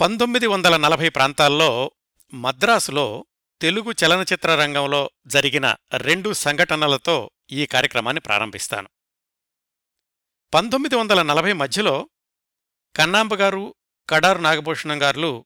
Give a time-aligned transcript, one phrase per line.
[0.00, 1.90] పంతొమ్మిది వందల నలభై ప్రాంతాల్లో
[2.34, 3.26] మద్రాసులో
[3.60, 8.88] తెలుగు చలనచిత్ర రంగంలో జరిగిన రెండు సంఘటనలతో ఈ కార్యక్రమాన్ని ప్రారంభిస్తాను.
[10.54, 12.08] పంతొమ్మిది వందల నలభై మధ్యలో
[12.96, 13.74] కన్నాంబగారు
[14.10, 15.44] కడారు నాగభూషణం గారులు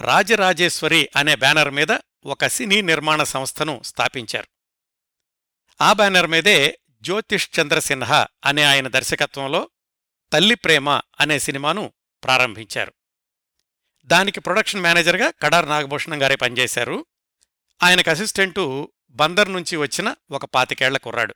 [0.00, 4.46] రాజరాజేశ్వరి అనే బ్యానర్ మీద ఒక సినీ నిర్మాణ సంస్థను స్థాపించారు.
[5.80, 9.70] ఆ బ్యానర్ మీదే జ్యోతిష్ చంద్ర సిన్హా అనే ఆయన దర్శకత్వంలో
[10.32, 11.92] తల్లి ప్రేమ అనే సినిమాను
[12.24, 12.92] ప్రారంభించారు.
[14.04, 17.06] దానికి ప్రొడక్షన్ మేనేజర్గా కడార్ నాగభూషణం గారే పనిచేశారు.
[17.82, 21.34] ఆయనకు అసిస్టెంటు బందర్ నుంచి వచ్చిన ఒక పాతికేళ్ళ కుర్రాడు.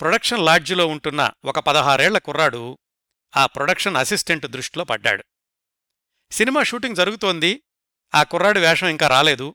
[0.00, 2.78] ప్రొడక్షన్ లాడ్జిలో ఉంటున్న ఒక పదహారేళ్ళ కుర్రాడు
[3.36, 5.24] ఆ ప్రొడక్షన్ అసిస్టెంట్ దృష్టిలో పడ్డాడు.
[6.30, 7.62] సినిమా షూటింగ్ జరుగుతోంది.
[8.14, 9.54] ఆ కుర్రాడు వేషం ఇంకా రాలేదు.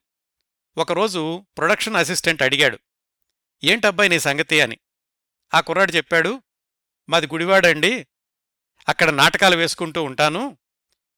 [0.77, 2.80] ఒకరోజు ప్రొడక్షన్ అసిస్టెంట్ అడిగాడు
[3.63, 4.62] ఏంటబ్బాయి నీ సంగతి?
[4.62, 4.77] అని.
[5.54, 6.41] ఆ కుర్రాడు చెప్పాడు
[7.10, 8.08] మాది గుడివాడండి.
[8.90, 10.58] అక్కడ నాటకాలు వేసుకుంటూ ఉంటాను.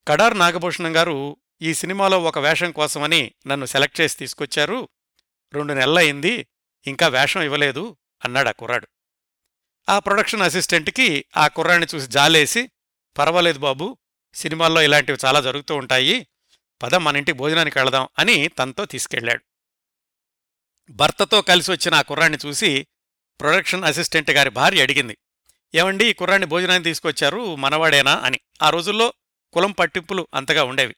[0.08, 4.88] కడార్ నాగభూషణం గారు ఈ సినిమాలో ఒక వేషం కోసమని నన్ను సెలెక్ట్ చేసి తీసుకొచ్చారు.
[5.52, 6.46] రెండు నెలలయింది
[6.86, 8.88] ఇంకా వేషం ఇవ్వలేదు అన్నాడు ఆ కుర్రాడు.
[9.88, 12.70] ఆ ప్రొడక్షన్ అసిస్టెంట్కి ఆ కుర్రాడిని చూసి జాలేసి
[13.18, 13.98] పర్వాలేదు బాబు
[14.34, 16.26] సినిమాల్లో ఇలాంటివి చాలా జరుగుతూ ఉంటాయి
[16.82, 19.44] పద మన ఇంటి భోజనానికి వెళదాం అని తనతో తీసుకెళ్ళాడు
[20.90, 22.86] భర్తతో కలిసి వచ్చిన ఆ కుర్రాన్ని చూసి
[23.40, 25.18] ప్రొడక్షన్ అసిస్టెంట్ గారి భార్య అడిగింది
[25.74, 28.40] ఏమండి ఈ కుర్రాన్ని భోజనానికి తీసుకొచ్చారు మనవాడేనా అని.
[28.62, 29.12] ఆ రోజుల్లో
[29.54, 30.96] కులం పట్టింపులు అంతగా ఉండేవి.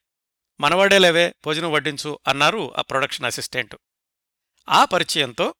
[0.60, 3.76] మనవాడేలేవే భోజనం వడ్డించు అన్నారు ఆ ప్రొడక్షన్ అసిస్టెంట్.
[4.68, 5.54] ఆ పరిచయంతో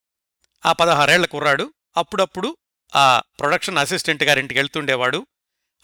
[0.67, 2.57] ఆ పదహారేళ్ళ కుర్రాడు అప్పుడప్పుడు
[2.97, 5.27] ఆ ప్రొడక్షన్ అసిస్టెంట్ గారింటికి వెళ్తుండేవాడు.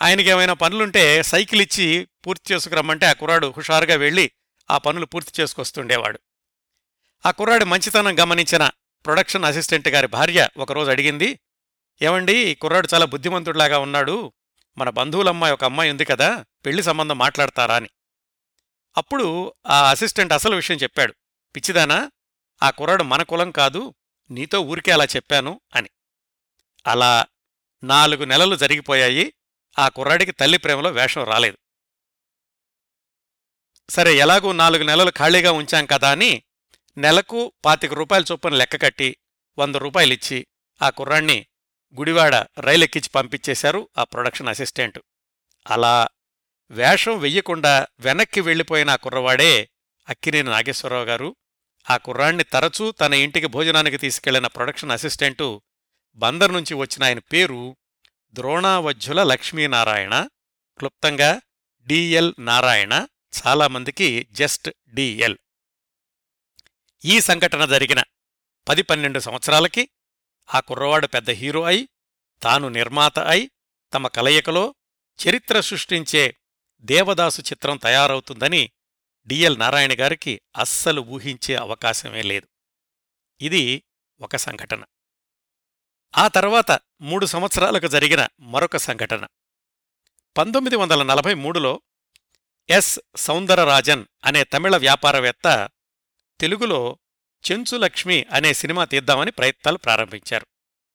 [0.02, 4.30] ఆయనకేమైనా పనులుంటే సైకిల్ ఇచ్చి పూర్తి చేసుకురమ్మంటే ఆ కుర్రాడు హుషారుగా వెళ్ళి
[4.70, 6.20] ఆ పనులు పూర్తి చేసుకొస్తుండేవాడు.
[7.26, 8.70] ఆ కుర్రాడు మంచితనం గమనించిన
[9.06, 11.40] ప్రొడక్షన్ అసిస్టెంట్ గారి భార్య ఒకరోజు అడిగింది
[12.02, 14.32] ఏమండి కుర్రాడు చాలా బుద్ధిమంతుడిలాగా ఉన్నాడు
[14.78, 17.88] మన బంధువులమ్మాయి ఒక అమ్మాయి ఉంది కదా పెళ్ళి సంబంధం మాట్లాడతారా అని.
[18.96, 21.14] అప్పుడు ఆ అసిస్టెంట్ అసలు విషయం చెప్పాడు.
[21.56, 22.10] పిచ్చిదానా
[22.62, 23.94] ఆ కుర్రాడు మన కులం కాదు
[24.30, 25.90] నీతో ఊరికే అలా చెప్పాను అని.
[26.86, 27.26] అలా
[27.84, 29.34] నాలుగు నెలలు జరిగిపోయాయి
[29.78, 31.58] ఆ కుర్రాడికి తల్లి ప్రేమలో వేషం రాలేదు.
[33.90, 36.42] సరే ఎలాగూ నాలుగు నెలలు ఖాళీగా ఉంచాం కదా అని
[36.96, 39.16] నెలకు పాతిక రూపాయల చొప్పున లెక్క కట్టి
[39.58, 40.46] వంద రూపాయలిచ్చి
[40.82, 41.46] ఆ కుర్రాణ్ణి
[41.98, 44.98] గుడివాడ రైలెక్కించి పంపించేశారు ఆ ప్రొడక్షన్ అసిస్టెంట్.
[45.66, 46.08] అలా
[46.70, 49.68] వేషం వెయ్యకుండా వెనక్కి వెళ్ళిపోయిన ఆ కుర్రవాడే
[50.08, 51.36] అక్కినేని నాగేశ్వరరావు గారు
[51.90, 55.62] ఆ కుర్రాణ్ణి తరచూ తన ఇంటికి భోజనానికి తీసుకెళ్ళిన ప్రొడక్షన్ అసిస్టెంటు
[56.14, 57.76] బందర్ నుంచి వచ్చిన ఆయన పేరు
[58.32, 60.28] ద్రోణావజ్జుల లక్ష్మీనారాయణ.
[60.78, 61.40] క్లుప్తంగా
[61.86, 63.06] డిఎల్ నారాయణ
[63.46, 65.36] చాలామందికి జస్ట్ డిఎల్
[67.04, 68.02] ఈ సంఘటన జరిగిన
[68.68, 69.88] పది పన్నెండు సంవత్సరాలకి
[70.54, 71.88] ఆ కుర్రవాడు పెద్ద హీరో అయి
[72.42, 73.50] తాను నిర్మాత అయి
[73.94, 74.74] తమ కలయికలో
[75.28, 76.36] చరిత్ర సృష్టించే
[76.80, 78.70] దేవదాసు చిత్రం తయారవుతుందని
[79.26, 82.48] డిఎల్ నారాయణ గారికి అస్సలు ఊహించే అవకాశమే లేదు.
[83.40, 83.82] ఇది
[84.20, 84.84] ఒక సంఘటన.
[86.18, 89.26] ఆ తర్వాత మూడు సంవత్సరాలకు జరిగిన మరొక సంఘటన.
[90.36, 91.82] పంతొమ్మిది వందల నలభై మూడులో
[92.70, 93.00] ఎస్.
[93.16, 95.70] సౌందరరాజన్ అనే తమిళ వ్యాపారవేత్త
[96.40, 96.98] తెలుగులో
[97.50, 100.46] చెంచులక్ష్మి అనే సినిమా తీద్దామని ప్రయత్నాలు ప్రారంభించారు.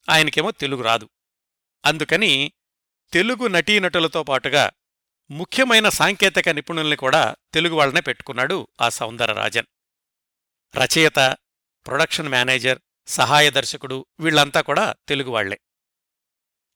[0.10, 1.10] ఆయనకేమో తెలుగు రాదు.
[1.86, 2.52] అందుకని
[3.14, 4.72] తెలుగు నటీనటులతో పాటుగా
[5.32, 9.66] ముఖ్యమైన సాంకేతిక నిపుణుల్ని కూడా తెలుగు వాళ్ళనే పెట్టుకున్నాడు ఆ సౌందరరాజన్.
[10.78, 11.38] రచయిత
[11.88, 15.60] ప్రొడక్షన్ మేనేజర్ సహాయ దర్శకుడు వీళ్ళంతా కూడా తెలుగువాళ్ళే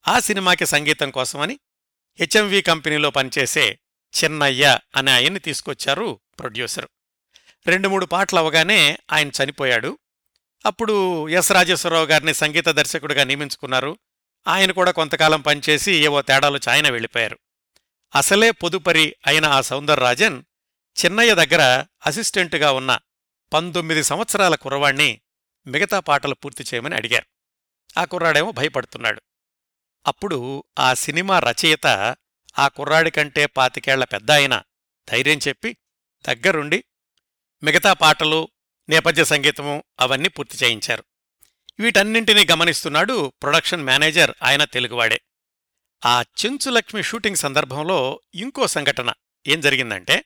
[0.08, 1.60] ఆ సినిమాకి సంగీతం కోసమని
[2.20, 3.80] హెచ్ఎంవి కంపెనీలో పనిచేసే
[4.24, 6.90] చిన్నయ్య అనే ఆయన్ని తీసుకొచ్చారు ప్రొడ్యూసరు.
[7.68, 9.98] రెండు మూడు పాటలు అవగానే ఆయన చనిపోయాడు.
[10.66, 13.98] అప్పుడు ఎస్ రాజేశ్వరరావు గారిని సంగీత దర్శకుడిగా నియమించుకున్నారు.
[14.48, 17.40] ఆయన కూడా కొంతకాలం పనిచేసి ఏవో తేడాలు చాయన వెళ్ళిపోయారు.
[18.16, 20.44] అసలే పొదుపరి అయిన ఆ సౌందరరాజన్
[21.06, 23.00] చిన్నయ్య దగ్గర అసిస్టెంటుగా ఉన్న
[23.54, 25.22] పంతొమ్మిది సంవత్సరాల కుర్రవాణ్ణి
[25.68, 27.26] మిగతా పాటలు పూర్తి చేయమని అడిగారు.
[28.00, 29.22] ఆ కుర్రాడేమో భయపడుతున్నాడు.
[30.08, 32.16] అప్పుడు ఆ సినిమా రచయిత
[32.60, 34.62] ఆ కుర్రాడి కంటే పాతికేళ్ళ పెద్ద ఆయన
[35.12, 35.78] ధైర్యం చెప్పి
[36.28, 36.84] దగ్గరుండి
[37.64, 38.50] మిగతా పాటలు
[38.90, 41.04] నేపథ్య సంగీతము అవన్నీ పూర్తి చేయించారు.
[41.80, 45.22] వీటన్నింటినీ గమనిస్తున్నాడు ప్రొడక్షన్ మేనేజర్ ఆయన తెలుగువాడే.
[46.06, 49.14] ఆ చెంచులక్ష్మి షూటింగ్ సందర్భంలో ఇంకో సంఘటన
[49.48, 50.26] ఏం జరిగిందంటే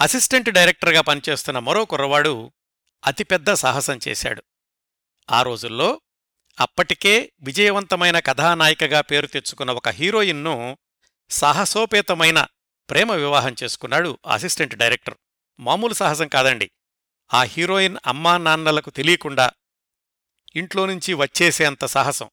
[0.00, 2.52] అసిస్టెంట్ డైరెక్టర్గా పనిచేస్తున్న మరో కుర్రవాడు
[3.06, 4.42] అతిపెద్ద సాహసం చేశాడు.
[5.30, 6.00] ఆ రోజుల్లో
[6.60, 10.78] అప్పటికే విజయవంతమైన కథానాయికగా పేరు తెచ్చుకున్న ఒక హీరోయిన్ను
[11.30, 12.46] సాహసోపేతమైన
[12.90, 15.14] ప్రేమ వివాహం చేసుకున్నాడు అసిస్టెంట్ డైరెక్టర్.
[15.60, 16.70] మామూలు సాహసం కాదండి.
[17.34, 19.50] ఆ హీరోయిన్ అమ్మా నాన్నలకు తెలియకుండా
[20.56, 22.30] ఇంట్లో నుంచి వచ్చేసేంత సాహసం.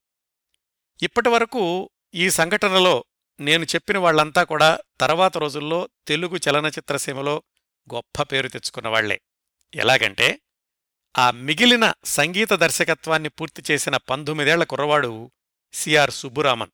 [1.04, 3.06] ఇప్పటివరకు ఈ సంఘటనలో
[3.40, 7.44] నేను చెప్పిన వాళ్ళంతా కూడా తర్వాత రోజుల్లో తెలుగు చలనచిత్రసీమలో
[7.94, 9.22] గొప్ప పేరు తెచ్చుకున్నవాళ్ళే
[9.76, 10.42] ఎలాగంటే
[11.18, 15.32] ఆ మిగిలిన సంగీత దర్శకత్వాన్ని పూర్తి చేసిన పంతొమ్మిదేళ్ళ కుర్రవాడు
[15.74, 16.72] సిఆర్ సుబ్బురామన్.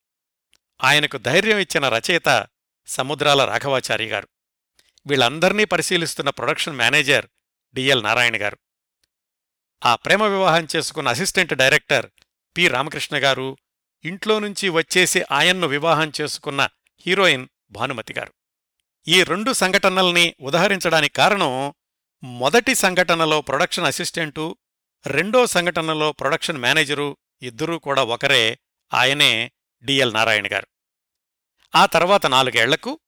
[0.83, 2.47] ఆయనకు ధైర్యం ఇచ్చిన రచయిత
[2.87, 4.27] సముద్రాల రాఘవాచారి గారు.
[5.05, 7.25] వీళ్ళందర్నీ పరిశీలిస్తున్న ప్రొడక్షన్ మేనేజర్
[7.73, 8.57] డిఎల్ నారాయణ గారు.
[9.85, 12.09] ఆ ప్రేమ వివాహం చేసుకున్న అసిస్టెంట్ డైరెక్టర్
[12.57, 13.57] పి రామకృష్ణ గారు
[14.03, 18.33] ఇంట్లో నుంచి వచ్చేసి ఆయన్ను వివాహం చేసుకున్న హీరోయిన్ భానుమతి గారు.
[19.07, 21.73] ఈ రెండు సంఘటనల్ని ఉదహరించడానికి కారణం
[22.23, 24.57] మొదటి సంఘటనలో ప్రొడక్షన్ అసిస్టెంటు
[25.07, 28.59] రెండో సంఘటనలో ప్రొడక్షన్ మేనేజరు ఇద్దరూ కూడా ఒకరే
[28.93, 29.51] ఆయనే
[29.83, 30.67] డిఎల్ నారాయణ గారు.
[31.75, 32.99] ఆ తర్వాత నాలుగేళ్ళకు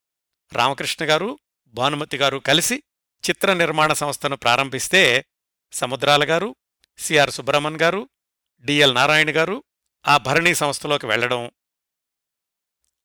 [0.54, 1.40] రామకృష్ణ గారు
[1.76, 2.84] భానుమతి గారు కలిసి
[3.24, 5.26] చిత్ర నిర్మాణ సంస్థను ప్రారంభిస్తే
[5.72, 6.56] సముద్రాల గారు
[6.98, 8.10] సిఆర్ సుబ్రహ్మణ్ గారు
[8.66, 9.64] డిఎల్ నారాయణ గారు
[10.08, 11.52] ఆ భరణీ సంస్థలోకి వెళ్ళడం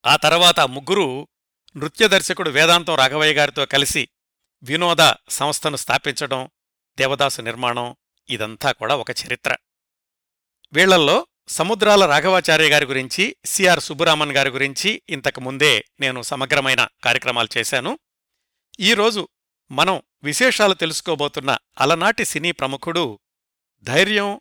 [0.06, 1.28] ఆ తర్వాత ముగ్గురు
[1.76, 4.08] నృత్య దర్శకుడు వేదాంతం రాఘవయ్య గారితో కలిసి
[4.62, 6.50] వినోద సంస్థను స్థాపించడం
[6.98, 7.96] దేవదాసు నిర్మాణం
[8.30, 9.56] ఇదంతా కూడా ఒక చరిత్ర.
[10.72, 17.98] వీళ్ళల్లో సముద్రాల రాఘవాచార్య గారి గురించి సిఆర్ సుబ్బురామన్ గారి గురించి ఇంతకు ముందే నేను సమగ్రమైన కార్యక్రమాలు చేశాను.
[18.78, 19.28] ఈరోజు
[19.70, 23.20] మనం విశేషాలు తెలుసుకోబోతున్న అలనాటి సినీ ప్రముఖుడు
[23.82, 24.40] ధైర్యం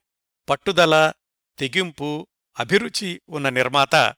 [0.49, 1.13] పట్టుదల
[1.57, 2.27] తెగింపు
[2.59, 4.15] అభిరుచి ఉన్న నిర్మాత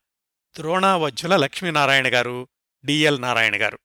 [0.56, 2.48] ద్రోణావజ్జుల లక్ష్మీనారాయణ గారు
[2.86, 3.80] డిఎల్ నారాయణ గారు.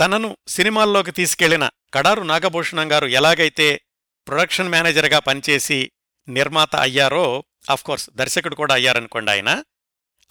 [0.00, 3.80] తనను సినిమాల్లోకి తీసుకెళ్ళిన కడారు నాగభూషణం గారు ఎలాగైతే
[4.26, 5.92] ప్రొడక్షన్ మేనేజర్గా పనిచేసి
[6.28, 9.64] నిర్మాత అయ్యారో అఫ్కోర్స్ దర్శకుడు కూడా అయ్యారనుకోండి ఆయన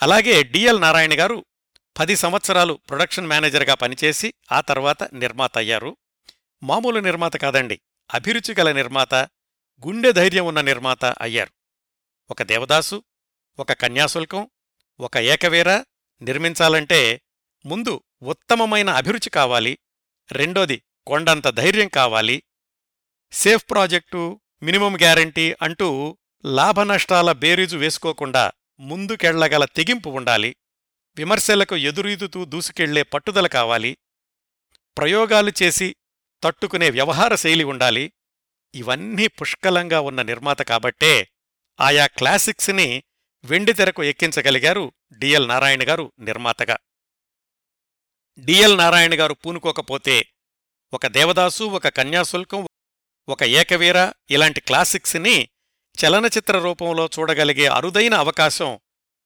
[0.01, 1.45] అలాగే డిఎల్ నారాయణ గారు
[2.00, 5.97] పది సంవత్సరాలు ప్రొడక్షన్ మేనేజర్గా పనిచేసి ఆ తర్వాత నిర్మాత అయ్యారు
[6.63, 7.81] మామూలు నిర్మాత కాదండి.
[8.13, 9.15] అభిరుచి గల నిర్మాత
[9.88, 11.51] గుండె ధైర్యం ఉన్న నిర్మాత అయ్యారు.
[12.31, 13.03] ఒక దేవదాసు
[13.59, 14.50] ఒక కన్యాశుల్కం
[15.00, 15.83] ఒక ఏకవీర
[16.21, 17.21] నిర్మించాలంటే
[17.65, 19.80] ముందు ఉత్తమమైన అభిరుచి కావాలి.
[20.31, 22.44] రెండోది కొండంత ధైర్యం కావాలి.
[23.31, 30.56] సేఫ్ ప్రాజెక్టు మినిమం గ్యారంటీ అంటూ లాభనష్టాల బేరీజు వేసుకోకుండా ముందుకెళ్ళగల తెగింపు ఉండాలి.
[31.17, 33.97] విమర్శలకు ఎదురీదుతూ దూసుకెళ్ళే పట్టుదల కావాలి.
[34.97, 35.95] ప్రయోగాలు చేసి
[36.44, 38.13] తట్టుకునే వ్యవహార శైలి ఉండాలి.
[38.75, 41.27] ఇవన్నీ పుష్కలంగా ఉన్న నిర్మాత కాబట్టే
[41.79, 43.03] ఆయా క్లాసిక్స్ని
[43.45, 46.77] వెండితెరకు ఎక్కించగలిగారు డిఎల్ నారాయణ గారు నిర్మాతగా.
[48.38, 50.25] డిఎల్ నారాయణ గారు పూనుకోకపోతే
[50.94, 52.68] ఒక దేవదాసు ఒక కన్యాశుల్కం
[53.29, 55.50] ఒక ఏకవీర ఇలాంటి క్లాసిక్స్ని
[55.97, 58.79] చలనచిత్ర రూపంలో చూడగలిగే అరుదైన అవకాశం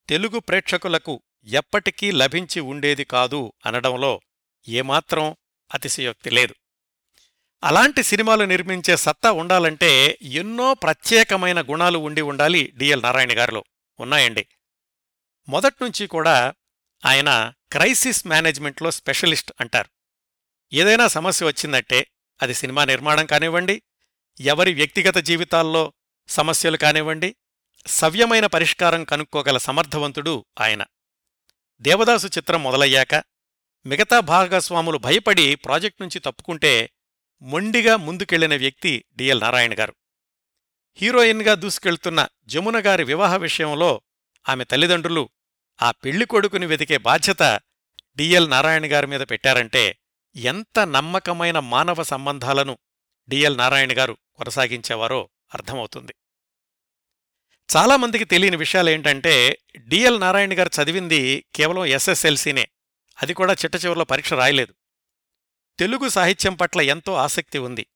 [0.09, 4.21] తెలుగు ప్రేక్షకులకు ఎప్పటికీ లభించి ఉండేది కాదు అనడంలో
[4.67, 5.35] ఏమాత్రం
[5.73, 6.55] అతిశయోక్తి లేదు.
[7.63, 13.63] అలాంటి సినిమాలు నిర్మించే సత్తా ఉండాలంటే ఎన్నో ప్రత్యేకమైన గుణాలు ఉండి ఉండాలి డిఎల్ నారాయణ గారిలో.
[13.99, 14.47] ఉన్నాయండి.
[15.49, 16.53] మొదట్నుంచి కూడా
[17.05, 19.89] ఆయన క్రైసిస్ మేనేజ్మెంట్లో స్పెషలిస్ట్ అంటారు.
[20.73, 22.07] ఏదైనా సమస్య వచ్చిందంటే
[22.41, 23.81] అది సినిమా నిర్మాణం కానివ్వండి
[24.39, 25.93] ఎవరి వ్యక్తిగత జీవితాల్లో
[26.29, 27.35] సమస్యలు కానివ్వండి
[27.87, 30.83] సవ్యమైన పరిష్కారం కనుక్కోగల సమర్థవంతుడు ఆయన.
[31.81, 33.15] దేవదాసు చిత్రం మొదలయ్యాక
[33.85, 36.89] మిగతా భాగస్వాములు భయపడి ప్రాజెక్ట్ నుంచి తప్పుకుంటే
[37.41, 39.95] మొండిగా ముందుకెళ్ళిన వ్యక్తి డిఎల్ నారాయణ గారు.
[40.93, 44.01] హీరోయిన్గా దూసుకెళ్తున్న జమున గారి వివాహ విషయంలో
[44.49, 45.29] ఆమె తల్లిదండ్రులు
[45.81, 47.61] ఆ పెళ్ళి కొడుకుని వెతికే బాధ్యత
[48.15, 49.99] డిఎల్ నారాయణ గారి మీద పెట్టారంటే
[50.35, 52.77] ఎంత నమ్మకమైన మానవ సంబంధాలను
[53.27, 56.15] డిఎల్ నారాయణ గారు కొనసాగించేవారో అర్థమవుతుంది.
[57.75, 62.67] చాలామందికి తెలియని విషయాలేంటంటే డిఎల్ నారాయణ గారు చదివింది కేవలం ఎస్ఎస్ఎల్సీనే.
[63.21, 64.73] అది కూడా చిట్ట చివరిలో పరీక్ష రాయలేదు.
[65.79, 67.87] తెలుగు సాహిత్యం పట్ల ఎంతో ఆసక్తి ఉంది.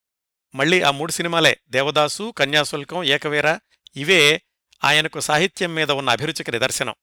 [0.55, 3.57] మళ్ళీ ఆ మూడు సినిమాలే దేవదాసు కన్యాశుల్కం ఏకవీర
[3.95, 4.41] ఇవే
[4.83, 6.95] ఆయనకు సాహిత్యం మీద ఉన్న అభిరుచికి నిదర్శనం.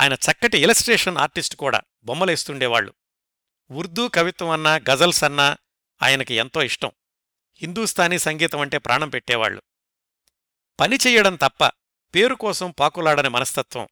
[0.00, 2.94] ఆయన చక్కటి ఇలస్ట్రేషన్ ఆర్టిస్ట్ కూడా బొమ్మలేస్తుండేవాళ్ళు
[3.70, 5.56] ఉర్దూ కవిత్వం అన్నా గజల్స్ అన్నా
[6.02, 6.90] ఆయనకి ఎంతో ఇష్టం.
[7.56, 9.62] హిందూస్థానీ సంగీతం అంటే ప్రాణం పెట్టేవాళ్ళు
[10.80, 11.66] పని చెయ్యడం తప్ప
[12.14, 13.88] పేరు కోసం పాకులాడని మనస్తత్వం.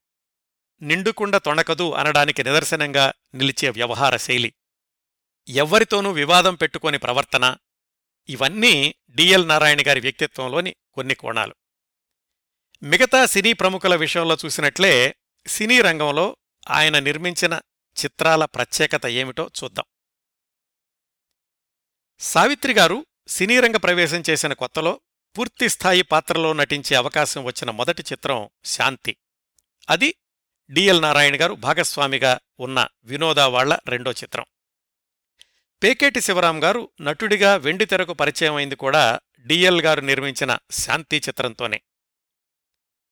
[0.82, 4.54] నిండుకుండ తొణకదు అనడానికి నిదర్శనంగా నిలిచే వ్యవహార శైలి.
[5.48, 7.56] ఎవ్వరితోనూ వివాదం పెట్టుకోని ప్రవర్తన
[8.28, 11.54] ఇవన్నీ డిఎల్ నారాయణ గారి వ్యక్తిత్వంలోని కొన్ని కోణాలు.
[12.82, 16.36] మిగతా సినీ ప్రముఖుల విషయంలో చూసినట్లే సినీ రంగంలో
[16.70, 17.60] ఆయన నిర్మించిన
[18.04, 19.84] చిత్రాల ప్రత్యేకత ఏమిటో చూద్దాం.
[22.18, 25.00] సావిత్రిగారు సినీరంగ ప్రవేశం చేసిన కొత్తలో
[25.38, 29.16] పూర్తిస్థాయి పాత్రలో నటించే అవకాశం వచ్చిన మొదటి చిత్రం శాంతి.
[29.90, 30.14] అది
[30.70, 34.44] డిఎల్ నారాయణ గారు భాగస్వామిగా ఉన్న వినోదా వాళ్ళ రెండో చిత్రం.
[35.82, 41.80] పేకేటి శివరాం గారు నటుడిగా వెండితెరకు పరిచయం అయింది కూడా డిఎల్ గారు నిర్మించిన శాంతి చిత్రంతోనే.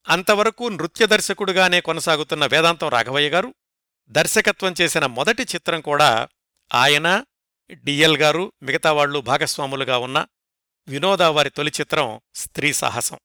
[0.09, 3.55] అంతవరకు నృత్య దర్శకుడుగానే కొనసాగుతున్న వేదాంతం రాఘవయ్య గారు
[4.09, 6.29] దర్శకత్వం చేసిన మొదటి చిత్రం కూడా
[6.75, 7.25] ఆయన
[7.73, 10.27] డిఎల్ గారు మిగతా వాళ్ళు భాగస్వాములుగా ఉన్న
[10.91, 13.19] వినోదావారి తొలి చిత్రం స్త్రీ సాహసం.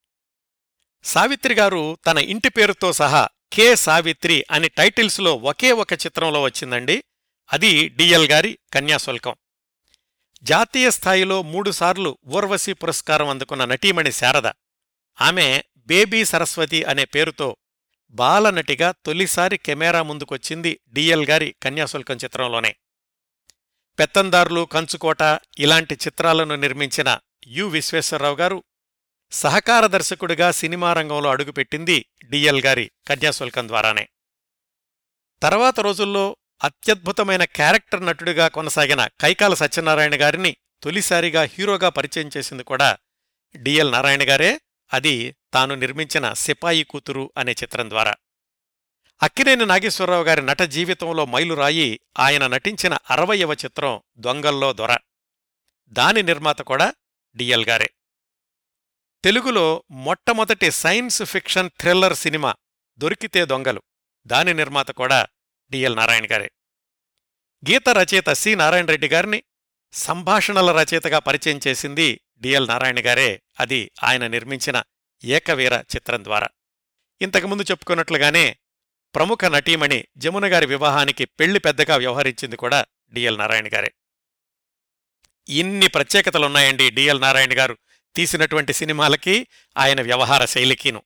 [1.03, 7.03] సావిత్రిగారు తన ఇంటి పేరుతో సహా కె సావిత్రి అని టైటిల్స్లో ఒకే ఒక చిత్రంలో వచ్చిందండి.
[7.53, 9.35] అది డిఎల్ గారి కన్యాశుల్కం.
[10.43, 14.47] జాతీయ స్థాయిలో మూడుసార్లు ఊర్వశి పురస్కారం అందుకున్న నటీమణి శారద.
[15.21, 17.57] ఆమె బేబీ సరస్వతి అనే పేరుతో
[18.11, 22.75] బాలనటిగా తొలిసారి కెమెరా ముందుకొచ్చింది డిఎల్ గారి కన్యాశుల్కం చిత్రంలోనే.
[23.99, 25.21] పెత్తందారులు కంచుకోట
[25.59, 27.65] ఇలాంటి చిత్రాలను నిర్మించిన యు.
[27.65, 28.63] విశ్వేశ్వరరావు గారు
[29.31, 34.09] సహకార దర్శకుడిగా సినిమా రంగంలో అడుగుపెట్టింది డిఎల్ గారి కన్యాశుల్కం ద్వారానే.
[35.41, 42.97] తర్వాత రోజుల్లో అత్యద్భుతమైన క్యారెక్టర్ నటుడిగా కొనసాగిన కైకాల సత్యనారాయణ గారిని తొలిసారిగా హీరోగా పరిచయం చేసింది కూడా
[43.55, 44.61] డిఎల్ నారాయణ గారే.
[44.93, 48.15] అది తాను నిర్మించిన సిపాయి కూతురు అనే చిత్రం ద్వారా.
[49.23, 54.97] అక్కినేని నాగేశ్వరరావు గారి నట జీవితంలో మైలురాయి ఆయన నటించిన అరవయవ చిత్రం దొంగల్లో దొర.
[55.87, 56.93] దాని నిర్మాత కూడా
[57.35, 57.89] డిఎల్ గారే.
[59.23, 62.55] తెలుగులో మొట్టమొదటి సైన్స్ ఫిక్షన్ థ్రిల్లర్ సినిమా
[62.97, 63.81] దొరికితే దొంగలు.
[64.27, 65.27] దాని నిర్మాత కూడా
[65.71, 66.51] డిఎల్ నారాయణ గారే.
[67.69, 69.43] గీత రచయిత సి నారాయణ రెడ్డి గారిని
[69.93, 73.41] సంభాషణల రచయితగా పరిచయం చేసింది డిఎల్ నారాయణ గారే.
[73.59, 74.83] అది ఆయన నిర్మించిన
[75.23, 76.47] ఏకవీర చిత్రం ద్వారా.
[77.21, 78.57] ఇంతకుముందు చెప్పుకున్నట్లుగానే
[79.15, 83.93] ప్రముఖ నటీమణి జమున గారి వివాహానికి పెళ్ళి పెద్దగా వ్యవహరించింది కూడా డిఎల్ నారాయణ గారే.
[85.49, 87.77] ఇన్ని ప్రత్యేకతలున్నాయండి డిఎల్ నారాయణ గారు.
[88.15, 89.47] తీసినటువంటి సినిమాలకి
[89.77, 91.03] ఆయన వ్యవహార శైలికిను.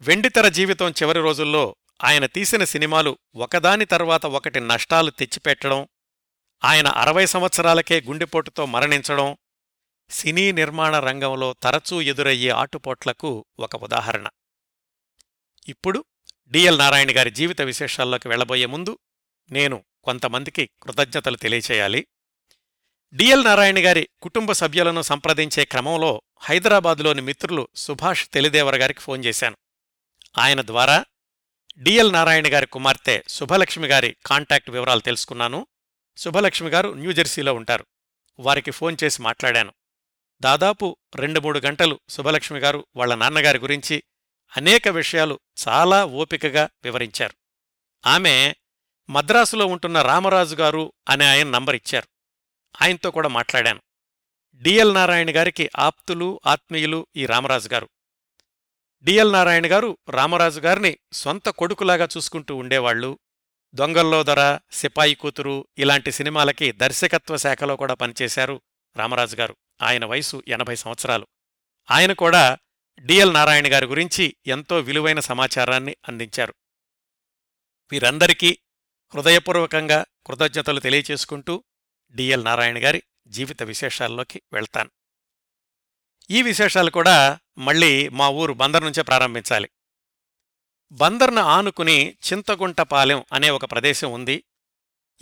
[0.00, 5.88] వెండితెర జీవితం చివరి రోజుల్లో ఆయన తీసిన సినిమాలు ఒకదాని తర్వాత ఒకటి నష్టాలు తెచ్చిపెట్టడం
[6.64, 9.36] ఆయన అరవై సంవత్సరాలకే గుండెపోటుతో మరణించడం
[10.10, 14.28] సినీ నిర్మాణ రంగంలో తరచూ ఎదురయ్యే ఆటుపోట్లకు ఒక ఉదాహరణ.
[15.68, 16.04] ఇప్పుడు
[16.50, 18.98] డిఎల్ నారాయణ గారి జీవిత విశేషాల్లోకి వెళ్ళబోయే ముందు
[19.50, 22.06] నేను కొంతమందికి కృతజ్ఞతలు తెలియచేయాలి.
[23.14, 29.56] డిఎల్ నారాయణ గారి కుటుంబ సభ్యులను సంప్రదించే క్రమంలో హైదరాబాదులోని మిత్రులు సుభాష్ తెలిదేవర గారికి ఫోన్ చేశాను.
[30.38, 31.04] ఆయన ద్వారా
[31.78, 35.66] డిఎల్ నారాయణ గారి కుమార్తె శుభలక్ష్మి గారి కాంటాక్ట్ వివరాలు తెలుసుకున్నాను.
[36.16, 37.86] శుభలక్ష్మి గారు న్యూజెర్సీలో ఉంటారు.
[38.38, 39.72] వారికి ఫోన్ చేసి మాట్లాడాను.
[40.40, 44.02] దాదాపు రెండు మూడు గంటలు శుభలక్ష్మి గారు వాళ్ళ నాన్నగారి గురించి
[44.56, 47.34] అనేక విషయాలు చాలా ఓపికగా వివరించారు.
[48.06, 48.54] ఆమె
[49.10, 52.08] మద్రాసులో ఉంటున్న రామరాజు గారు అనే ఆయన నంబర్ ఇచ్చారు.
[52.82, 53.80] ఆయనతో కూడా మాట్లాడాను.
[54.54, 57.88] డిఎల్ నారాయణ గారికి ఆప్తులు ఆత్మీయులు ఈ రామరాజు గారు.
[59.02, 63.18] డిఎల్ నారాయణ గారు రామరాజు గారిని సొంత కొడుకులాగా చూసుకుంటూ ఉండేవాళ్ళు
[63.74, 68.60] దొంగల్లో దొర సిపాయి కూతురు ఇలాంటి సినిమాలకి దర్శకత్వ శాఖలో కూడా పనిచేశారు
[68.96, 69.56] రామరాజు గారు.
[69.82, 71.26] ఆయన వయసు ఎనభై సంవత్సరాలు.
[71.90, 72.58] ఆయన కూడా
[73.00, 76.54] డిఎల్ నారాయణ గారి గురించి ఎంతో విలువైన సమాచారాన్ని అందించారు.
[77.92, 78.58] వీరందరికీ
[79.14, 81.64] హృదయపూర్వకంగా కృతజ్ఞతలు తెలియచేసుకుంటూ
[82.10, 84.90] డిఎల్ నారాయణ గారి జీవిత విశేషాల్లోకి వెళ్తాను.
[86.30, 89.70] ఈ విశేషాలు కూడా మళ్ళీ మా ఊరు బందర్ నుంచే ప్రారంభించాలి.
[90.92, 94.44] బందర్ను ఆనుకుని చింతగుంటపాలెం అనే ఒక ప్రదేశం ఉంది.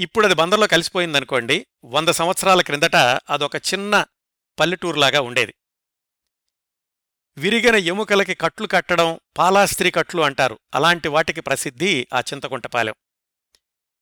[0.01, 2.97] ఇప్పుడది బందర్లో కలిసిపోయిందనుకోండి వంద సంవత్సరాల క్రిందట
[3.31, 4.05] అదొక చిన్న
[4.59, 5.55] పల్లెటూరులాగా ఉండేది.
[7.39, 10.59] విరిగిన ఎముకలకి కట్లు కట్టడం పాలాస్త్రీ కట్లు అంటారు.
[10.75, 12.95] అలాంటి వాటికి ప్రసిద్ధి ఆ చింతకుంటపాలెం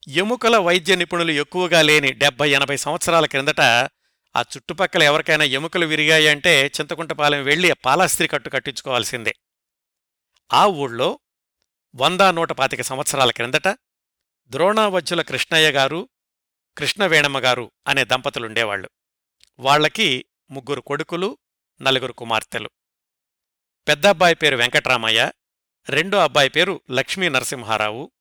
[0.09, 7.45] ఎముకల వైద్య నిపుణులు ఎక్కువగా లేని డెబ్బై ఎనభై సంవత్సరాల క్రిందట ఆ చుట్టుపక్కల ఎవరికైనా ఎముకలు విరిగాయంటే చింతకుంటపాలెం
[7.45, 9.35] వెళ్ళి పాలాస్త్రి కట్టు కట్టించుకోవాల్సిందే.
[10.53, 11.19] ఆ ఊళ్ళో
[11.95, 13.69] వంద నూట పాతిక సంవత్సరాల క్రిందట
[14.49, 16.09] ద్రోణావజ్జుల కృష్ణయ్య గారు
[16.79, 18.91] కృష్ణవేణమ్మ గారు అనే దంపతులుండేవాళ్ళు
[19.59, 21.39] వాళ్ళకి ముగ్గురు కొడుకులు
[21.83, 22.71] నలుగురు కుమార్తెలు.
[23.89, 25.33] పెద్ద అబ్బాయి పేరు వెంకట్రామయ్య
[25.89, 28.13] రెండో అబ్బాయి పేరు లక్ష్మీ నరసింహారావు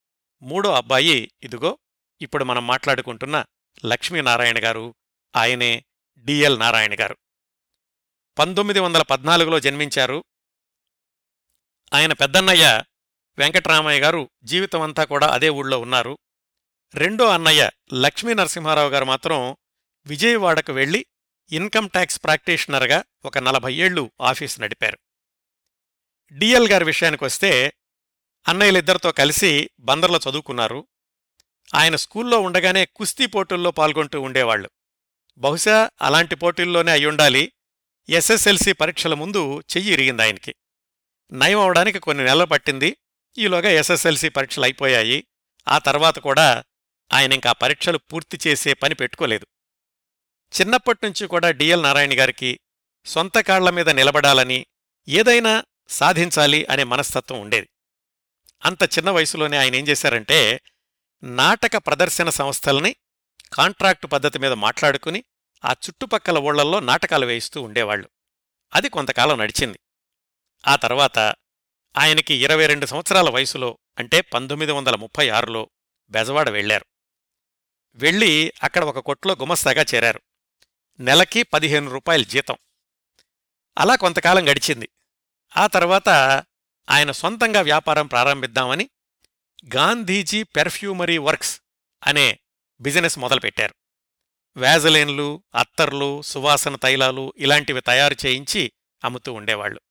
[0.46, 1.78] మూడో అబ్బాయి ఇదిగో
[2.22, 3.46] ఇప్పుడు మనం మాట్లాడుకుంటున్న
[3.86, 4.96] లక్ష్మీనారాయణ గారు.
[5.36, 5.86] ఆయనే
[6.18, 7.18] డిఎల్ నారాయణ గారు.
[8.40, 10.24] పంతొమ్మిది వందల పద్నాలుగులో జన్మించారు.
[11.94, 12.84] ఆయన పెద్దన్నయ్య
[13.38, 16.18] వెంకట్రామయ్య గారు జీవితమంతా కూడా అదే ఊళ్ళో ఉన్నారు.
[16.94, 19.58] రెండో అన్నయ్య లక్ష్మీ నరసింహారావు గారు మాత్రం
[20.06, 21.06] విజయవాడకు వెళ్ళి
[21.52, 25.00] ఇన్కమ్ ట్యాక్స్ ప్రాక్టీషనర్గా ఒక నలభై ఏళ్ళు ఆఫీసు నడిపారు.
[26.32, 27.74] డిఎల్ గారి విషయానికొస్తే
[28.48, 30.88] అన్నయ్యలిద్దరితో కలిసి బందర్లో చదువుకున్నారు.
[31.76, 34.70] ఆయన స్కూల్లో ఉండగానే కుస్తీ పోటీల్లో పాల్గొంటూ ఉండేవాళ్ళు
[35.38, 37.52] బహుశా అలాంటి పోటీల్లోనే అయ్యుండాలి.
[38.10, 40.56] ఎస్ఎస్ఎల్సి పరీక్షల ముందు చెయ్యి ఇరిగింది ఆయనకి.
[41.32, 42.98] నయం అవడానికి కొన్ని నెలలు పట్టింది.
[43.38, 45.28] ఈలోగా ఎస్ఎస్ఎల్సి పరీక్షలు అయిపోయాయి.
[45.68, 46.64] ఆ తర్వాత కూడా
[47.14, 49.48] ఆయన ఇంకా పరీక్షలు పూర్తి చేసే పని పెట్టుకోలేదు.
[50.62, 52.60] చిన్నప్పటినుంచి కూడా డిఎల్ నారాయణ గారికి
[53.06, 54.66] సొంత కాళ్ళ మీద నిలబడాలని
[55.08, 57.70] ఏదైనా సాధించాలి అనే మనస్తత్వం ఉండేది.
[58.66, 60.62] అంత చిన్న వయసులోనే ఆయన ఏం చేశారంటే
[61.24, 62.96] నాటక ప్రదర్శన సంస్థల్ని
[63.54, 65.24] కాంట్రాక్టు పద్ధతి మీద మాట్లాడుకుని
[65.66, 68.10] ఆ చుట్టుపక్కల ఊళ్ళల్లో నాటకాలు వేయిస్తూ ఉండేవాళ్ళు
[68.74, 69.80] అది కొంతకాలం నడిచింది.
[70.68, 71.20] ఆ తర్వాత
[71.98, 75.70] ఆయనకి ఇరవై రెండు సంవత్సరాల వయసులో అంటే పంతొమ్మిది వందల ముప్పై ఆరులో
[76.10, 76.86] బెజవాడ వెళ్ళారు
[77.94, 80.22] వెళ్ళి అక్కడ ఒక కొట్లో గుమస్తాగా చేరారు.
[81.00, 82.56] నెలకి పదిహేను రూపాయల జీతం.
[83.78, 84.90] అలా కొంతకాలం గడిచింది.
[85.58, 86.10] ఆ తర్వాత
[86.90, 88.90] ఆయన సొంతంగా వ్యాపారం ప్రారంభిద్దామని
[89.76, 91.62] గాంధీజీ పెర్ఫ్యూమరీ వర్క్స్
[92.04, 92.40] అనే
[92.82, 93.76] బిజినెస్ మొదలుపెట్టారు.
[94.58, 98.72] వ్యాజలైన్లు అత్తర్లు సువాసన తైలాలు ఇలాంటివి తయారు చేయించి
[99.04, 99.82] అమ్ముతూ ఉండేవాళ్ళు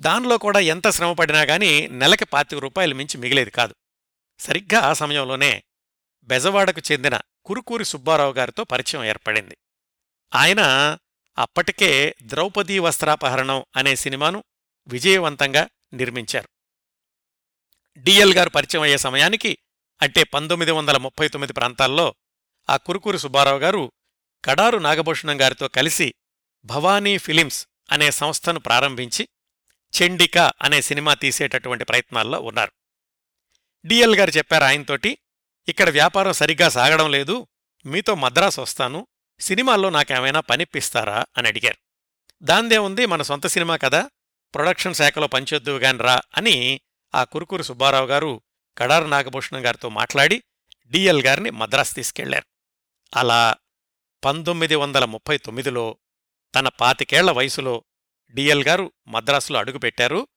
[0.00, 3.74] దానిలో కూడా ఎంత శ్రమపడినా గాని నెలకి పాతిక రూపాయలు మించి మిగిలేది కాదు.
[4.38, 5.62] సరిగ్గా ఆ సమయంలోనే
[6.22, 9.58] బెజవాడకు చెందిన కురుకూరి సుబ్బారావు గారితో పరిచయం ఏర్పడింది.
[10.34, 10.60] ఆయన
[11.38, 14.44] అప్పటికే ద్రౌపదీ వస్త్రాపహరణం అనే సినిమాను
[14.88, 16.48] విజయవంతంగా నిర్మించారు.
[17.96, 19.58] డిఎల్ గారు పరిచయం అయ్యే సమయానికి
[20.02, 22.14] అంటే పంతొమ్మిది వందల ముప్పై తొమ్మిది ప్రాంతాల్లో
[22.70, 23.92] ఆ కురుకూరి సుబ్బారావు గారు
[24.44, 26.14] కడారు నాగభూషణం గారితో కలిసి
[26.64, 29.28] భవానీ ఫిలిమ్స్ అనే సంస్థను ప్రారంభించి
[30.02, 32.72] చెండిక అనే సినిమా తీసేటటువంటి ప్రయత్నాల్లో ఉన్నారు.
[33.84, 35.18] డిఎల్ గారు చెప్పారు ఆయనతోటి
[35.68, 37.46] ఇక్కడ వ్యాపారం సరిగ్గా సాగడం లేదు
[37.86, 39.06] మీతో మద్రాసు వస్తాను
[39.40, 41.76] సినిమాల్లో నాకేమైనా పనిప్పిస్తారా అని అడిగారు.
[42.42, 44.10] దాందే ఉంది మన సొంత సినిమా కదా
[44.54, 46.80] ప్రొడక్షన్ శాఖలో పనిచేద్దువు గానరా అని
[47.14, 48.40] ఆ కురుకూరు సుబ్బారావు గారు
[48.78, 50.42] కడారు నాగభూషణం గారితో మాట్లాడి
[50.90, 52.46] డిఎల్ గారిని మద్రాసు తీసుకెళ్ళారు.
[53.16, 53.54] అలా
[54.24, 55.98] పంతొమ్మిది వందల ముప్పై తొమ్మిదిలో
[56.54, 57.84] తన పాతికేళ్ళ వయసులో
[58.32, 60.28] డిఎల్ గారు మద్రాసులో అడుగుపెట్టారు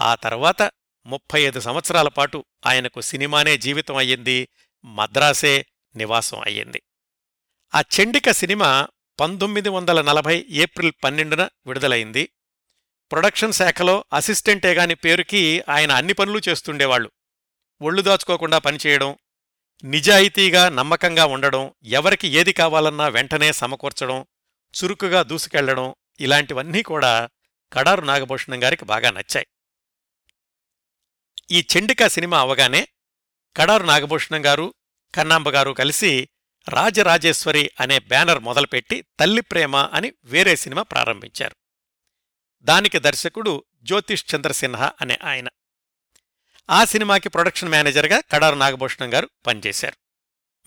[0.00, 0.62] ఆ తర్వాత
[1.06, 4.48] ముప్పై ఐదు సంవత్సరాల పాటు ఆయనకు సినిమానే జీవితం అయ్యింది
[4.84, 6.82] మద్రాసే నివాసం అయ్యింది.
[7.74, 8.88] ఆ చెండిక సినిమా
[9.20, 12.28] పంతొమ్మిది వందల నలభై ఏప్రిల్ పన్నెండున విడుదలైంది.
[13.12, 17.10] ప్రొడక్షన్ శాఖలో అసిస్టెంటే గాని పేరుకి ఆయన అన్ని పనులు చేస్తుండేవాళ్ళు
[17.82, 19.16] ఒళ్ళు దాచుకోకుండా పనిచేయడం
[19.84, 24.26] నిజాయితీగా నమ్మకంగా ఉండడం ఎవరికి ఏది కావాలన్నా వెంటనే సమకూర్చడం
[24.74, 27.28] చురుకుగా దూసుకెళ్ళడం ఇలాంటివన్నీ కూడా
[27.72, 29.46] కడారు నాగభూషణం గారికి బాగా నచ్చాయి.
[31.50, 32.88] ఈ చెండిక సినిమా అవగానే
[33.56, 34.74] కడారు నాగభూషణం గారు
[35.14, 36.28] కన్నాంబ గారు కలిసి
[36.68, 41.56] రాజరాజేశ్వరి అనే బ్యానర్ మొదలుపెట్టి తల్లి ప్రేమ అని వేరే సినిమా ప్రారంభించారు.
[42.66, 45.48] దానికి దర్శకుడు జ్యోతిష్ చంద్ర సిన్హా అనే ఆయన.
[46.70, 49.96] ఆ సినిమాకి ప్రొడక్షన్ మేనేజర్గా కడారు నాగభూషణం గారు పనిచేశారు.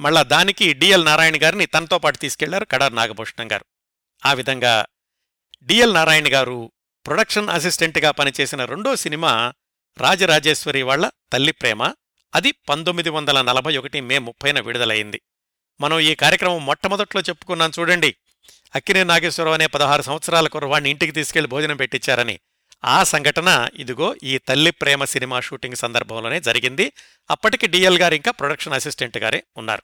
[0.01, 3.65] మళ్ళా దానికి డిఎల్ నారాయణ గారిని తనతో పాటు తీసుకెళ్ళారు కడారు నాగభూషణం గారు.
[4.25, 4.85] ఆ విధంగా
[5.63, 6.71] డిఎల్ నారాయణ గారు
[7.05, 9.53] ప్రొడక్షన్ అసిస్టెంట్గా పనిచేసిన రెండో సినిమా
[9.97, 11.93] రాజరాజేశ్వరి వాళ్ళ తల్లి ప్రేమ.
[12.35, 15.21] అది పంతొమ్మిది వందల నలభై ఒకటి మే ముప్పైన విడుదలైంది.
[15.81, 18.15] మనం ఈ కార్యక్రమం మొట్టమొదట్లో చెప్పుకున్నాం చూడండి.
[18.75, 22.39] అక్కినే నాగేశ్వరరావు అనే పదహారు సంవత్సరాల కుర్రవాణ్ణి ఇంటికి తీసుకెళ్ళి భోజనం పెట్టించారని.
[22.85, 26.91] ఆ సంఘటన ఇదిగో ఈ తల్లి ప్రేమ సినిమా షూటింగ్ సందర్భంలోనే జరిగింది.
[27.31, 29.83] అప్పటికి డిఎల్ గారు ఇంకా ప్రొడక్షన్ అసిస్టెంట్ గారే ఉన్నారు.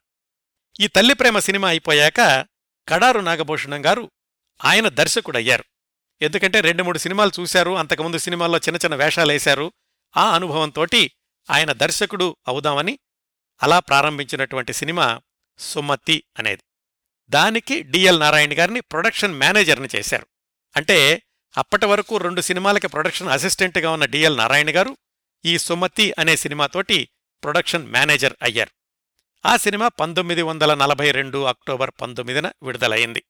[0.80, 2.46] ఈ తల్లి ప్రేమ సినిమా అయిపోయాక
[2.90, 4.12] కడారు నాగభూషణం గారు
[4.66, 5.64] ఆయన దర్శకుడయ్యారు.
[6.22, 9.74] ఎందుకంటే రెండు మూడు సినిమాలు చూశారు అంతకుముందు సినిమాల్లో చిన్న చిన్న వేషాలేశారు
[10.18, 11.12] ఆ అనుభవంతోటి
[11.50, 13.00] ఆయన దర్శకుడు అవుదామని
[13.64, 15.22] అలా ప్రారంభించినటువంటి సినిమా
[15.60, 16.64] సుమతి అనేది.
[17.30, 20.28] దానికి డిఎల్ నారాయణ గారిని ప్రొడక్షన్ మేనేజర్ని చేశారు.
[20.76, 21.22] అంటే
[21.58, 24.98] అప్పటి వరకు రెండు సినిమాలకి ప్రొడక్షన్ అసిస్టెంట్గా ఉన్న డిఎల్ నారాయణ గారు
[25.46, 27.10] ఈ సుమతి అనే సినిమాతోటి
[27.44, 28.72] ప్రొడక్షన్ మేనేజర్ అయ్యారు.
[29.48, 33.24] ఆ సినిమా పంతొమ్మిది వందల నలభై రెండు అక్టోబర్ పంతొమ్మిదిన విడుదలైంది.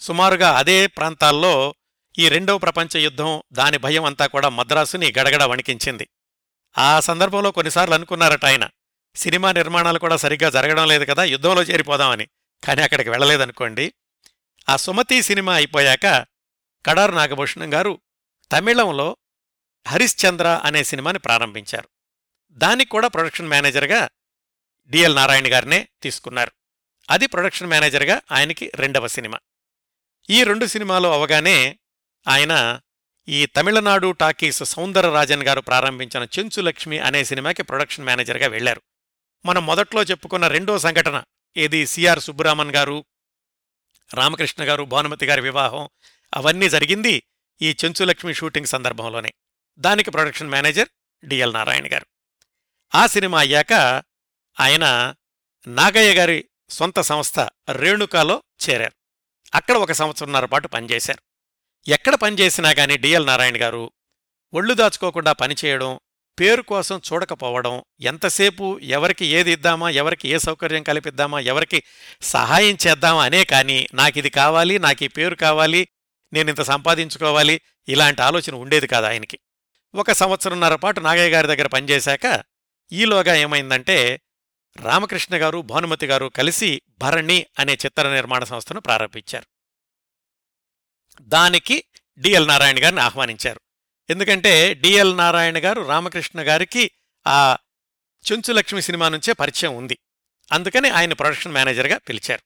[0.00, 1.74] సుమారుగా అదే ప్రాంతాల్లో
[2.18, 6.08] ఈ రెండవ ప్రపంచ యుద్ధం దాని భయం అంతా కూడా మద్రాసుని గడగడ వణికించింది.
[6.78, 8.68] ఆ సందర్భంలో కొన్నిసార్లు అనుకున్నారట ఆయన
[9.14, 12.28] సినిమా నిర్మాణాలు కూడా సరిగ్గా జరగడం లేదు కదా యుద్ధంలో చేరిపోదామని.
[12.64, 13.92] కానీ అక్కడికి వెళ్ళలేదనుకోండి.
[14.68, 16.26] ఆ సుమతి సినిమా అయిపోయాక
[16.86, 18.00] కడారు నాగభూషణం గారు
[18.52, 19.16] తమిళంలో
[19.88, 21.88] హరిశ్చంద్ర అనే సినిమాని ప్రారంభించారు.
[22.50, 24.08] దానికి కూడా ప్రొడక్షన్ మేనేజర్గా
[24.86, 26.52] డిఎల్ నారాయణ గారినే తీసుకున్నారు.
[27.10, 29.38] అది ప్రొడక్షన్ మేనేజర్గా ఆయనకి రెండవ సినిమా.
[30.30, 31.78] ఈ రెండు సినిమాలు అవగానే
[32.28, 32.80] ఆయన
[33.28, 38.82] ఈ తమిళనాడు టాకీస్ సౌందరరాజన్ గారు ప్రారంభించిన చెంచులక్ష్మి అనే సినిమాకి ప్రొడక్షన్ మేనేజర్గా వెళ్ళారు
[39.46, 41.24] మనం మొదట్లో చెప్పుకున్న రెండో సంఘటన
[41.56, 43.04] ఏది సిఆర్ సుబ్బరామన్ గారు
[44.14, 45.88] రామకృష్ణ గారు భానుమతి గారి వివాహం
[46.34, 47.22] అవన్నీ జరిగింది
[47.62, 49.32] ఈ చెంచులక్ష్మి షూటింగ్ సందర్భంలోనే.
[49.78, 50.88] దానికి ప్రొడక్షన్ మేనేజర్
[51.24, 52.06] డిఎల్ నారాయణ గారు.
[52.94, 53.72] ఆ సినిమా అయ్యాక
[54.60, 55.14] ఆయన
[55.66, 57.38] నాగయ్య గారి సొంత సంస్థ
[57.70, 58.92] రేణుకాలో చేరారు.
[59.54, 61.22] అక్కడ ఒక సంవత్సరంన్నర పాటు పనిచేశారు.
[61.90, 63.92] ఎక్కడ పనిచేసినా గాని డిఎల్ నారాయణ గారు
[64.54, 66.00] ఒళ్ళు దాచుకోకుండా పనిచేయడం
[66.38, 71.82] పేరు కోసం చూడకపోవడం ఎంతసేపు ఎవరికి ఏది ఇద్దామా ఎవరికి ఏ సౌకర్యం కల్పిద్దామా ఎవరికి
[72.22, 75.88] సహాయం చేద్దామా అనే కానీ నాకిది కావాలి నాకు ఈ పేరు కావాలి
[76.32, 79.38] నేను ఇంత సంపాదించుకోవాలి ఇలాంటి ఆలోచన ఉండేది కాదు ఆయనకి.
[79.94, 82.42] ఒక సంవత్సరంన్నర పాటు నాగయ్య గారి దగ్గర పనిచేశాక
[82.92, 84.20] ఈలోగా ఏమైందంటే
[84.76, 89.46] రామకృష్ణ గారు భానుమతి గారు కలిసి భరణి అనే చిత్ర నిర్మాణ సంస్థను ప్రారంభించారు.
[91.20, 91.84] దానికి
[92.18, 93.60] డిఎల్ నారాయణ గారిని ఆహ్వానించారు.
[94.10, 96.90] ఎందుకంటే డిఎల్ నారాయణ గారు రామకృష్ణ గారికి
[97.26, 97.56] ఆ
[98.32, 99.98] చెంచులక్ష్మి సినిమా నుంచే పరిచయం ఉంది.
[100.52, 102.40] అందుకని ఆయన ప్రొడక్షన్ మేనేజర్గా పిలిచారు.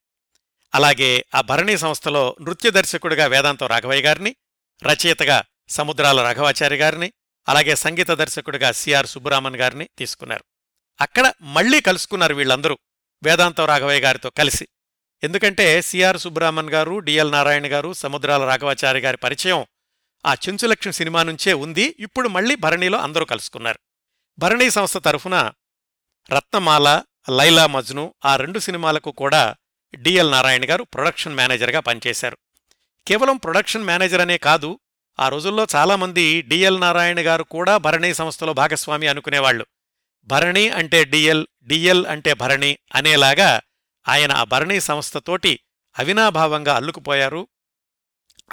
[0.75, 4.37] అలాగే ఆ భరణి సంస్థలో నృత్య దర్శకుడిగా వేదాంతం రాఘవయ్య గారిని
[4.83, 7.13] రచయితగా సముద్రాల రాఘవాచారి గారిని
[7.49, 10.45] అలాగే సంగీత దర్శకుడిగా సిఆర్ సుబ్బరామన్ గారిని తీసుకున్నారు.
[11.01, 12.79] అక్కడ మళ్ళీ కలుసుకున్నారు వీళ్ళందరూ
[13.23, 14.69] వేదాంతం రాఘవయ్య గారితో కలిసి.
[15.25, 19.67] ఎందుకంటే సిఆర్ సుబ్బరామన్ గారు డిఎల్ నారాయణ గారు సముద్రాల రాఘవాచారి గారి పరిచయం
[20.27, 21.97] ఆ చెంచులక్ష్మి సినిమా నుంచే ఉంది.
[21.99, 23.79] ఇప్పుడు మళ్ళీ భరణిలో అందరూ కలుసుకున్నారు.
[24.39, 25.53] భరణి సంస్థ తరఫున
[26.33, 29.55] రత్నమాల లైలా మజ్ను ఆ రెండు సినిమాలకు కూడా
[29.97, 32.39] డిఎల్ నారాయణ గారు ప్రొడక్షన్ మేనేజర్గా పనిచేశారు.
[33.07, 34.81] కేవలం ప్రొడక్షన్ మేనేజర్ అనే కాదు
[35.21, 39.67] ఆ రోజుల్లో చాలామంది డిఎల్ నారాయణ గారు కూడా భరణి సంస్థలో భాగస్వామి అనుకునేవాళ్ళు
[40.25, 43.61] భరణి అంటే డిఎల్ డిఎల్ అంటే భరణి అనేలాగా
[44.09, 45.61] ఆయన ఆ భరణి సంస్థతోటి
[45.99, 47.49] అవినాభావంగా అల్లుకుపోయారు.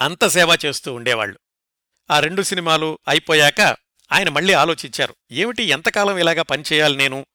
[0.00, 1.38] అంత సేవ చేస్తూ ఉండేవాళ్ళు
[2.10, 3.60] ఆ రెండు సినిమాలు అయిపోయాక
[4.12, 5.14] ఆయన మళ్ళీ ఆలోచించారు.
[5.30, 7.26] ఏమిటి ఎంతకాలం ఇలాగా పనిచేయాలి నేను?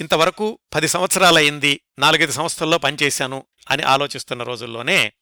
[0.00, 5.12] ఇంతవరకు పది సంవత్సరాలయింది నాలుగైదు సంస్థల్లో పనిచేశాను అని ఆలోచిస్తున్న రోజుల్లోనే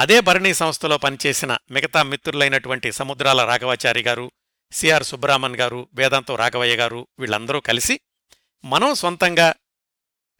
[0.00, 4.30] అదే భరణి సంస్థలో పనిచేసిన మిగతా మిత్రులైనటువంటి సముద్రాల రాఘవాచారి గారు
[4.72, 8.00] సిఆర్ సుబ్రహ్మణ్ గారు వేదాంతం రాఘవయ్య గారు వీళ్ళందరూ కలిసి
[8.64, 9.54] మనం సొంతంగా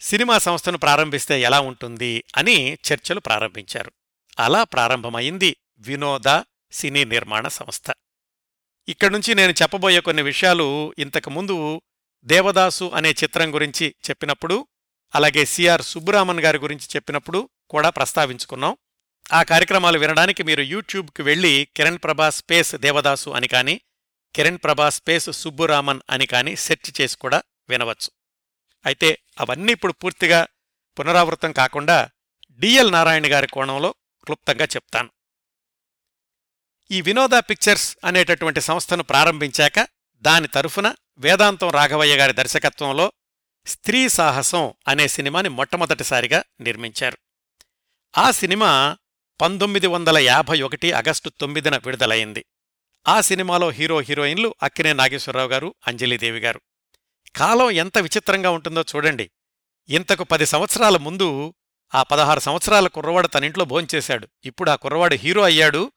[0.00, 3.92] సినిమా సంస్థను ప్రారంభిస్తే ఎలా ఉంటుంది అని చర్చలు ప్రారంభించారు.
[4.38, 6.28] అలా ప్రారంభమైంది వినోద
[6.72, 7.92] సినీ నిర్మాణ సంస్థ.
[8.88, 11.82] ఇక్కడ్నుంచి నేను చెప్పబోయే కొన్ని విషయాలు ఇంతకుముందు
[12.24, 14.66] దేవదాసు అనే చిత్రం గురించి చెప్పినప్పుడు
[15.14, 18.76] అలాగే సిఆర్ సుబ్బురామన్ గారి గురించి చెప్పినప్పుడు కూడా ప్రస్తావించుకున్నాం.
[19.32, 23.80] ఆ కార్యక్రమాలు వినడానికి మీరు యూట్యూబ్కి వెళ్ళి కిరణ్ ప్రభా స్పేస్ దేవదాసు అని కానీ
[24.34, 28.10] కిరణ్ ప్రభా స్పేస్ సుబ్బురామన్ అని కానీ సెర్చ్ చేసి కూడా వినవచ్చు.
[28.86, 30.46] అయితే అవన్నీ ఇప్పుడు పూర్తిగా
[30.98, 32.10] పునరావృతం కాకుండా
[32.50, 35.10] డిఎల్ నారాయణ గారి కోణంలో క్లుప్తంగా చెప్తాను.
[36.90, 43.12] ఈ వినోద పిక్చర్స్ అనేటటువంటి సంస్థను ప్రారంభించాక దాని తరఫున వేదాంతం రాఘవయ్య గారి దర్శకత్వంలో
[43.66, 47.18] స్త్రీ సాహసం అనే సినిమాని మొట్టమొదటిసారిగా నిర్మించారు.
[48.18, 48.96] ఆ సినిమా
[49.40, 52.46] పంతొమ్మిది వందల యాభై ఒకటి ఆగస్టు తొమ్మిదిన విడుదలైంది.
[53.08, 56.60] ఆ సినిమాలో హీరో హీరోయిన్లు అక్కినే నాగేశ్వరరావు గారు అంజలిదేవి గారు.
[57.36, 59.30] కాలం ఎంత విచిత్రంగా ఉంటుందో చూడండి.
[59.88, 61.54] ఇంతకు పది సంవత్సరాల ముందు
[61.94, 64.28] ఆ పదహారు సంవత్సరాల కుర్రవాడు తనింట్లో భోంచేశాడు.
[64.44, 65.92] ఇప్పుడు ఆ కుర్రవాడు హీరో అయ్యాడు.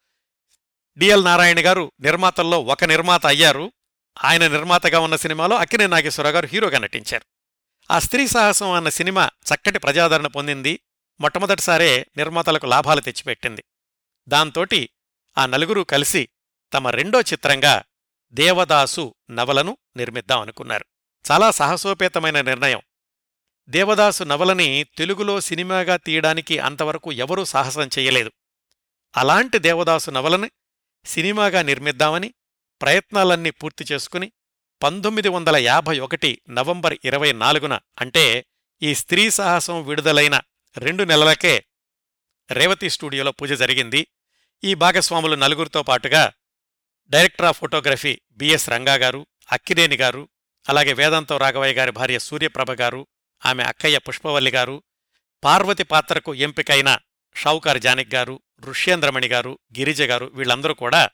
[1.00, 3.72] డిఎల్ నారాయణ గారు నిర్మాతల్లో ఒక నిర్మాత అయ్యారు.
[4.24, 7.26] ఆయన నిర్మాతగా ఉన్న సినిమాలో అక్కినే నాగేశ్వరరావు గారు హీరోగా నటించారు.
[7.92, 10.80] ఆ స్త్రీ సాహసం అన్న సినిమా చక్కటి ప్రజాదరణ పొందింది.
[11.20, 13.64] మొట్టమొదటిసారే నిర్మాతలకు లాభాలు తెచ్చిపెట్టింది.
[14.28, 14.90] దాంతోటి
[15.38, 16.30] ఆ నలుగురు కలిసి
[16.74, 17.84] తమ రెండో చిత్రంగా
[18.32, 20.86] దేవదాసు నవలను నిర్మిద్దామనుకున్నారు
[21.32, 22.82] చాలా సాహసోపేతమైన నిర్ణయం.
[23.70, 28.32] దేవదాసు నవలని తెలుగులో సినిమాగా తీయడానికి అంతవరకు ఎవరూ సాహసం చెయ్యలేదు
[29.18, 30.52] అలాంటి దేవదాసు నవలని
[31.06, 32.30] సినిమాగా నిర్మిద్దామని
[32.82, 34.28] ప్రయత్నాలన్నీ పూర్తి చేసుకుని
[34.82, 38.24] పంతొమ్మిది వందల యాభై ఒకటి నవంబర్ ఇరవై నాలుగున అంటే
[38.82, 40.36] ఈ స్త్రీ సాహసం విడుదలైన
[40.76, 41.56] రెండు నెలలకే
[42.50, 44.02] రేవతి స్టూడియోలో పూజ జరిగింది.
[44.64, 46.24] ఈ భాగస్వాములు నలుగురితో పాటుగా
[47.12, 50.24] director of photography B S Ranga గారు అక్కినేని గారు
[50.66, 53.02] అలాగే వేదాంతం రాఘవయ్య గారి భార్య సూర్యప్రభ గారు
[53.42, 54.84] ఆమె అక్కయ్య పుష్పవల్లి గారు
[55.44, 56.90] పార్వతి పాత్రకు ఎంపికైన
[57.36, 61.10] షావుకార్ జానిక్ గారు ఋష్యేంద్రమణి గారు గిరిజ గారు వీళ్ళందరూ కూడా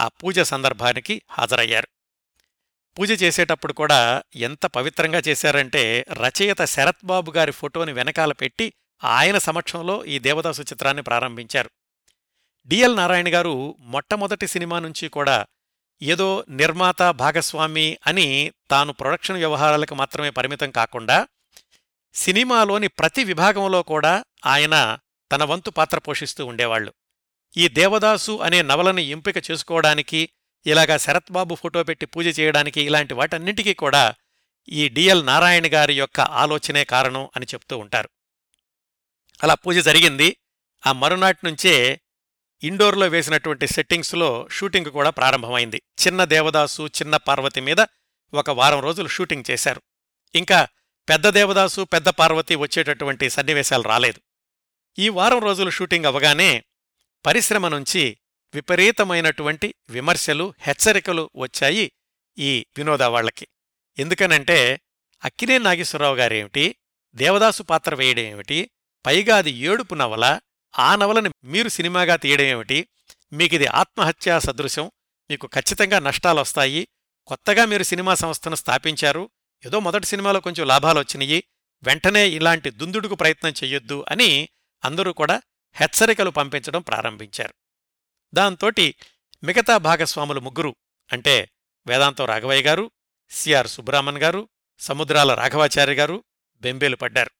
[0.00, 1.88] ఆ పూజ సందర్భానికి హాజరయ్యారు.
[2.98, 8.72] పూజ చేసేటప్పుడు కూడా ఎంత పవిత్రంగా చేశారంటే రచయిత శరత్బాబు గారి ఫోటోని వెనకాల పెట్టి
[9.04, 11.70] ఆయన సమక్షంలో ఈ దేవదాసు చిత్రాన్ని ప్రారంభించారు.
[12.66, 15.46] డిఎల్ నారాయణ గారు మొట్టమొదటి సినిమా నుంచి కూడా
[16.02, 21.26] ఏదో నిర్మాత భాగస్వామి అని తాను ప్రొడక్షన్ వ్యవహారాలకు మాత్రమే పరిమితం కాకుండా
[22.14, 24.98] సినిమాలోని ప్రతి విభాగంలో కూడా ఆయన
[25.32, 26.92] తన వంతు పాత్ర పోషిస్తూ ఉండేవాళ్ళు
[27.56, 30.28] ఈ దేవదాసు అనే నవలని ఎంపిక చేసుకోవడానికి
[30.66, 34.14] ఇలాగా శరత్బాబు ఫోటో పెట్టి పూజ చేయడానికి ఇలాంటి వాటన్నింటికీ కూడా
[34.68, 38.08] ఈ డిఎల్ నారాయణ గారి యొక్క ఆలోచనే కారణం అని చెప్తూ ఉంటారు.
[39.42, 40.36] అలా పూజ జరిగింది.
[40.86, 42.00] ఆ మరునాటి నుంచే
[42.62, 45.82] ఇండోర్లో వేసినటువంటి సెట్టింగ్స్లో షూటింగ్ కూడా ప్రారంభమైంది.
[46.06, 47.80] చిన్న దేవదాసు చిన్న పార్వతి మీద
[48.34, 49.82] ఒక వారం రోజులు షూటింగ్ చేశారు.
[50.34, 50.68] ఇంకా
[51.08, 54.20] పెద్ద దేవదాసు పెద్ద పార్వతి వచ్చేటటువంటి సన్నివేశాలు రాలేదు.
[54.98, 56.50] ఈ వారం రోజులు షూటింగ్ అవగానే
[57.24, 58.02] పరిశ్రమ నుంచి
[58.54, 61.86] విపరీతమైనటువంటి విమర్శలు హెచ్చరికలు వచ్చాయి
[62.38, 63.46] ఈ వినోద వాళ్ళకి
[63.98, 64.58] ఎందుకనంటే
[65.22, 66.64] అక్కినే నాగేశ్వరరావు గారేమిటి
[67.16, 68.58] దేవదాసు పాత్ర వేయడం ఏమిటి
[69.04, 70.24] పైగా అది ఏడుపు నవల
[70.74, 72.78] ఆ నవలని మీరు సినిమాగా తీయడం ఏమిటి
[73.32, 74.86] మీకిది ఆత్మహత్యా సదృశం
[75.30, 76.82] మీకు ఖచ్చితంగా నష్టాలొస్తాయి
[77.28, 79.22] కొత్తగా మీరు సినిమా సంస్థను స్థాపించారు
[79.62, 81.38] ఏదో మొదటి సినిమాలో కొంచెం లాభాలు వచ్చినాయి
[81.82, 84.30] వెంటనే ఇలాంటి దుందుడుకు ప్రయత్నం చెయ్యొద్దు అని
[84.84, 85.42] అందరూ కూడా
[85.74, 87.54] హెచ్చరికలు పంపించడం ప్రారంభించారు.
[88.34, 88.94] దాంతోటి
[89.44, 90.76] మిగతా భాగస్వాములు ముగ్గురు
[91.12, 91.50] అంటే
[91.86, 92.90] వేదాంతం రాఘవయ్య గారు
[93.30, 96.24] సిఆర్ సుబ్రహ్మణ్ గారు సముద్రాల రాఘవాచార్య గారు
[96.56, 97.30] బెంబేలు పడ్డారు.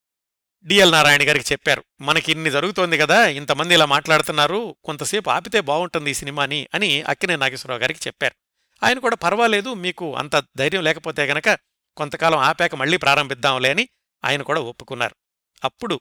[0.65, 6.15] డిఎల్ నారాయణ గారికి చెప్పారు మనకి ఇన్ని జరుగుతోంది కదా ఇంతమంది ఇలా మాట్లాడుతున్నారు కొంతసేపు ఆపితే బాగుంటుంది ఈ
[6.15, 8.35] సినిమాని అని అక్కినే నాగేశ్వరరావు గారికి చెప్పారు.
[8.83, 11.59] ఆయన కూడా పర్వాలేదు మీకు అంత ధైర్యం లేకపోతే గనక
[11.97, 13.89] కొంతకాలం ఆపాక మళ్ళీ ప్రారంభిద్దాంలే అని
[14.25, 15.17] ఆయన కూడా ఒప్పుకున్నారు.
[15.65, 16.01] అప్పుడు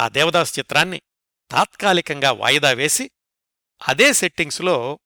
[0.00, 1.02] ఆ దేవదాస్ చిత్రాన్ని
[1.50, 3.10] తాత్కాలికంగా వాయిదా వేసి
[3.88, 4.98] అదే సెట్టింగ్స్లో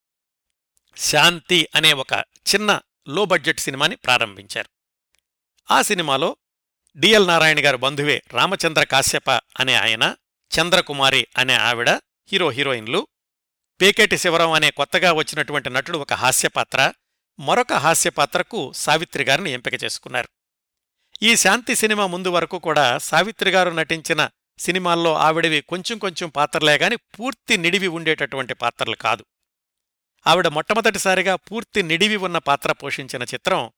[0.97, 4.69] శాంతి అనే ఒక చిన్న లో బడ్జెట్ సినిమాని ప్రారంభించారు.
[5.71, 6.37] ఆ సినిమాలో
[6.97, 10.17] డిఎల్ నారాయణ గారి బంధువే రామచంద్ర కాశ్యప అనే ఆయన
[10.61, 11.91] చంద్రకుమారి అనే ఆవిడ
[12.33, 13.07] హీరో హీరోయిన్లు
[13.81, 16.93] పేకేటి శివరాం అనే కొత్తగా వచ్చినటువంటి నటుడు ఒక హాస్యపాత్ర
[17.39, 20.29] మరొక హాస్యపాత్రకు సావిత్రి గారిని ఎంపిక చేసుకున్నారు.
[21.23, 26.97] ఈ శాంతి సినిమా ముందు వరకు కూడా సావిత్రి గారు నటించిన సినిమాల్లో ఆవిడవి కొంచెం కొంచెం పాత్రలే గాని
[26.97, 29.25] పూర్తి నిడివి ఉండేటటువంటి పాత్రలు కాదు.
[30.27, 33.71] ఆవిడ మొట్టమొదటిసారిగా పూర్తి నిడివి ఉన్న పాత్ర పోషించిన చిత్రం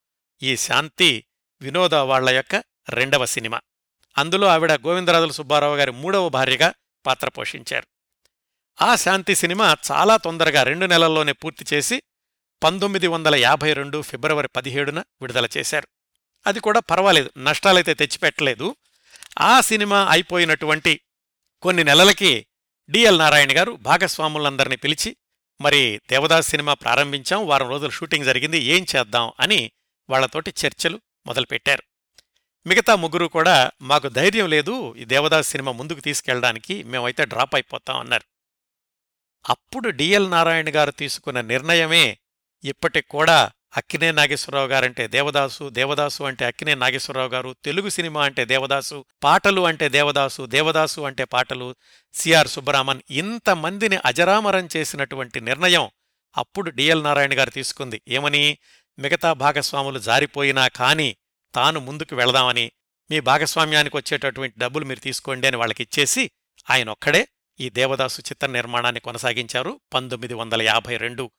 [0.43, 1.25] ఈ శాంతి
[1.61, 3.61] వినోద వాళ్ళ యొక్క రెండవ సినిమా.
[4.17, 6.73] అందులో ఆవిడ గోవిందరాజుల సుబ్బారావు గారి మూడవ భార్యగా
[7.05, 7.87] పాత్ర పోషించారు.
[8.83, 12.03] ఆ శాంతి సినిమా చాలా తొందరగా రెండు నెలల్లోనే పూర్తి చేసి
[12.63, 15.87] పంతొమ్మిది వందల యాభై రెండు ఫిబ్రవరి పదిహేడున విడుదల చేశారు.
[16.47, 18.75] అది కూడా పర్వాలేదు నష్టాలైతే తెచ్చిపెట్టలేదు.
[19.39, 21.01] ఆ సినిమా అయిపోయినటువంటి
[21.61, 22.45] కొన్ని నెలలకి
[22.89, 25.17] డిఎల్ నారాయణ గారు భాగస్వాములందరినీ పిలిచి
[25.61, 29.33] మరి దేవదాస్ సినిమా ప్రారంభించాం వారం రోజులు షూటింగ్ జరిగింది ఏం చేద్దాం?
[29.39, 29.71] అని
[30.09, 31.83] వాళ్ళతోటి చర్చలు మొదలుపెట్టారు.
[32.67, 38.23] మిగతా ముగ్గురు కూడా మాకు ధైర్యం లేదు ఈ దేవదాస్ సినిమా ముందుకు తీసుకెళ్ళడానికి మేమైతే డ్రాప్ అయిపోతాం అన్నారు.
[39.49, 42.17] అప్పుడు డిఎల్ నారాయణ గారు తీసుకున్న నిర్ణయమే
[42.63, 49.05] ఇప్పటికి కూడా అక్కినే నాగేశ్వరరావు గారంటే దేవదాసు దేవదాసు అంటే అక్కినే నాగేశ్వరరావు గారు తెలుగు సినిమా అంటే దేవదాసు
[49.23, 51.75] పాటలు అంటే దేవదాసు దేవదాసు అంటే పాటలు
[52.13, 55.89] సిఆర్ సుబ్బరామన్ ఇంతమందిని అజరామరం చేసినటువంటి నిర్ణయం
[56.37, 58.01] అప్పుడు డిఎల్ నారాయణ గారు తీసుకుంది.
[58.07, 58.57] ఏమని?
[58.99, 61.15] మిగతా భాగస్వాములు జారిపోయినా కాని
[61.55, 62.71] తాను ముందుకు వెళదామని
[63.11, 66.31] మీ భాగస్వామ్యానికి వచ్చేటటువంటి డబ్బులు మీరు తీసుకోండి అని వాళ్ళకిచ్చేసి
[66.69, 67.27] ఆయన ఒక్కడే
[67.59, 69.79] ఈ దేవదాసు చిత్ర నిర్మాణాన్ని కొనసాగించారు.
[69.93, 71.31] పంతొమ్మిది వందల యాభై రెండు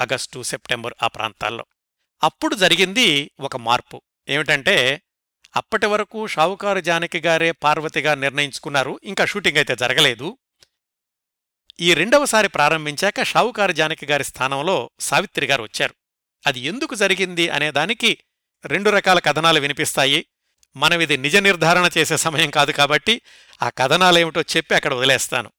[0.00, 1.66] ఆగస్టు సెప్టెంబర్ ఆ ప్రాంతాల్లో.
[2.22, 4.02] అప్పుడు జరిగింది ఒక మార్పు.
[4.28, 5.02] ఏమిటంటే
[5.56, 9.00] అప్పటి వరకు షావుకారు జానకి గారే పార్వతిగా నిర్ణయించుకున్నారు.
[9.04, 10.38] ఇంకా షూటింగ్ అయితే జరగలేదు.
[11.80, 15.94] ఈ రెండవసారి ప్రారంభించాక షావుకారు జానకి గారి స్థానంలో సావిత్రి గారు వచ్చారు.
[16.46, 18.18] అది ఎందుకు జరిగింది అనేదానికి
[18.64, 20.26] రెండు రకాల కథనాలు వినిపిస్తాయి.
[20.76, 23.22] మనమిది నిజ నిర్ధారణ చేసే సమయం కాదు కాబట్టి
[23.62, 25.52] ఆ కథనాలేమిటో చెప్పి అక్కడ వదిలేస్తాను.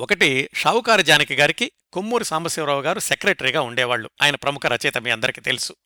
[0.00, 5.76] ఒకటి షావుకారు జానకి గారికి కొమ్మూరి సాంబశివరావు గారు సెక్రటరీగా ఉండేవాళ్ళు ఆయన ప్రముఖ రచయిత మీ అందరికీ తెలుసు.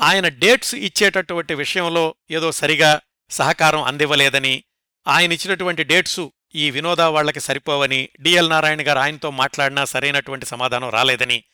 [0.00, 3.00] ఆయన డేట్స్ ఇచ్చేటటువంటి విషయంలో ఏదో సరిగా
[3.30, 4.64] సహకారం అందివ్వలేదని
[5.08, 11.44] ఆయన ఇచ్చినటువంటి డేట్సు ఈ వినోద వాళ్ళకి సరిపోవని డిఎల్ నారాయణ గారు ఆయనతో మాట్లాడినా సరైనటువంటి సమాధానం రాలేదని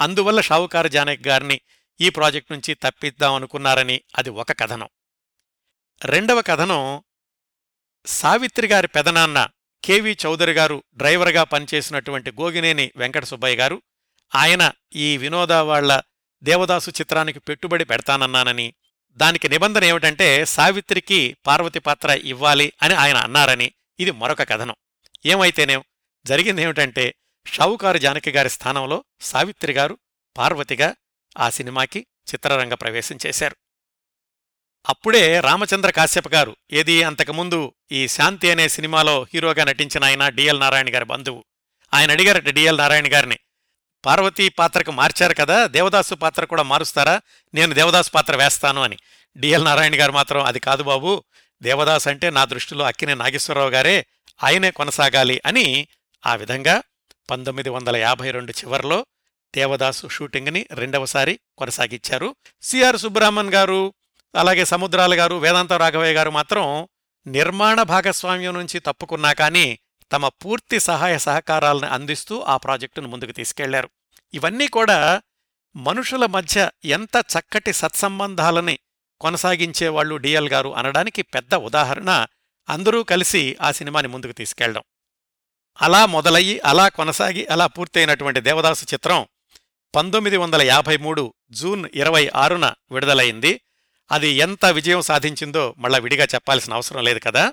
[0.00, 1.60] అందువల్ల షావుకారు జానకి గారిని
[2.00, 4.88] ఈ ప్రాజెక్ట్ నుంచి తప్పిద్దామనుకున్నారని అది ఒక కథనం.
[6.04, 7.02] రెండవ కథనం
[8.06, 9.48] సావిత్రి గారి పెదనాన్న
[9.84, 13.82] కెవి చౌదరి గారు డ్రైవర్గా పనిచేసినటువంటి గోగినేని వెంకట సుబ్బయ్య గారు.
[14.34, 16.02] ఆయన ఈ వినోద వాళ్ళ
[16.42, 18.74] దేవదాసు చిత్రానికి పెట్టుబడి పెడతానన్నానని
[19.10, 23.72] దానికి నిబంధన ఏమిటంటే సావిత్రికి పార్వతి పాత్ర ఇవ్వాలి అని ఆయన అన్నారని.
[24.00, 24.74] ఇది మరొక కథనం.
[25.26, 25.84] ఏమైతేనేం?
[26.26, 27.14] జరిగిందేమిటంటే
[27.46, 29.98] షావుకారు జానకి గారి స్థానంలో సావిత్రి గారు
[30.36, 30.94] పార్వతిగా
[31.38, 33.56] ఆ సినిమాకి చిత్రరంగ ప్రవేశం చేశారు.
[34.88, 40.94] అప్పుడే రామచంద్ర కాశ్యప గారు ఏది అంతకుముందు ఈ శాంతి అనే సినిమాలో హీరోగా నటించిన ఆయన డిఎల్ నారాయణ
[40.94, 41.44] గారి బంధువు.
[41.94, 43.38] ఆయన అడిగారట డిఎల్ నారాయణ గారిని
[44.04, 47.20] పార్వతీ పాత్రకు మార్చారు కదా దేవదాసు పాత్ర కూడా మారుస్తారా?
[47.54, 48.98] నేను దేవదాసు పాత్ర వేస్తాను అని.
[49.36, 51.24] డిఎల్ నారాయణ గారు మాత్రం అది కాదు బాబు
[51.62, 54.06] దేవదాస్ అంటే నా దృష్టిలో అక్కినే నాగేశ్వరరావు గారే
[54.44, 55.88] ఆయనే కొనసాగాలి అని
[56.26, 56.82] ఆ విధంగా
[57.30, 59.06] పంతొమ్మిది వందల యాభై రెండు చివర్లో
[59.54, 63.94] దేవదాసు షూటింగ్ని రెండవసారి కొనసాగించారు సిఆర్ సుబ్రహ్మణ్ గారు.
[64.36, 66.88] అలాగే సముద్రాల గారు వేదాంత రాఘవయ్య గారు మాత్రం
[67.26, 69.78] నిర్మాణ భాగస్వామ్యం నుంచి తప్పుకున్నా కానీ
[70.12, 73.88] తమ పూర్తి సహాయ సహకారాలను అందిస్తూ ఆ ప్రాజెక్టును ముందుకు తీసుకెళ్ళారు.
[74.34, 75.20] ఇవన్నీ కూడా
[75.76, 78.78] మనుషుల మధ్య ఎంత చక్కటి సత్సంబంధాలని
[79.20, 82.26] కొనసాగించేవాళ్ళు డిఎల్ గారు అనడానికి పెద్ద ఉదాహరణ
[82.68, 84.82] అందరూ కలిసి ఆ సినిమాని ముందుకు తీసుకెళ్ళడం
[85.82, 89.26] అలా మొదలయ్యి అలా కొనసాగి అలా పూర్తయినటువంటి దేవదాసు చిత్రం
[89.94, 93.60] పంతొమ్మిది వందల యాభై మూడు జూన్ ఇరవై ఆరున విడుదలైంది.
[94.10, 97.52] అది ఎంత విజయం సాధించిందో మళ్ళా విడిగా చెప్పాల్సిన అవసరం లేదు కదా.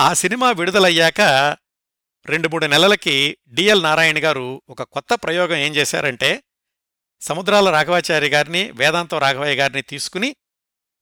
[0.00, 1.20] ఆ సినిమా విడుదలయ్యాక
[2.26, 6.42] రెండు మూడు నెలలకి డిఎల్ నారాయణ గారు ఒక కొత్త ప్రయోగం ఏం చేశారంటే
[7.20, 10.36] సముద్రాల రాఘవాచారి గారిని వేదాంతం రాఘవయ్య గారిని తీసుకుని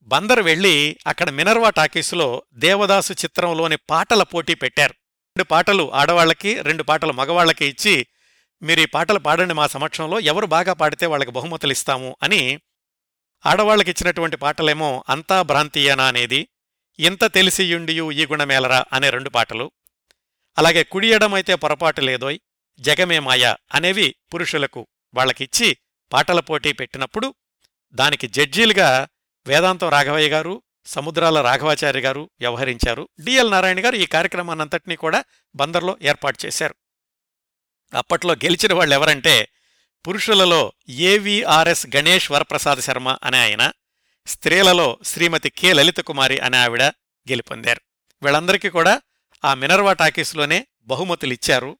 [0.00, 4.94] బందర్ వెళ్ళి అక్కడ మినర్వా టాకీసులో దేవదాసు చిత్రంలోని పాటల పోటీ పెట్టారు.
[5.36, 8.06] రెండు పాటలు ఆడవాళ్ళకి రెండు పాటలు మగవాళ్ళకి ఇచ్చి
[8.62, 12.60] మీరు ఈ పాటలు పాడండి మా సమక్షంలో ఎవరు బాగా పాడితే వాళ్ళకి బహుమతులు ఇస్తాము అని
[13.46, 16.48] ఆడవాళ్ళకిచ్చినటువంటి పాటలేమో అంతా భ్రాంతియేనా అనేది
[16.98, 19.70] ఇంత తెలిసియుండియు ఈ గుణమేలరా అనే రెండు పాటలు.
[20.58, 22.38] అలాగే కుడియడమైతే పొరపాటు లేదోయ్
[22.80, 25.76] జగమే మాయ అనేవి పురుషులకు వాళ్ళకిచ్చి
[26.12, 27.34] పాటల పోటీ పెట్టినప్పుడు
[27.92, 29.08] దానికి జడ్జీలుగా
[29.46, 33.08] వేదాంతం రాఘవయ్య గారు సముద్రాల రాఘవాచార్య గారు వ్యవహరించారు.
[33.24, 35.24] డిఎల్ నారాయణ గారు ఈ కార్యక్రమాన్నంతటినీ కూడా
[35.56, 36.74] బందర్లో ఏర్పాటు చేశారు.
[37.96, 39.48] అప్పట్లో గెలిచిన వాళ్ళెవరంటే ఎవరంటే
[40.06, 43.72] పురుషులలో ఏవిఆర్ఎస్ గణేష్ వరప్రసాద్ శర్మ అనే ఆయన
[44.26, 46.82] స్త్రీలలో శ్రీమతి కె లలితకుమారి అనే ఆవిడ
[47.30, 47.80] గెలుపొందారు.
[48.22, 49.02] వీళ్ళందరికీ కూడా
[49.44, 51.78] ఆ మినర్వా టాకీస్లోనే బహుమతులిచ్చారు.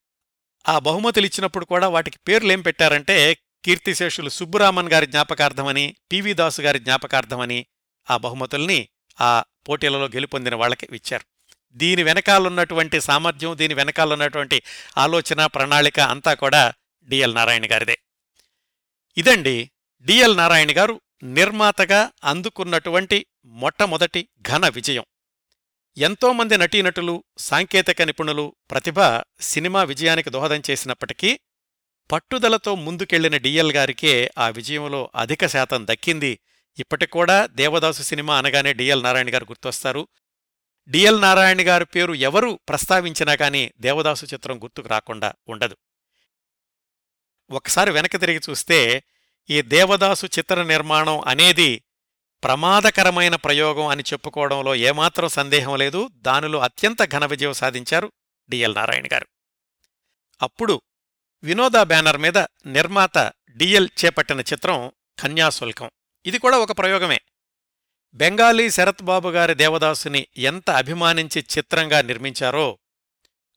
[0.68, 7.66] ఆ బహుమతులిచ్చినప్పుడు కూడా వాటికి పేర్లేం పెట్టారంటే కీర్తిశేషులు సుబ్బురామన్ గారి జ్ఞాపకార్థమని పివి దాసు గారి జ్ఞాపకార్థమని
[8.10, 8.88] ఆ బహుమతుల్ని
[9.20, 11.24] ఆ పోటీలలో గెలుపొందిన వాళ్ళకి ఇచ్చారు.
[11.72, 14.62] దీని వెనకాలన్నటువంటి సామర్థ్యం దీని వెనకాలన్నటువంటి
[14.98, 16.72] ఆలోచన ప్రణాళిక అంతా కూడా
[17.08, 17.98] డిఎల్ నారాయణ గారిదే.
[19.16, 19.70] ఇదండి
[20.02, 25.04] డిఎల్ నారాయణ గారు నిర్మాతగా అందుకున్నటువంటి మొట్టమొదటి ఘన విజయం.
[25.96, 28.94] ఎంతోమంది నటీనటులు సాంకేతిక నిపుణులు ప్రతిభ
[29.40, 31.40] సినిమా విజయానికి దోహదం చేసినప్పటికీ
[32.12, 36.38] పట్టుదలతో ముందుకెళ్ళిన డిఎల్ గారికే ఆ విజయంలో అధిక శాతం దక్కింది.
[36.78, 40.08] ఇప్పటికూడా దేవదాసు సినిమా అనగానే డిఎల్ నారాయణ గారు గుర్తొస్తారు.
[40.88, 45.76] డిఎల్ నారాయణ గారి పేరు ఎవరు ప్రస్తావించినా కానీ దేవదాసు చిత్రం గుర్తుకు రాకుండా ఉండదు.
[47.50, 49.02] ఒకసారి వెనక తిరిగి చూస్తే
[49.50, 51.82] ఈ దేవదాసు చిత్ర నిర్మాణం అనేది
[52.44, 56.08] ప్రమాదకరమైన ప్రయోగం అని చెప్పుకోవడంలో ఏమాత్రం సందేహం లేదు.
[56.16, 58.12] దానిలో అత్యంత ఘన విజయం సాధించారు
[58.48, 59.26] డిఎల్ నారాయణ గారు.
[60.42, 60.82] అప్పుడు
[61.42, 65.90] వినోదా బ్యానర్ మీద నిర్మాత డిఎల్ చేపట్టిన చిత్రం కన్యాశుల్కం.
[66.26, 67.20] ఇది కూడా ఒక ప్రయోగమే.
[68.14, 72.78] బెంగాలీ శరత్ బాబు గారి దేవదాసుని ఎంత అభిమానించి చిత్రంగా నిర్మించారో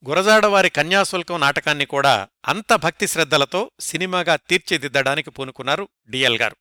[0.08, 6.56] గురజాడవారి కన్యాశుల్కం నాటకాన్ని కూడా అంత భక్తి శ్రద్ధలతో సినిమాగా తీర్చిదిద్దడానికి పూనుకున్నారు డిఎల్ గారు.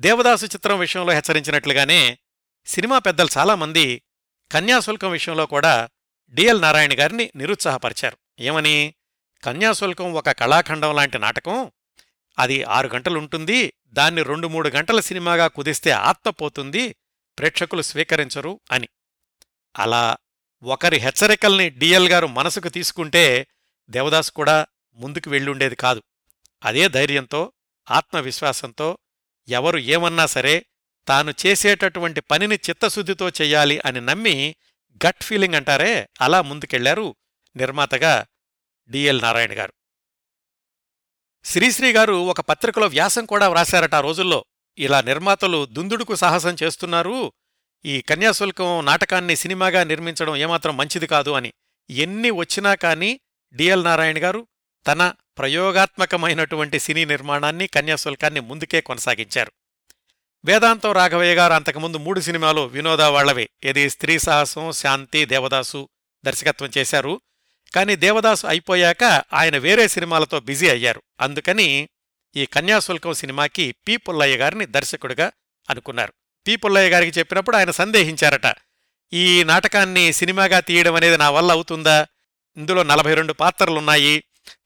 [0.00, 2.18] దేవదాసు చిత్రం విషయంలో హెచ్చరించినట్లుగానే
[2.66, 4.02] సినిమా పెద్దలు చాలామంది
[4.52, 5.88] కన్యాశుల్కం విషయంలో కూడా
[6.30, 8.16] డిఎల్ నారాయణ గారిని నిరుత్సాహపరిచారు.
[8.40, 8.94] ఏమని?
[9.44, 11.72] కన్యాశుల్కం ఒక కళాఖండం లాంటి నాటకం.
[12.38, 16.96] అది ఆరు గంటలుంటుంది దాన్ని రెండు మూడు గంటల సినిమాగా కుదిస్తే ఆత్మపోతుంది.
[17.38, 18.88] ప్రేక్షకులు స్వీకరించరు అని.
[19.76, 20.16] అలా
[20.62, 23.46] ఒకరి హెచ్చరికల్ని డిఎల్ గారు మనసుకు తీసుకుంటే
[23.90, 26.02] దేవదాస్ కూడా ముందుకు వెళ్ళుండేది కాదు.
[26.64, 27.52] అదే ధైర్యంతో
[27.90, 28.98] ఆత్మవిశ్వాసంతో
[29.48, 30.66] ఎవరు ఏమన్నా సరే
[31.08, 34.56] తాను చేసేటటువంటి పనిని చిత్తశుద్ధితో చెయ్యాలి అని నమ్మి
[35.06, 37.16] గట్ ఫీలింగ్ అంటారే అలా ముందుకెళ్ళారు
[37.56, 38.26] నిర్మాతగా
[38.88, 39.72] డిఎల్ నారాయణ గారు.
[41.44, 44.44] శ్రీశ్రీ గారు ఒక పత్రికలో వ్యాసం కూడా వ్రాశారట ఆ రోజుల్లో.
[44.78, 47.32] ఇలా నిర్మాతలు దుందుడుకు సాహసం చేస్తున్నారు
[47.84, 51.52] ఈ కన్యాశుల్కం నాటకాన్ని సినిమాగా నిర్మించడం ఏమాత్రం మంచిది కాదు అని
[51.90, 53.20] ఎన్ని వచ్చినా కానీ
[53.52, 54.46] డిఎల్ నారాయణ గారు
[54.86, 59.52] తన ప్రయోగాత్మకమైనటువంటి సినీ నిర్మాణాన్ని కన్యాశుల్కాన్ని ముందుకే కొనసాగించారు.
[60.44, 65.88] వేదాంతం రాఘవయ్య గారు అంతకుముందు మూడు సినిమాలు వినోదా వాళ్ళవే ఏది స్త్రీ సాహసం శాంతి దేవదాసు
[66.24, 67.20] దర్శకత్వం చేశారు.
[67.74, 71.02] కానీ దేవదాసు అయిపోయాక ఆయన వేరే సినిమాలతో బిజీ అయ్యారు.
[71.20, 71.88] అందుకని
[72.36, 73.96] ఈ కన్యాశుల్కం సినిమాకి పి.
[73.96, 75.32] పుల్లయ్య గారిని దర్శకుడిగా
[75.70, 76.14] అనుకున్నారు.
[76.46, 78.54] పి పుల్లయ్య గారికి చెప్పినప్పుడు ఆయన సందేహించారట.
[79.12, 82.06] ఈ నాటకాన్ని సినిమాగా తీయడం అనేది నా వల్ల అవుతుందా?
[82.56, 84.24] ఇందులో నలభై రెండు పాత్రలున్నాయి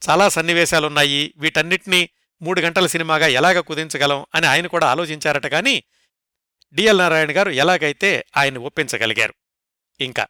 [0.08, 2.08] చాలా సన్నివేశాలున్నాయి వీటన్నిటినీ
[2.42, 5.82] మూడు గంటల సినిమాగా ఎలాగ కుదించగలం అని ఆయన కూడా ఆలోచించారట కానీ
[6.72, 9.34] డిఎల్ నారాయణ గారు ఎలాగైతే ఆయన ఒప్పించగలిగారు.
[10.00, 10.26] ఇంకా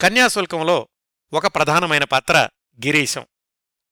[0.00, 0.88] కన్యాశుల్కంలో
[1.32, 2.48] ఒక ప్రధానమైన పాత్ర
[2.86, 3.26] గిరీశం.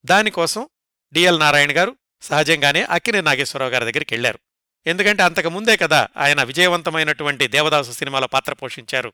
[0.05, 0.69] దానికోసం
[1.13, 4.39] డిఎల్ నారాయణ గారు సహజంగానే అక్కినే నాగేశ్వరరావు గారి దగ్గరికి వెళ్ళారు
[4.87, 9.13] ఎందుకంటే అంతకు ముందే కదా ఆయన విజయవంతమైనటువంటి దేవదాసు సినిమాలో పాత్ర పోషించారు.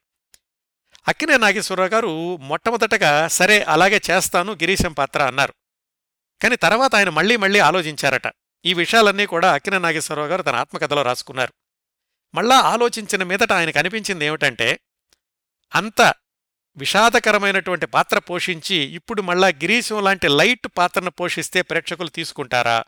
[1.08, 5.54] అక్కినే నాగేశ్వరరావు గారు మొట్టమొదటగా సరే అలాగే చేస్తాను గిరీశం పాత్ర అన్నారు.
[6.42, 8.32] కాని తర్వాత ఆయన మళ్ళీ మళ్ళీ ఆలోచించారట.
[8.64, 11.52] ఈ విషయాలన్నీ కూడా అక్కినే నాగేశ్వరరావు గారు తన ఆత్మకథలో రాసుకున్నారు.
[12.34, 14.80] మళ్ళా ఆలోచించిన మీదట ఆయనకు అనిపించింది ఏమిటంటే
[15.74, 16.14] అంత
[16.76, 22.84] విషాదకరమైనటువంటి పాత్ర పోషించి ఇప్పుడు మళ్ళా గిరీశం లాంటి లైట్ పాత్రను పోషిస్తే ప్రేక్షకులు తీసుకుంటారా?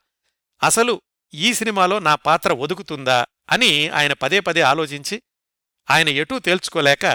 [0.63, 1.03] అసలు
[1.35, 5.23] ఈ సినిమాలో నా పాత్ర ఒదుకుతుందా అని ఆయన పదే పదే ఆలోచించి
[5.91, 7.07] ఆయన ఎటూ తేల్చుకోలేక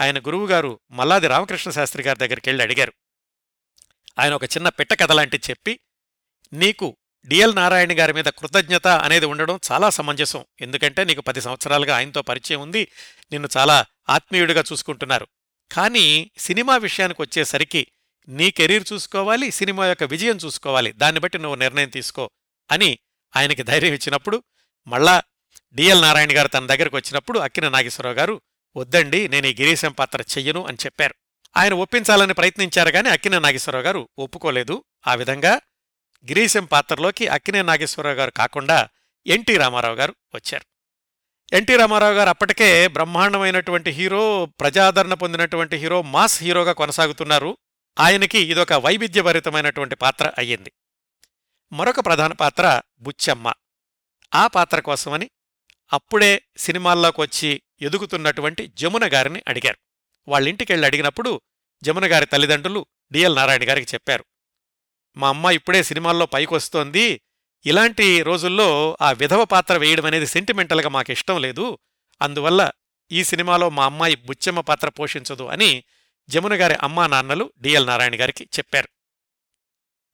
[0.00, 2.92] ఆయన గురువుగారు మల్లాది రామకృష్ణ శాస్త్రి గారి దగ్గరికి వెళ్ళి అడిగారు.
[4.18, 5.80] ఆయన ఒక చిన్న పిట్ట కథలాంటి చెప్పి
[6.52, 6.96] నీకు
[7.26, 10.44] డిఎల్ నారాయణ గారి మీద కృతజ్ఞత అనేది ఉండడం చాలా సమంజసం.
[10.60, 12.88] ఎందుకంటే నీకు పది సంవత్సరాలుగా ఆయనతో పరిచయం ఉంది
[13.32, 15.26] నిన్ను చాలా ఆత్మీయుడిగా చూసుకుంటున్నారు.
[15.72, 17.86] కానీ సినిమా విషయానికి వచ్చేసరికి
[18.28, 20.92] నీ కెరీర్ చూసుకోవాలి సినిమా యొక్క విజయం చూసుకోవాలి.
[20.92, 22.30] దాన్ని బట్టి నువ్వు నిర్ణయం తీసుకో
[22.70, 22.98] అని
[23.36, 24.42] ఆయనకి ధైర్యం ఇచ్చినప్పుడు
[24.86, 25.22] మళ్ళా
[25.74, 28.40] డిఎల్ నారాయణ గారు తన దగ్గరకు వచ్చినప్పుడు అక్కిన నాగేశ్వరరావు గారు
[28.76, 31.14] వద్దండి నేను ఈ గిరీశం పాత్ర చెయ్యను అని చెప్పారు.
[31.56, 34.84] ఆయన ఒప్పించాలని ప్రయత్నించారు గాని అక్కిన నాగేశ్వరరావు గారు ఒప్పుకోలేదు.
[35.06, 35.60] ఆ విధంగా
[36.24, 38.88] గిరీశం పాత్రలోకి అక్కినే నాగేశ్వరరావు గారు కాకుండా
[39.26, 40.64] ఎన్టీ రామారావు గారు వచ్చారు.
[41.54, 47.56] ఎన్టీ రామారావు గారు అప్పటికే బ్రహ్మాండమైనటువంటి హీరో ప్రజాదరణ పొందినటువంటి హీరో మాస్ హీరోగా కొనసాగుతున్నారు.
[48.00, 50.72] ఆయనకి ఇదొక వైవిధ్యభరితమైనటువంటి పాత్ర అయ్యింది.
[51.72, 53.52] మరొక ప్రధాన పాత్ర బుచ్చమ్మ.
[54.34, 55.30] ఆ పాత్ర కోసమని
[55.92, 59.76] అప్పుడే సినిమాల్లోకొచ్చి ఎదుగుతున్నటువంటి జమున గారిని అడిగారు.
[60.28, 61.40] వాళ్ళింటికెళ్ళి అడిగినప్పుడు
[61.82, 64.24] జమున గారి తల్లిదండ్రులు డిఎల్ నారాయణ గారికి చెప్పారు.
[65.16, 67.20] మా అమ్మ ఇప్పుడే సినిమాల్లో పైకొస్తోంది.
[67.66, 71.78] ఇలాంటి రోజుల్లో ఆ విధవ పాత్ర వేయడం అనేది సెంటిమెంటల్గా మాకిష్టం లేదు.
[72.22, 72.70] అందువల్ల
[73.12, 75.84] ఈ సినిమాలో మా అమ్మాయి బుచ్చమ్మ పాత్ర పోషించదు అని
[76.28, 78.88] జమున గారి అమ్మా నాన్నలు డిఎల్ నారాయణ గారికి చెప్పారు.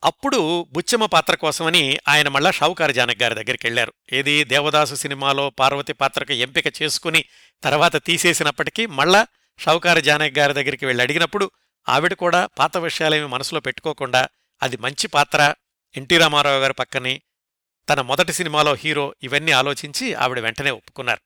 [0.04, 5.92] అప్పుడు బుచ్చమ్మ పాత్ర కోసమని ఆయన మళ్ళా షావుకారు జానక్ గారి దగ్గరికి వెళ్ళారు ఏది దేవదాసు సినిమాలో పార్వతి
[5.92, 7.24] పాత్రకు ఎంపిక చేసుకుని
[7.62, 9.26] తర్వాత తీసేసినప్పటికీ మళ్ళా
[9.58, 11.50] షావుకారు జానక్ గారి దగ్గరికి వెళ్ళి అడిగినప్పుడు
[11.88, 14.28] ఆవిడ కూడా పాత విషయాలేమి మనసులో పెట్టుకోకుండా
[14.62, 15.54] అది మంచి పాత్ర
[15.96, 17.22] ఎన్టీ రామారావు గారి పక్కని
[17.90, 21.20] తన మొదటి సినిమాలో హీరో ఇవన్నీ ఆలోచించి ఆవిడ వెంటనే ఒప్పుకున్నారు.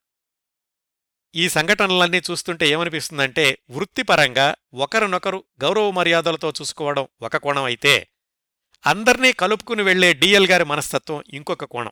[1.34, 8.08] ఈ సంఘటనలన్నీ చూస్తుంటే ఏమనిపిస్తుందంటే వృత్తిపరంగా ఒకరినొకరు గౌరవ మర్యాదలతో చూసుకోవడం ఒక కోణం అయితే
[8.86, 11.90] అందర్నీ కలుపుకుని వెళ్ళే డిఎల్ గారి మనస్తత్వం ఇంకొక కోణం.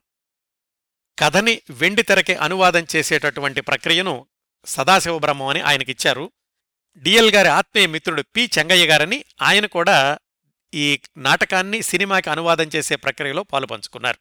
[1.19, 4.27] కథని వెండి తెరకి అనువాదం చేసేటటువంటి ప్రక్రియను
[4.67, 6.33] సదాశివబ్రహ్మం అని ఆయనకిచ్చారు.
[6.97, 10.19] డిఎల్ గారి ఆత్మీయ మిత్రుడు పి చెంగయ్య గారని ఆయన కూడా
[10.75, 14.19] ఈ నాటకాన్ని సినిమాకి అనువాదం చేసే ప్రక్రియలో పాలుపంచుకున్నారు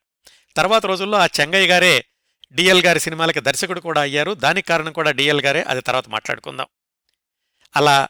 [0.55, 2.05] తర్వాత రోజుల్లో ఆ చెంగయ్య గారే
[2.51, 4.31] డిఎల్ గారి సినిమాలకి దర్శకుడు కూడా అయ్యారు.
[4.31, 5.61] దానికి కారణం కూడా డిఎల్ గారే.
[5.61, 6.67] అది తర్వాత మాట్లాడుకుందాం.
[7.75, 8.07] అలా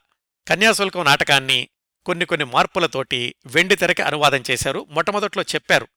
[0.48, 1.70] కన్యాశుల్కం నాటకాన్ని
[2.10, 4.88] కొన్ని కొన్ని మార్పులతోటి వెండి తెరకి అనువాదం చేశారు.
[4.90, 5.88] మొట్టమొదట్లో చెప్పారు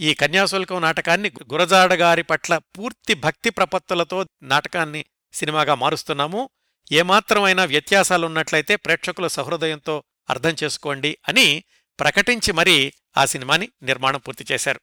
[0.00, 6.50] ఈ కన్యాశుల్కం నాటకాన్ని గురజాడగారి పట్ల పూర్తి భక్తి ప్రపత్తులతో నాటకాన్ని సినిమాగా మారుస్తున్నాము.
[6.92, 11.64] ఏమాత్రమైనా వ్యత్యాసాలున్నట్లయితే ప్రేక్షకుల సహృదయంతో అర్థం చేసుకోండి అని
[12.00, 14.80] ప్రకటించి మరీ ఆ సినిమాని నిర్మాణం పూర్తి చేశారు.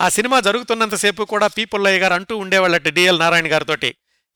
[0.00, 3.90] ఆ సినిమా జరుగుతున్నంతసేపు కూడా పీపుల్లయ్య గారు అంటూ ఉండేవాళ్ళట డిఎల్ నారాయణ గారితోటి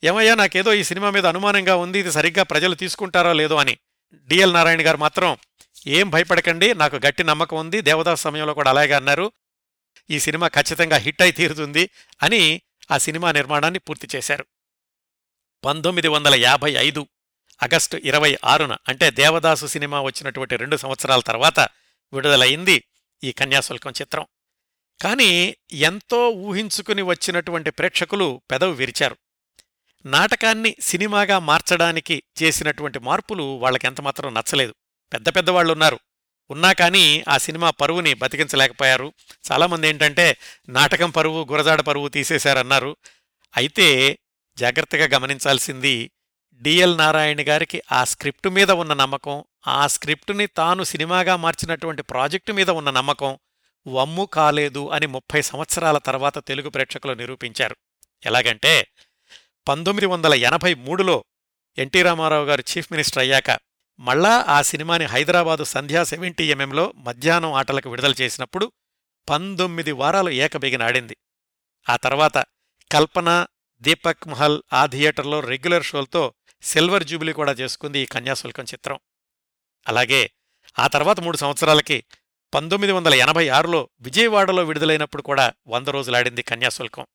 [0.05, 3.79] ఏమయ్యా నాకేదో ఈ సినిమా మీద అనుమానంగా ఉంది ఇది సరిగ్గా ప్రజలు తీసుకుంటారో లేదో అని.
[4.15, 5.39] డిఎల్ నారాయణ గారు మాత్రం
[5.87, 9.33] ఏం భయపడకండి నాకు గట్టి నమ్మకం ఉంది దేవదాస్ సమయంలో కూడా అలాగే అన్నారు.
[10.11, 11.91] ఈ సినిమా ఖచ్చితంగా హిట్ అయి తీరుతుంది
[12.23, 14.47] అని ఆ సినిమా నిర్మాణాన్ని పూర్తి చేశారు.
[15.65, 17.07] పంతొమ్మిది వందల యాభై ఐదు
[17.63, 21.61] ఆగస్టు ఇరవై ఆరున అంటే దేవదాసు సినిమా వచ్చినటువంటి రెండు సంవత్సరాల తర్వాత
[22.13, 22.85] విడుదలయింది
[23.25, 24.27] ఈ కన్యాశుల్కం చిత్రం.
[25.03, 29.17] కానీ ఎంతో ఊహించుకుని వచ్చినటువంటి ప్రేక్షకులు పెదవి విరిచారు.
[30.07, 34.75] నాటకాన్ని సినిమాగా మార్చడానికి చేసినటువంటి మార్పులు వాళ్ళకెంతమాత్రం నచ్చలేదు.
[35.13, 36.01] పెద్ద పెద్దవాళ్ళున్నారు
[36.51, 39.13] ఉన్నా కానీ ఆ సినిమా పరువుని బతికించలేకపోయారు.
[39.53, 40.37] చాలామంది ఏంటంటే
[40.69, 42.97] నాటకం పరువు గురజాడ పరువు తీసేశారన్నారు.
[43.57, 44.19] అయితే
[44.57, 46.11] జాగ్రత్తగా గమనించాల్సింది
[46.53, 52.71] డిఎల్ నారాయణ గారికి ఆ స్క్రిప్టు మీద ఉన్న నమ్మకం ఆ స్క్రిప్టుని తాను సినిమాగా మార్చినటువంటి ప్రాజెక్టు మీద
[52.71, 53.39] ఉన్న నమ్మకం
[53.87, 57.77] వమ్ము కాలేదు అని ముప్పై సంవత్సరాల తర్వాత తెలుగు ప్రేక్షకులు నిరూపించారు.
[58.27, 58.87] ఎలాగంటే
[59.69, 61.25] పంతొమ్మిది వందల ఎనభై మూడులో
[61.79, 63.59] ఎన్టీ రామారావు గారు చీఫ్ మినిస్టర్ అయ్యాక
[63.99, 68.73] మళ్ళా ఆ సినిమాని హైదరాబాదు సంధ్యా సెవెంటీ ఎంఎంలో మధ్యాహ్నం ఆటలకు విడుదల చేసినప్పుడు
[69.29, 71.17] పంతొమ్మిది వారాలు ఏకబిగిన ఆడింది.
[71.89, 72.45] ఆ తర్వాత
[72.93, 73.47] కల్పన
[73.81, 78.99] దీపక్ మహల్ ఆ థియేటర్లో రెగ్యులర్ షోలతో సిల్వర్ జూబిలీ కూడా చేసుకుంది ఈ కన్యాశుల్కం చిత్రం.
[79.89, 80.31] అలాగే
[80.79, 82.05] ఆ తర్వాత మూడు సంవత్సరాలకి
[82.55, 87.07] పంతొమ్మిది వందల ఎనభై ఆరులో విజయవాడలో విడుదలైనప్పుడు కూడా వంద రోజులాడింది కన్యాశుల్కం.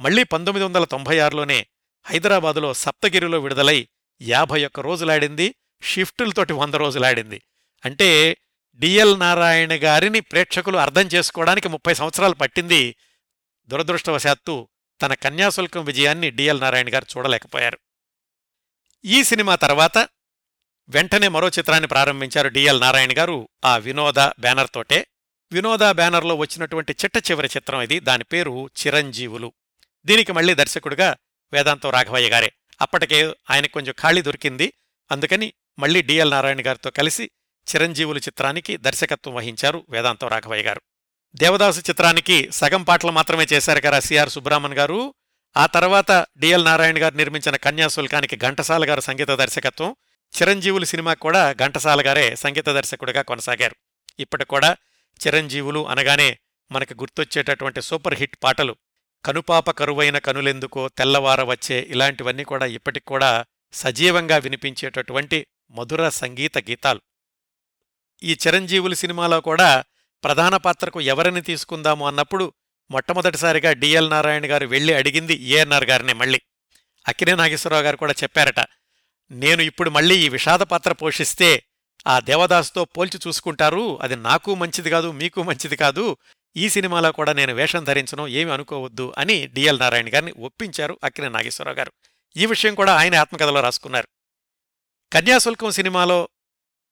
[0.00, 1.66] మళ్ళీ పంతొమ్మిది వందల తొంభై ఆరులోనే
[2.04, 3.88] హైదరాబాదులో సప్తగిరిలో విడుదలై
[4.22, 7.42] యాభై ఒక్క రోజులాడింది షిఫ్టులతోటి వంద రోజులాడింది.
[7.84, 8.36] అంటే
[8.74, 12.96] డిఎల్ నారాయణ గారిని ప్రేక్షకులు అర్థం చేసుకోవడానికి ముప్పై సంవత్సరాలు పట్టింది.
[13.66, 14.68] దురదృష్టవశాత్తు
[15.02, 17.78] తన కన్యాశుల్కం విజయాన్ని డిఎల్ నారాయణ గారు చూడలేకపోయారు.
[19.04, 20.08] ఈ సినిమా తర్వాత
[20.88, 23.48] వెంటనే మరో చిత్రాన్ని ప్రారంభించారు డిఎల్ నారాయణ గారు.
[23.64, 25.06] ఆ వినోద బ్యానర్ తోటే.
[25.52, 28.00] వినోద బ్యానర్లో వచ్చినటువంటి చిట్ట చివరి చిత్రం ఇది.
[28.00, 29.52] దాని పేరు చిరంజీవులు.
[30.04, 31.16] దీనికి మళ్ళీ దర్శకుడిగా
[31.52, 32.52] వేదాంతం రాఘవయ్య గారే.
[32.80, 34.72] అప్పటికే ఆయనకు కొంచెం ఖాళీ దొరికింది.
[35.10, 37.30] అందుకని మళ్ళీ డిఎల్ నారాయణ గారితో కలిసి
[37.74, 40.80] చిరంజీవులు చిత్రానికి దర్శకత్వం వహించారు వేదాంతం రాఘవయ్య గారు.
[41.34, 45.14] దేవదాసు చిత్రానికి సగం పాటలు మాత్రమే చేశారు కదా సిఆర్ సుబ్రహ్మణ్ గారు.
[45.56, 49.96] ఆ తర్వాత డిఎల్ నారాయణ గారు నిర్మించిన కన్యాశుల్కానికి ఘంటసాల గారు సంగీత దర్శకత్వం.
[50.42, 53.76] చిరంజీవులు సినిమా కూడా ఘంటసాల గారే సంగీత దర్శకుడిగా కొనసాగారు.
[54.18, 54.76] ఇప్పటి కూడా
[55.26, 56.38] చిరంజీవులు అనగానే
[56.72, 58.76] మనకు గుర్తొచ్చేటటువంటి సూపర్ హిట్ పాటలు
[59.24, 67.00] కనుపాప కరువైన కనులెందుకో తెల్లవార వచ్చే ఇలాంటివన్నీ కూడా ఇప్పటికి కూడా సజీవంగా వినిపించేటటువంటి మధుర సంగీత గీతాలు.
[68.22, 69.84] ఈ చిరంజీవులు సినిమాలో కూడా
[70.24, 72.52] ప్రధాన పాత్రకు ఎవరిని తీసుకుందాము అన్నప్పుడు
[72.90, 76.40] మొట్టమొదటిసారిగా డిఎల్ నారాయణ గారు వెళ్ళి అడిగింది ఏఎన్ఆర్ గారిని మళ్ళీ.
[77.06, 78.60] అక్కినే నాగేశ్వరరావు గారు కూడా చెప్పారట
[79.30, 81.64] నేను ఇప్పుడు మళ్ళీ ఈ విషాద పాత్ర పోషిస్తే
[82.06, 86.16] ఆ దేవదాస్తో పోల్చి చూసుకుంటారు అది నాకు మంచిది కాదు మీకు మంచిది కాదు
[86.56, 91.78] ఈ సినిమాలో కూడా నేను వేషం ధరించను ఏమి అనుకోవద్దు అని డిఎల్ నారాయణ గారిని ఒప్పించారు అక్కిన నాగేశ్వరరావు
[91.78, 91.92] గారు.
[92.36, 94.08] ఈ విషయం కూడా ఆయన ఆత్మకథలో రాసుకున్నారు.
[95.12, 96.28] కన్యాశుల్కం సినిమాలో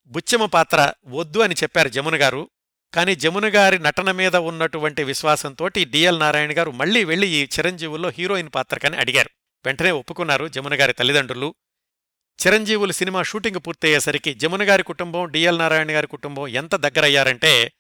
[0.07, 2.51] బుచ్చమ్మ పాత్ర వద్దు అని చెప్పారు జమున గారు.
[2.95, 8.51] కానీ జమున గారి నటన మీద ఉన్నటువంటి విశ్వాసంతోటి డిఎల్ నారాయణ గారు మళ్ళీ వెళ్ళి ఈ చిరంజీవుల్లో హీరోయిన్
[8.55, 9.31] పాత్రకని అడిగారు.
[9.67, 11.55] వెంటనే ఒప్పుకున్నారు జమున గారి తల్లిదండ్రులు.
[12.47, 17.73] చిరంజీవులు సినిమా షూటింగ్ పూర్తయ్యేసరికి జమున గారి కుటుంబం డిఎల్ నారాయణ గారి కుటుంబం ఎంత దగ్గరయ్యారంటే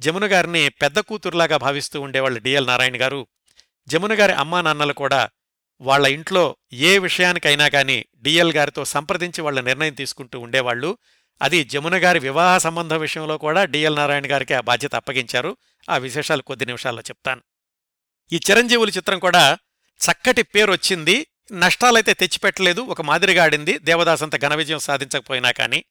[0.00, 3.26] జమున గారిని పెద్ద కూతురులాగా భావిస్తూ ఉండేవాళ్ళు డిఎల్ నారాయణ గారు.
[3.88, 5.30] జమున గారి అమ్మా నాన్నలు కూడా
[5.80, 10.98] వాళ్ళ ఇంట్లో ఏ విషయానికైనా కానీ డిఎల్ గారితో సంప్రదించి వాళ్ళ నిర్ణయం తీసుకుంటూ ఉండేవాళ్ళు
[11.42, 15.56] అది జమున గారి వివాహ సంబంధ విషయంలో కూడా డిఎల్ నారాయణ గారికి ఆ బాధ్యత అప్పగించారు.
[15.90, 17.42] ఆ విశేషాలు కొద్ది నిమిషాల్లో చెప్తాను.
[18.32, 19.58] ఈ చిరంజీవుల చిత్రం కూడా
[20.10, 21.26] చక్కటి పేరు వచ్చింది.
[21.52, 22.80] నష్టాలైతే తెచ్చిపెట్టలేదు.
[22.80, 23.78] ఒక మాదిరిగా ఆడింది.
[23.78, 25.84] దేవదాసంత ఘన విజయం సాధించకపోయినా కానీ.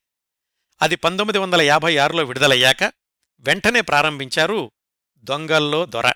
[0.82, 2.92] అది పంతొమ్మిది వందల యాభై ఆరులో విడుదలయ్యాక
[3.40, 4.70] వెంటనే ప్రారంభించారు
[5.16, 6.12] దొంగల్లో దొర.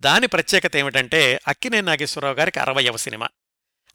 [0.00, 3.28] దాని ప్రత్యేకత ఏమిటంటే అక్కినే నాగేశ్వరరావు గారికి అరవయవ సినిమా.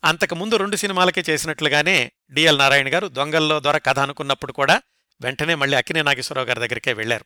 [0.04, 4.82] అంతకుముందు రెండు సినిమాలకే చేసినట్లుగానే డిఎల్ నారాయణ గారు దొంగల్లో దొర కథ అనుకున్నప్పుడు కూడా
[5.22, 7.26] వెంటనే మళ్ళీ అక్కినే నాగేశ్వరరావు గారి దగ్గరికే వెళ్ళారు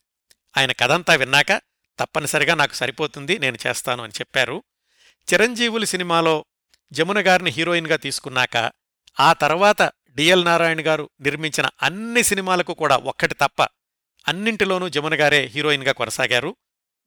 [0.57, 1.61] ఆయన కథంతా విన్నాక
[1.99, 4.63] తప్పనిసరిగా నాకు సరిపోతుంది నేను చేస్తాను అని చెప్పారు.
[5.33, 6.45] చిరంజీవులు సినిమాలో
[6.91, 8.71] జమున గారిని హీరోయిన్గా తీసుకున్నాక
[9.19, 13.67] ఆ తర్వాత డిఎల్ నారాయణ గారు నిర్మించిన అన్ని సినిమాలకు కూడా ఒక్కటి తప్ప
[14.27, 16.55] అన్నింటిలోనూ జమున గారే హీరోయిన్గా కొనసాగారు.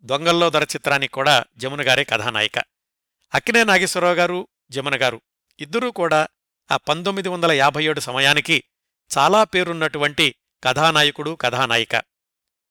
[0.02, 2.58] దొంగల్లో దొర చిత్రానికి కూడా జమున గారే కథానాయిక.
[3.34, 5.20] అక్కినే నాగేశ్వరరావు గారు జమున గారు.
[5.60, 6.28] ఇద్దరూ కూడా
[6.72, 8.64] ఆ పంతొమ్మిది వందల యాభై ఏడు సమయానికి
[9.18, 11.96] చాలా పేరున్నటువంటి కథానాయకుడు కథానాయిక.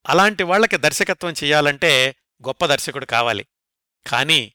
[0.07, 2.15] అలాంటి వాళ్ళకి దర్శకత్వం చెయ్యాలంటే
[2.47, 3.45] గొప్ప దర్శకుడు కావాలి.
[4.07, 4.53] కానీ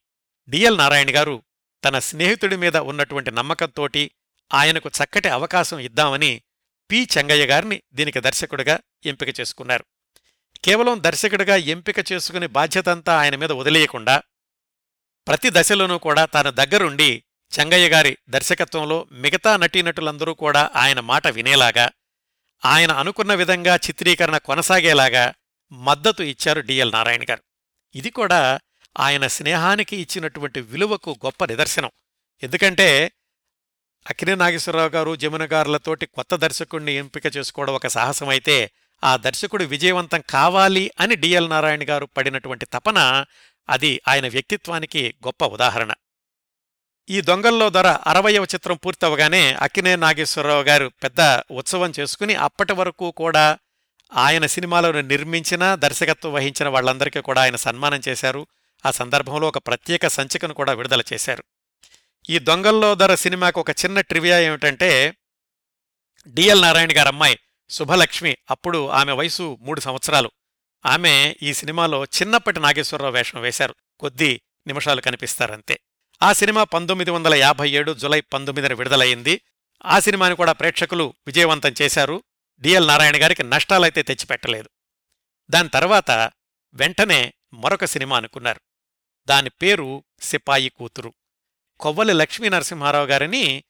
[0.48, 1.42] డిఎల్ నారాయణ గారు
[1.84, 4.10] తన స్నేహితుడి మీద ఉన్నటువంటి నమ్మకంతోటి
[4.54, 6.42] ఆయనకు చక్కటి అవకాశం ఇద్దామని
[6.90, 7.08] పి.
[7.18, 9.84] చెంగయ్య గారిని దీనికి దర్శకుడిగా ఎంపిక చేసుకున్నారు.
[10.64, 14.22] కేవలం దర్శకుడిగా ఎంపిక చేసుకుని బాధ్యతంతా ఆయన మీద వదిలేయకుండా
[15.26, 17.24] ప్రతి దశలోనూ కూడా తాను దగ్గరుండి
[17.60, 21.90] చెంగయ్య గారి దర్శకత్వంలో మిగతా నటీనటులందరూ కూడా ఆయన మాట వినేలాగా
[22.64, 25.34] ఆయన అనుకున్న విధంగా చిత్రీకరణ కొనసాగేలాగా
[25.72, 27.42] మద్దతు ఇచ్చారు డిఎల్ నారాయణ గారు.
[27.94, 28.60] ఇది కూడా
[28.98, 31.90] ఆయన స్నేహానికి ఇచ్చినటువంటి విలువకు గొప్ప నిదర్శనం.
[32.42, 33.12] ఎందుకంటే
[34.08, 38.70] అక్కినే నాగేశ్వరరావు గారు జమునగారులతోటి కొత్త దర్శకుడిని ఎంపిక చేసుకోవడం ఒక సాహసమైతే
[39.04, 43.24] ఆ దర్శకుడు విజయవంతం కావాలి అని డిఎల్ నారాయణ గారు పడినటువంటి తపన
[43.68, 45.92] అది ఆయన వ్యక్తిత్వానికి గొప్ప ఉదాహరణ.
[47.10, 51.20] ఈ దొంగల్లో ధర అరవయవ చిత్రం పూర్తవగానే అక్కినే నాగేశ్వరరావు గారు పెద్ద
[51.50, 53.58] ఉత్సవం చేసుకుని అప్పటి వరకు కూడా
[54.14, 58.46] ఆయన సినిమాలను నిర్మించిన దర్శకత్వం వహించిన వాళ్ళందరికీ కూడా ఆయన సన్మానం చేశారు.
[58.86, 61.44] ఆ సందర్భంలో ఒక ప్రత్యేక సంచికను కూడా విడుదల చేశారు.
[62.30, 65.16] ఈ దొంగల్లో ధర సినిమాకు ఒక చిన్న ట్రివియా ఏమిటంటే
[66.26, 67.38] డిఎల్ నారాయణ గారు అమ్మాయి
[67.70, 70.30] శుభలక్ష్మి అప్పుడు ఆమె వయసు మూడు సంవత్సరాలు.
[70.86, 73.74] ఆమె ఈ సినిమాలో చిన్నప్పటి నాగేశ్వరరావు వేషం వేశారు.
[74.00, 75.80] కొద్ది నిమిషాలు కనిపిస్తారంతే.
[76.22, 79.40] ఆ సినిమా పంతొమ్మిది వందల యాభై ఏడు జులై పంతొమ్మిదిన విడుదలయ్యింది.
[79.86, 82.22] ఆ సినిమాని కూడా ప్రేక్షకులు విజయవంతం చేశారు.
[82.60, 84.68] డిఎల్ నారాయణ గారికి నష్టాలైతే తెచ్చిపెట్టలేదు.
[85.50, 86.30] దాని తర్వాత
[86.74, 88.60] వెంటనే మరొక సినిమా అనుకున్నారు.
[89.26, 91.14] దాని పేరు సిపాయి కూతురు.
[91.80, 93.64] కొవ్వలి లక్ష్మీ నరసింహారావు గారిని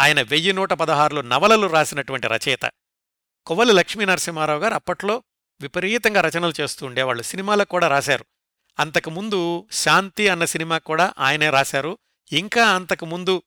[0.00, 2.70] ఆయన వెయ్యి నూట పదహారులో నవలలు రాసినటువంటి రచయిత.
[3.46, 5.22] కొవ్వలి లక్ష్మీ నరసింహారావు గారు అప్పట్లో
[5.60, 7.22] విపరీతంగా రచనలు చేస్తూ ఉండేవాళ్ళు.
[7.22, 8.24] సినిమాలకు కూడా రాశారు.
[8.78, 11.98] అంతకుముందు శాంతి అన్న సినిమా కూడా ఆయనే రాశారు.
[12.32, 13.42] ఇంకా అంతకుముందు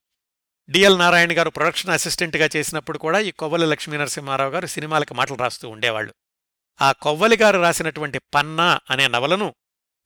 [0.70, 5.70] డిఎల్ నారాయణ గారు ప్రొడక్షన్ అసిస్టెంట్గా చేసినప్పుడు కూడా ఈ కొవ్వలి లక్ష్మీ నరసింహారావు గారు సినిమాలకు మాటలు రాస్తూ
[5.70, 6.14] ఉండేవాళ్ళు.
[6.82, 9.56] ఆ కొవ్వలి గారు రాసినటువంటి పన్నా అనే నవలను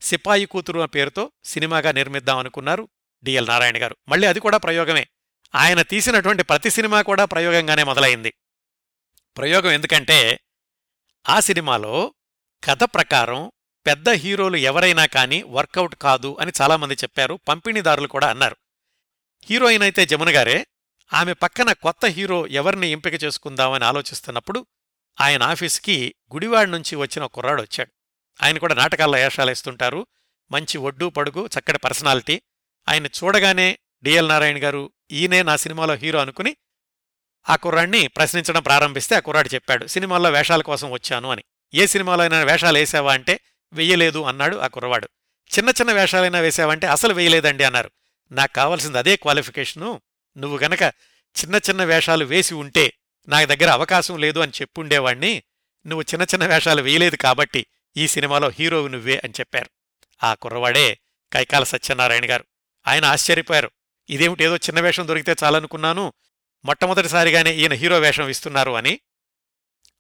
[0.01, 2.89] సిపాయి కూతురు అనే పేరుతో సినిమాగా నిర్మిద్దామనుకున్నారు
[3.24, 3.95] డిఎల్ నారాయణ గారు.
[4.09, 5.07] మళ్ళీ అది కూడా ప్రయోగమే.
[5.55, 8.34] ఆయన తీసినటువంటి ప్రతి సినిమా కూడా ప్రయోగంగానే మొదలైంది.
[9.38, 10.39] ప్రయోగం ఎందుకంటే
[11.30, 12.13] ఆ సినిమాలో
[12.63, 13.51] కథ ప్రకారం
[13.86, 17.39] పెద్ద హీరోలు ఎవరైనా కానీ వర్కౌట్ కాదు అని చాలామంది చెప్పారు.
[17.47, 18.55] పంపిణీదారులు కూడా అన్నారు.
[19.43, 20.68] హీరోయిన్ అయితే జమున గారే
[21.13, 24.66] ఆమె పక్కన కొత్త హీరో ఎవరిని ఎంపిక చేసుకుందామని ఆలోచిస్తున్నప్పుడు
[25.22, 27.91] ఆయన ఆఫీస్కి గుడివాడ నుంచి వచ్చిన కుర్రాడు వచ్చాడు.
[28.43, 30.07] ఆయన కూడా నాటకాల్లో వేషాలేస్తుంటారు.
[30.51, 32.41] మంచి ఒడ్డు పడుగు చక్కటి పర్సనాలిటీ.
[32.88, 36.55] ఆయన చూడగానే డిఎల్ నారాయణ గారు ఈయనే నా సినిమాలో హీరో అనుకుని
[37.49, 41.43] ఆ కుర్రాడిని ప్రశ్నించడం ప్రారంభిస్తే ఆ కుర్రాడు చెప్పాడు సినిమాల్లో వేషాల కోసం వచ్చాను అని.
[41.73, 43.39] ఏ సినిమాలో అయినా వేషాలు వేసావా అంటే
[43.73, 45.09] వెయ్యలేదు అన్నాడు ఆ కుర్రవాడు.
[45.57, 47.91] చిన్న చిన్న వేషాలైనా వేసావంటే అసలు వేయలేదండి అన్నారు.
[48.31, 50.01] నాకు కావాల్సింది అదే క్వాలిఫికేషను.
[50.38, 50.81] నువ్వు గనక
[51.39, 52.93] చిన్న చిన్న వేషాలు వేసి ఉంటే
[53.27, 55.43] నా దగ్గర అవకాశం లేదు అని చెప్పుండేవాణ్ణి.
[55.88, 57.65] నువ్వు చిన్న చిన్న వేషాలు వేయలేదు కాబట్టి
[57.97, 59.69] ఈ సినిమాలో హీరో నువ్వే అని చెప్పారు.
[60.23, 60.99] ఆ కుర్రవాడే
[61.33, 62.45] కైకాల సత్యనారాయణ గారు.
[62.88, 63.71] ఆయన ఆశ్చర్యపోయారు.
[64.09, 64.43] ఇదేమిటి?
[64.43, 66.13] ఏదో చిన్న వేషం దొరికితే చాలనుకున్నాను.
[66.65, 68.99] మొట్టమొదటిసారిగానే ఈయన హీరో వేషం ఇస్తున్నారు అని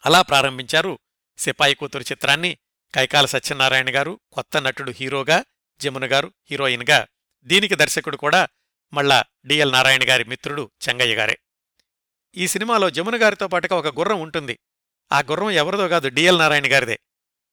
[0.05, 0.99] అలా ప్రారంభించారు
[1.37, 2.57] సిపాయి కూతురు చిత్రాన్ని
[2.95, 5.43] కైకాల సత్యనారాయణ గారు కొత్త నటుడు హీరోగా
[5.81, 7.07] జమున గారు హీరోయిన్గా.
[7.43, 8.47] దీనికి దర్శకుడు కూడా
[8.93, 11.37] మళ్ళా డిఎల్ నారాయణ గారి మిత్రుడు చెంగయ్య గారే.
[12.37, 14.59] ఈ సినిమాలో జమున గారితో పాటుగా ఒక గుర్రం ఉంటుంది.
[15.11, 16.99] ఆ గుర్రం ఎవరిదో కాదు డిఎల్ నారాయణ గారిదే.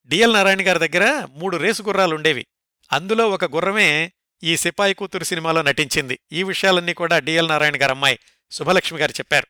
[0.06, 2.46] డిఎల్ నారాయణ గారి దగ్గర మూడు రేసు గుర్రాలు ఉండేవి.
[2.92, 4.12] అందులో ఒక గుర్రమే
[4.42, 6.18] ఈ సిపాయి కూతురు సినిమాలో నటించింది.
[6.32, 8.18] ఈ విషయాలన్నీ కూడా డిఎల్ నారాయణ గారు అమ్మాయి
[8.50, 9.46] శుభలక్ష్మి గారు చెప్పారు.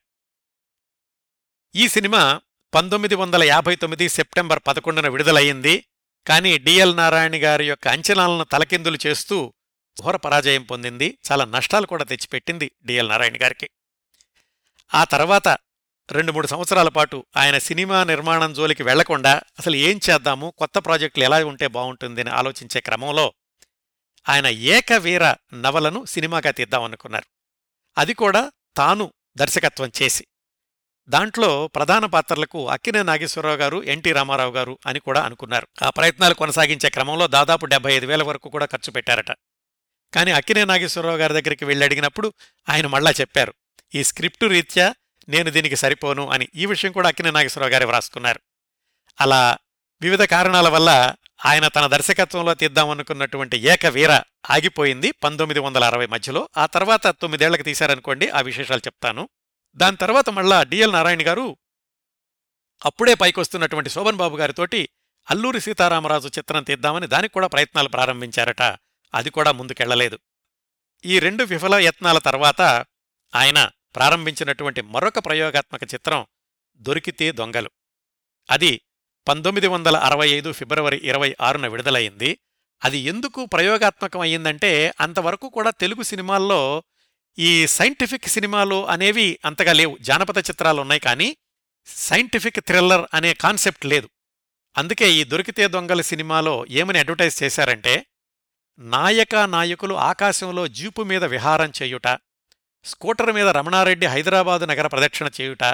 [1.75, 2.41] ఈ సినిమా
[2.75, 5.85] పంతొమ్మిది వందల యాభై తొమ్మిది సెప్టెంబర్ పదకొండున విడుదలయ్యింది.
[6.27, 9.55] కానీ డిఎల్ నారాయణ గారి యొక్క అంచనాలను తలకిందులు చేస్తూ
[10.03, 11.19] ఘోర పరాజయం పొందింది.
[11.33, 13.71] చాలా నష్టాలు కూడా తెచ్చిపెట్టింది డిఎల్ నారాయణ గారికి.
[14.95, 15.49] ఆ తర్వాత
[16.13, 21.45] రెండు మూడు సంవత్సరాల పాటు ఆయన సినిమా నిర్మాణం జోలికి వెళ్ళకుండా అసలు ఏం చేద్దాము కొత్త ప్రాజెక్టులు ఎలా
[21.45, 23.35] ఉంటే బాగుంటుందని ఆలోచించే క్రమంలో
[24.29, 27.25] ఆయన ఏకవీర నవలను సినిమాగా తీద్దామనుకున్నారు.
[27.99, 30.27] అది కూడా తాను దర్శకత్వం చేసి.
[31.09, 35.69] దాంట్లో ప్రధాన పాత్రలకు అక్కినే నాగేశ్వరరావు గారు ఎన్టీ రామారావు గారు అని కూడా అనుకున్నారు.
[35.83, 39.31] ఆ ప్రయత్నాలు కొనసాగించే క్రమంలో దాదాపు డెబ్బై ఐదు వేల వరకు కూడా ఖర్చు పెట్టారట.
[40.15, 42.33] కానీ అక్కినే నాగేశ్వరరావు గారి దగ్గరికి వెళ్ళి అడిగినప్పుడు
[42.69, 43.55] ఆయన మళ్ళా చెప్పారు
[43.95, 44.95] ఈ స్క్రిప్టు రీత్యా
[45.29, 46.49] నేను దీనికి సరిపోను అని.
[46.55, 48.41] ఈ విషయం కూడా అక్కినే నాగేశ్వరరావు గారే వ్రాసుకున్నారు.
[49.21, 49.59] అలా
[50.03, 51.15] వివిధ కారణాల వల్ల
[51.47, 54.13] ఆయన తన దర్శకత్వంలో తీద్దామనుకున్నటువంటి ఏకవీర
[54.51, 56.49] ఆగిపోయింది పంతొమ్మిది వందల అరవై మధ్యలో.
[56.57, 59.29] ఆ తర్వాత తొమ్మిదేళ్ళకు తీశారనుకోండి ఆ విశేషాలు చెప్తాను.
[59.77, 61.57] దాని తర్వాత మళ్ళా డిఎల్ నారాయణ గారు
[62.85, 64.89] అప్పుడే పైకొస్తున్నటువంటి శోభన్ బాబు గారితోటి
[65.31, 68.63] అల్లూరి సీతారామరాజు చిత్రం తీద్దామని దానికి కూడా ప్రయత్నాలు ప్రారంభించారట.
[69.15, 70.19] అది కూడా ముందుకెళ్ళలేదు.
[71.05, 72.61] ఈ రెండు విఫల యత్నాల తర్వాత
[73.35, 76.27] ఆయన ప్రారంభించినటువంటి మరొక ప్రయోగాత్మక చిత్రం
[76.77, 77.71] దొరికితే దొంగలు.
[78.51, 78.81] అది
[79.29, 82.39] పంతొమ్మిది వందల అరవై ఐదు ఫిబ్రవరి ఇరవై ఆరున విడుదలైంది.
[82.85, 84.21] అది ఎందుకు ప్రయోగాత్మకం
[85.01, 86.83] అంతవరకు కూడా తెలుగు సినిమాల్లో
[87.39, 89.97] ఈ సైంటిఫిక్ సినిమాలు అనేవి అంతగా లేవు.
[90.01, 91.37] జానపద చిత్రాలు ఉన్నాయి కానీ
[91.87, 94.09] సైంటిఫిక్ థ్రిల్లర్ అనే కాన్సెప్ట్ లేదు.
[94.77, 98.07] అందుకే ఈ దొరికితే దొంగల సినిమాలో ఏమని అడ్వర్టైజ్ చేశారంటే
[98.79, 102.09] నాయక నాయకులు ఆకాశంలో జీపు మీద విహారం చేయుట
[102.85, 105.65] స్కూటర్ మీద రమణారెడ్డి హైదరాబాదు నగర ప్రదక్షిణ చేయుట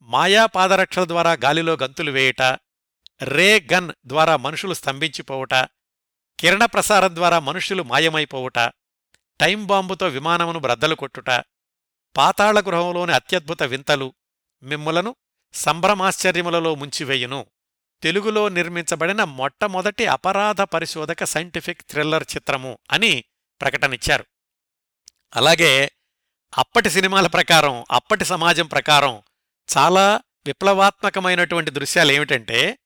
[0.00, 2.58] మాయా పాదరక్షల ద్వారా గాలిలో గంతులు వేయుట
[3.22, 5.54] రే గన్ ద్వారా మనుషులు స్తంభించిపోవుట
[6.40, 8.58] కిరణ ప్రసారం ద్వారా మనుష్యులు మాయమైపోవుట
[9.40, 11.30] టైం బాంబుతో విమానమును బ్రద్దలు కొట్టుట
[12.16, 14.14] పాతాళ గృహంలోని అత్యద్భుత వింతలు
[14.62, 15.16] మిమ్ములను
[15.54, 17.46] సంభ్రమాశ్చర్యములలో ముంచివేయును.
[18.02, 23.24] తెలుగులో నిర్మించబడిన మొట్టమొదటి అపరాధ పరిశోధక సైంటిఫిక్ థ్రిల్లర్ చిత్రము అని
[23.60, 24.24] ప్రకటనిచ్చారు.
[25.34, 25.90] అలాగే
[26.58, 29.22] అప్పటి సినిమాల ప్రకారం అప్పటి సమాజం ప్రకారం
[29.76, 32.78] చాలా విప్లవాత్మకమైనటువంటి దృశ్యాలు ఏమిటంటే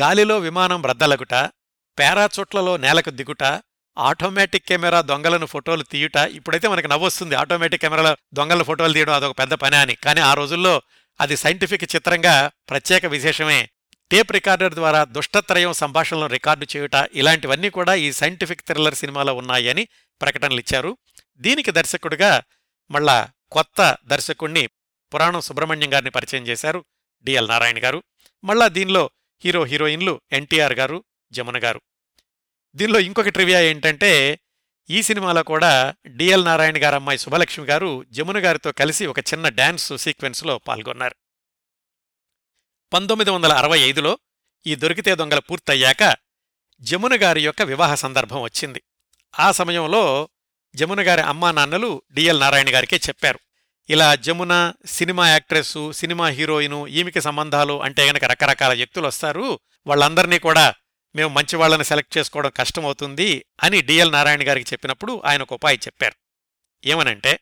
[0.00, 1.34] గాలిలో విమానం రద్దలగుట
[1.98, 3.42] పారాచూట్లలో నేలకు దిగుట
[3.98, 9.54] ఆటోమేటిక్ కెమెరా దొంగలను ఫోటోలు తీయుట ఇప్పుడైతే మనకి నవ్వొస్తుంది ఆటోమేటిక్ కెమెరాలో దొంగల ఫోటోలు తీయడం అదొక పెద్ద
[9.54, 9.94] పని అని.
[9.94, 10.82] కానీ ఆ రోజుల్లో
[11.20, 13.68] అది సైంటిఫిక్ చిత్రంగా ప్రత్యేక విశేషమే.
[14.10, 19.88] టేప్ రికార్డర్ ద్వారా దుష్టత్రయం సంభాషణలను రికార్డు చేయుట ఇలాంటివన్నీ కూడా ఈ సైంటిఫిక్ థ్రిల్లర్ సినిమాలో ఉన్నాయని
[20.20, 20.96] ప్రకటనలు ఇచ్చారు.
[21.36, 22.42] దీనికి దర్శకుడిగా
[22.90, 24.66] మళ్ళా కొత్త దర్శకుణ్ణి
[25.14, 26.84] పురాణం సుబ్రహ్మణ్యం గారిని పరిచయం చేశారు
[27.24, 28.02] డిఎల్ నారాయణ గారు.
[28.44, 29.10] మళ్ళా దీనిలో
[29.44, 31.80] హీరో హీరోయిన్లు ఎన్టీఆర్ గారు జమున గారు.
[32.74, 34.40] దీనిలో ఇంకొక ట్రివియా ఏంటంటే
[34.90, 39.96] ఈ సినిమాలో కూడా డిఎల్ నారాయణ గారు అమ్మాయి శుభలక్ష్మి గారు జమున గారితో కలిసి ఒక చిన్న డ్యాన్స్
[39.96, 41.16] సీక్వెన్స్లో పాల్గొన్నారు.
[42.92, 44.18] పంతొమ్మిది వందల అరవై ఐదులో
[44.66, 46.16] ఈ దొరికితే దొంగల పూర్తయ్యాక
[46.80, 48.82] జమున గారి యొక్క వివాహ సందర్భం వచ్చింది.
[49.38, 50.28] ఆ సమయంలో
[50.74, 53.40] జమున గారి అమ్మా నాన్నలు డిఎల్ నారాయణ గారికే చెప్పారు.
[53.88, 60.74] ఇలా Jamuna cinema actress cinema heroine ఈమెకి సంబంధాలు అంటే గనక రకరకాల వ్యక్తులు వస్తారు వాళ్ళందరినీ కూడా
[61.14, 66.16] మేము మంచి వాళ్ళని సెలెక్ట్ చేసుకోవడం కష్టమవుతుంది అని డిఎల్ నారాయణ గారికి చెప్పినప్పుడు ఆయన ఒక ఉపాయి చెప్పారు.
[66.84, 67.40] ఏమనంటే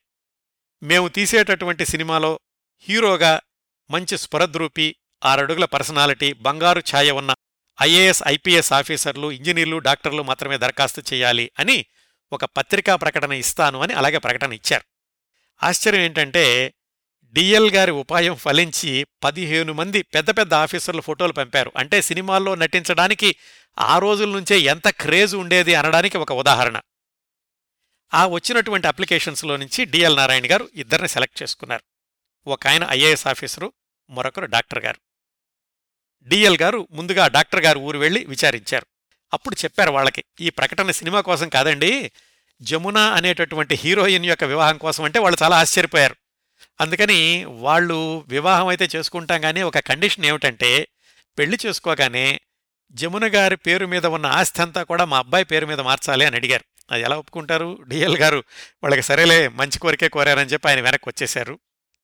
[0.83, 2.41] మేము తీసేటటువంటి సినిమాలో
[2.89, 3.41] హీరోగా
[3.91, 7.35] మంచి స్పరద్రూపి ఆరడుగుల పర్సనాలిటీ బంగారు ఛాయ ఉన్న
[7.83, 11.87] ఐఏఎస్ ఐపీఎస్ ఆఫీసర్లు ఇంజనీర్లు డాక్టర్లు మాత్రమే దరఖాస్తు చేయాలి అని
[12.33, 14.85] ఒక పత్రికా ప్రకటన ఇస్తాను అని అలాగే ప్రకటన ఇచ్చారు.
[15.63, 16.75] ఆశ్చర్యం ఏంటంటే
[17.33, 21.73] డిఎల్ గారి ఉపాయం ఫలించి పదిహేను మంది పెద్ద పెద్ద ఆఫీసర్లు ఫోటోలు పంపారు.
[21.77, 23.37] అంటే సినిమాల్లో నటించడానికి
[23.79, 26.81] ఆ రోజుల నుంచే ఎంత క్రేజ్ ఉండేది అనడానికి ఒక ఉదాహరణ.
[28.15, 31.85] ఆ వచ్చినటువంటి అప్లికేషన్స్లో నుంచి డిఎల్ నారాయణ గారు ఇద్దరిని సెలెక్ట్ చేసుకున్నారు.
[32.47, 33.73] ఒక ఆయన ఐఏఎస్ ఆఫీసరు
[34.11, 35.01] మరొకరు డాక్టర్ గారు.
[36.29, 38.87] డిఎల్ గారు ముందుగా డాక్టర్ గారు ఊరు వెళ్ళి విచారించారు.
[39.33, 42.13] అప్పుడు చెప్పారు వాళ్ళకి ఈ ప్రకటన సినిమా కోసం కాదండి
[42.61, 46.17] జమున అనేటటువంటి హీరోయిన్ యొక్క వివాహం కోసం అంటే వాళ్ళు చాలా ఆశ్చర్యపోయారు.
[46.81, 50.89] అందుకని వాళ్ళు వివాహం అయితే చేసుకుంటాం కానీ ఒక కండిషన్ ఏమిటంటే
[51.39, 52.41] పెళ్ళి చేసుకోగానే
[52.93, 56.65] జమున గారి పేరు మీద ఉన్న ఆస్తి అంతా కూడా మా అబ్బాయి పేరు మీద మార్చాలి అని అడిగారు.
[56.91, 57.79] అది ఎలా ఒప్పుకుంటారు?
[57.89, 58.45] డిఎల్ గారు
[58.83, 61.59] వాళ్ళకి సరేలే మంచి కోరికే కోరారని చెప్పి ఆయన వెనక్కి వచ్చేశారు.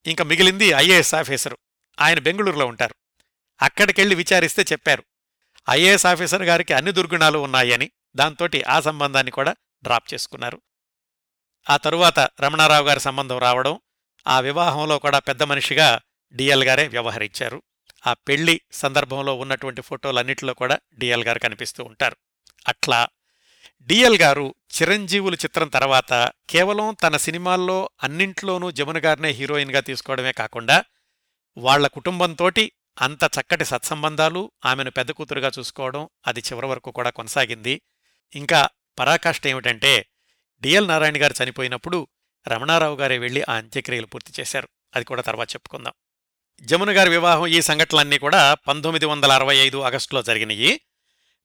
[0.07, 1.59] ఇంకా మిగిలింది ఐఏఎస్ ఆఫీసరు.
[2.00, 2.94] ఆయన బెంగళూరులో ఉంటారు.
[3.62, 5.05] అక్కడికెళ్ళి విచారిస్తే చెప్పారు.
[5.70, 9.55] ఐఏఎస్ ఆఫీసర్ గారికి అన్ని దుర్గుణాలు ఉన్నాయని దాంతోటి ఆ సంబంధాన్ని కూడా
[9.85, 10.62] డ్రాప్ చేసుకున్నారు.
[11.70, 13.80] ఆ తరువాత రమణారావు గారి సంబంధం రావడం
[14.26, 16.01] ఆ వివాహంలో కూడా పెద్ద మనిషిగా
[16.33, 17.62] డిఎల్ గారే వ్యవహరించారు.
[18.07, 22.16] ఆ పెళ్ళి సందర్భంలో ఉన్నటువంటి ఫోటోలన్నిటిలో కూడా డిఎల్ గారు కనిపిస్తూ ఉంటారు.
[22.68, 23.09] అట్లా
[23.83, 30.85] డిఎల్ గారు చిరంజీవులు చిత్రం తర్వాత కేవలం తన సినిమాల్లో అన్నింట్లోనూ జమున గారినే హీరోయిన్గా తీసుకోవడమే కాకుండా
[31.57, 37.83] వాళ్ళ కుటుంబంతోటి అంత చక్కటి సత్సంబంధాలు ఆమెను పెద్ద కూతురుగా చూసుకోవడం అది చివరి వరకు కూడా కొనసాగింది.
[38.35, 38.68] ఇంకా
[38.99, 40.07] పరాకాష్ట ఏమిటంటే
[40.61, 42.09] డిఎల్ నారాయణ గారు చనిపోయినప్పుడు
[42.49, 44.68] రమణారావు గారే వెళ్ళి ఆ అంత్యక్రియలు పూర్తి చేశారు.
[44.97, 45.93] అది కూడా తర్వాత చెప్పుకుందాం.
[46.62, 50.80] జమున గారి వివాహం ఈ సంఘటనలన్నీ కూడా పంతొమ్మిది వందల అరవై ఐదు ఆగస్టులో జరిగినాయి.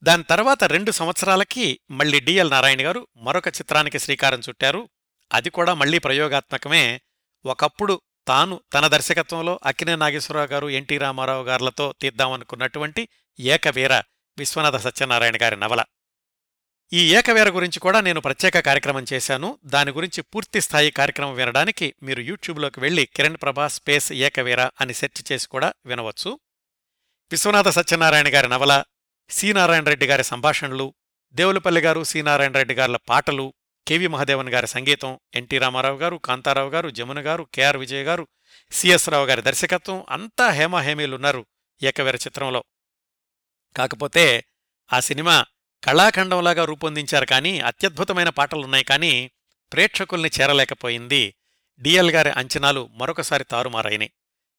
[0.03, 4.89] దాని తర్వాత రెండు సంవత్సరాలకి మళ్ళీ డిఎల్ నారాయణ గారు మరొక చిత్రానికి శ్రీకారం చుట్టారు.
[5.33, 7.01] అది కూడా మళ్ళీ ప్రయోగాత్మకమే.
[7.45, 13.93] ఒకప్పుడు తాను తన దర్శకత్వంలో అక్కినే నాగేశ్వరరావు గారు ఎన్టీ రామారావు గారులతో తీద్దామనుకున్నటువంటి ఏకవీర
[14.37, 15.83] విశ్వనాథ సత్యనారాయణ గారి నవల.
[16.93, 19.59] ఈ ఏకవీర గురించి కూడా నేను ప్రత్యేక కార్యక్రమం చేశాను.
[19.65, 25.31] దాని గురించి పూర్తి స్థాయి కార్యక్రమం వినడానికి మీరు యూట్యూబ్లోకి వెళ్ళి కిరణ్ ప్రభా స్పేస్ ఏకవీర అని సెర్చ్
[25.31, 26.39] చేసి కూడా వినవచ్చు.
[27.31, 28.83] విశ్వనాథ సత్యనారాయణ గారి నవల
[29.29, 30.93] సి నారాయణ రెడ్డి గారి సంభాషణలు
[31.33, 33.53] దేవులపల్లి గారు సి నారాయణ రెడ్డి గారుల పాటలు
[33.87, 38.27] కెవి మహాదేవన్ గారి సంగీతం ఎన్టీ రామారావు గారు కాంతారావు గారు జమున గారు కెఆర్ విజయ్ గారు
[38.71, 41.45] సిఎస్ రావు గారి దర్శకత్వం అంతా హేమాహేమీలున్నారు
[41.83, 42.63] ఏకవీర చిత్రంలో.
[43.75, 44.43] కాకపోతే
[44.93, 45.45] ఆ సినిమా
[45.83, 49.31] కళాఖండంలాగా రూపొందించారు కానీ అత్యద్భుతమైన పాటలున్నాయి కానీ
[49.71, 51.33] ప్రేక్షకుల్ని చేరలేకపోయింది.
[51.81, 54.11] డిఎల్ గారి అంచనాలు మరొకసారి తారుమారైనాయి.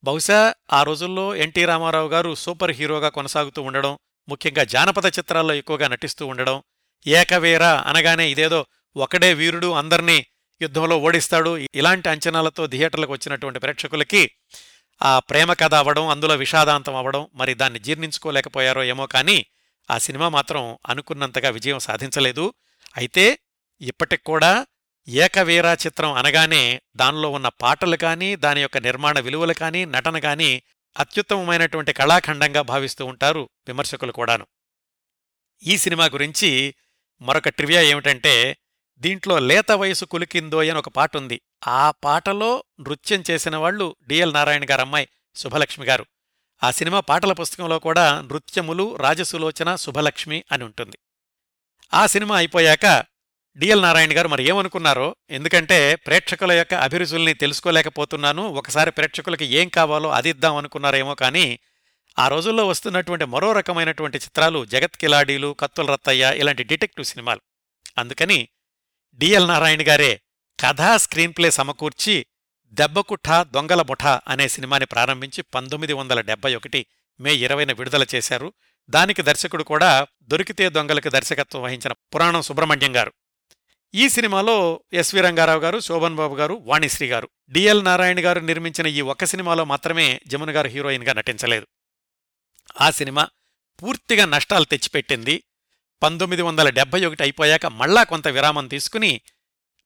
[0.05, 3.99] బహుశా ఆ రోజుల్లో ఎన్టీ రామారావు గారు సూపర్ హీరోగా కొనసాగుతూ ఉండడం
[4.29, 6.63] ముఖ్యంగా జానపద చిత్రాల్లో ఎక్కువగా నటిస్తూ ఉండడం
[7.07, 8.67] ఏకవీర అనగానే ఇదేదో
[8.97, 10.27] ఒకడే వీరుడు అందర్నీ
[10.63, 14.31] యుద్ధంలో ఓడిస్తాడు ఇలాంటి అంచనాలతో థియేటర్లకు వచ్చినటువంటి ప్రేక్షకులకి
[15.03, 19.47] ఆ ప్రేమ కథ అవ్వడం అందులో విషాదాంతం అవ్వడం మరి దాన్ని జీర్ణించుకోలేకపోయారో ఏమో కానీ
[19.91, 22.55] ఆ సినిమా మాత్రం అనుకున్నంతగా విజయం సాధించలేదు.
[22.97, 23.39] అయితే
[23.81, 24.67] ఇప్పటికి కూడా
[25.09, 30.63] ఏకవీరా చిత్రం అనగానే దానిలో ఉన్న పాటలు కానీ దాని యొక్క నిర్మాణ విలువలు కానీ నటన కానీ
[30.99, 34.47] అత్యుత్తమమైనటువంటి కళాఖండంగా భావిస్తూ ఉంటారు విమర్శకులు కూడాను.
[35.63, 36.75] ఈ సినిమా గురించి
[37.21, 38.57] మరొక ట్రివియా ఏమిటంటే
[38.99, 44.65] దీంట్లో లేత వయసు కులికిందోయ్ అని ఒక పాట ఉంది ఆ పాటలో నృత్యం చేసిన వాళ్ళు డిఎల్ నారాయణ
[44.65, 46.07] గారమ్మాయి శుభలక్ష్మి గారు.
[46.63, 50.99] ఆ సినిమా పాటల పుస్తకంలో కూడా నృత్యములు రాజసులోచన శుభలక్ష్మి అని ఉంటుంది.
[51.95, 53.05] ఆ సినిమా అయిపోయాక
[53.57, 60.29] డిఎల్ నారాయణ గారు మరి ఏమనుకున్నారో ఎందుకంటే ప్రేక్షకుల యొక్క అభిరుచుల్ని తెలుసుకోలేకపోతున్నాను ఒకసారి ప్రేక్షకులకి ఏం కావాలో అది
[60.29, 61.59] ఇద్దాం అనుకున్నారేమో కానీ
[62.19, 67.41] ఆ రోజుల్లో వస్తున్నటువంటి మరో రకమైనటువంటి చిత్రాలు జగత్ కిలాడీలు కత్తుల రత్తయ్య ఇలాంటి డిటెక్టివ్ సినిమాలు.
[67.99, 68.49] అందుకని
[69.15, 70.21] డిఎల్ నారాయణ గారే
[70.61, 72.27] కథా స్క్రీన్ ప్లే సమకూర్చి
[72.73, 76.87] దెబ్బకుఠ దొంగల ముఠ అనే సినిమాని ప్రారంభించి పంతొమ్మిది వందల డెబ్బై ఒకటి
[77.21, 78.53] మే ఇరవైన విడుదల చేశారు.
[78.91, 83.13] దానికి దర్శకుడు కూడా దొరికితే దొంగలకు దర్శకత్వం వహించిన పురాణం సుబ్రహ్మణ్యం గారు.
[83.95, 89.01] ఈ సినిమాలో ఎస్వి రంగారావు గారు శోభన్ బాబు గారు వాణిశ్రీ గారు డిఎల్ నారాయణ గారు నిర్మించిన ఈ
[89.01, 91.67] ఒక్క సినిమాలో మాత్రమే జమున గారు హీరోయిన్గా నటించలేదు.
[92.81, 93.29] ఆ సినిమా
[93.83, 95.43] పూర్తిగా నష్టాలు తెచ్చిపెట్టింది.
[96.03, 99.21] పంతొమ్మిది వందల డెబ్బై ఒకటి అయిపోయాక మళ్ళా కొంత విరామం తీసుకుని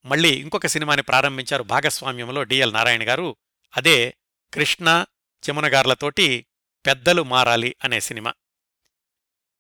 [0.05, 3.37] మళ్ళీ ఇంకొక సినిమాని ప్రారంభించారు భాగస్వామ్యంలో డిఎల్ నారాయణ గారు.
[3.77, 4.17] అదే
[4.55, 5.05] కృష్ణ
[5.45, 6.47] జమునగార్లతోటి
[6.87, 8.35] పెద్దలు మారాలి అనే సినిమా.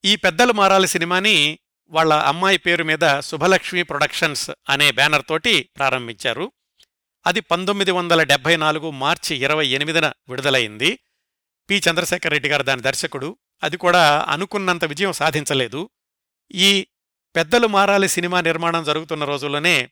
[0.04, 6.52] ఈ పెద్దలు మారాలి సినిమాని వాళ్ళ అమ్మాయి పేరు మీద శుభలక్ష్మి ప్రొడక్షన్స్ అనే బ్యానర్ తోటి ప్రారంభించారు.
[7.26, 10.98] అది పంతొమ్మిది వందల డెబ్బై నాలుగు మార్చి ఇరవై ఎనిమిదిన విడుదలైంది.
[11.70, 11.82] పి.
[11.90, 13.36] చంద్రశేఖర్ రెడ్డి గారు దాని దర్శకుడు.
[13.62, 15.90] అది కూడా అనుకున్నంత విజయం సాధించలేదు.
[16.52, 16.86] ఈ
[17.36, 19.90] పెద్దలు మారాలి సినిమా నిర్మాణం జరుగుతున్న రోజుల్లోనే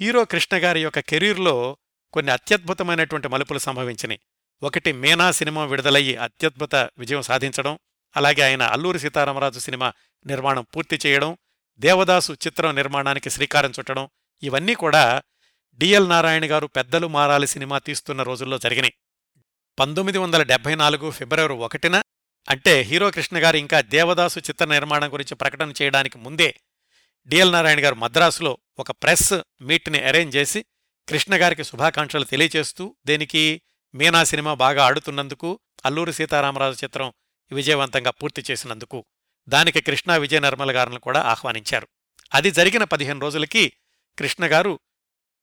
[0.00, 1.76] హీరో కృష్ణ గారి యొక్క కెరీర్లో
[2.12, 4.20] కొన్ని అత్యద్భుతమైనటువంటి మలుపులు సంభవించినాయి.
[4.62, 7.78] ఒకటి మేనా సినిమా విడుదలయ్యి అత్యద్భుత విజయం సాధించడం
[8.16, 9.92] అలాగే ఆయన అల్లూరి సీతారామరాజు సినిమా
[10.26, 11.36] నిర్మాణం పూర్తి చేయడం
[11.78, 14.08] దేవదాసు చిత్రం నిర్మాణానికి శ్రీకారం చుట్టడం
[14.42, 15.22] ఇవన్నీ కూడా
[15.78, 18.92] డిఎల్ నారాయణ గారు పెద్దలు మారాలి సినిమా తీస్తున్న రోజుల్లో జరిగినాయి.
[19.78, 22.02] పంతొమ్మిది వందల డెబ్బై నాలుగు ఫిబ్రవరి ఒకటిన
[22.48, 26.60] అంటే హీరో కృష్ణ గారు ఇంకా దేవదాసు చిత్ర నిర్మాణం గురించి ప్రకటన చేయడానికి ముందే
[27.28, 30.64] డిఎల్ నారాయణ గారు మద్రాసులో ఒక ప్రెస్ మీట్ని అరేంజ్ చేసి
[31.08, 33.62] కృష్ణ గారికి శుభాకాంక్షలు తెలియచేస్తూ దేనికి
[33.94, 37.12] మీనా సినిమా బాగా ఆడుతున్నందుకు అల్లూరి సీతారామరాజు చిత్రం
[37.50, 39.04] విజయవంతంగా పూర్తి చేసినందుకు
[39.48, 41.88] దానికి కృష్ణ విజయ నిర్మల గారిని కూడా ఆహ్వానించారు.
[42.34, 43.72] అది జరిగిన పదిహేను రోజులకి
[44.18, 44.80] కృష్ణ గారు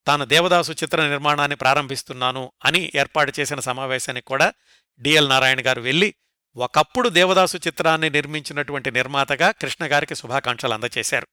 [0.08, 4.54] తాను దేవదాసు చిత్ర నిర్మాణాన్ని ప్రారంభిస్తున్నాను అని ఏర్పాటు చేసిన సమావేశానికి కూడా
[5.02, 6.16] డిఎల్ నారాయణ గారు వెళ్ళి
[6.56, 11.28] ఒకప్పుడు దేవదాసు చిత్రాన్ని నిర్మించినటువంటి నిర్మాతగా కృష్ణ గారికి శుభాకాంక్షలు అందజేశారు.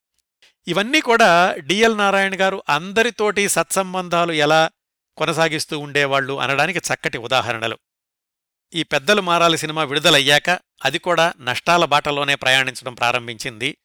[0.69, 4.71] ఇవన్నీ కూడా డిఎల్ నారాయణ గారు అందరితోటి సత్సంబంధాలు ఎలా
[5.17, 7.79] కొనసాగిస్తూ ఉండేవాళ్ళు అనడానికి చక్కటి ఉదాహరణలు.
[8.75, 10.51] ఈ పెద్దలు మారాలి సినిమా విడుదలయ్యాక
[10.85, 13.77] అది కూడా నష్టాల బాటలోనే ప్రయాణించడం ప్రారంభించింది.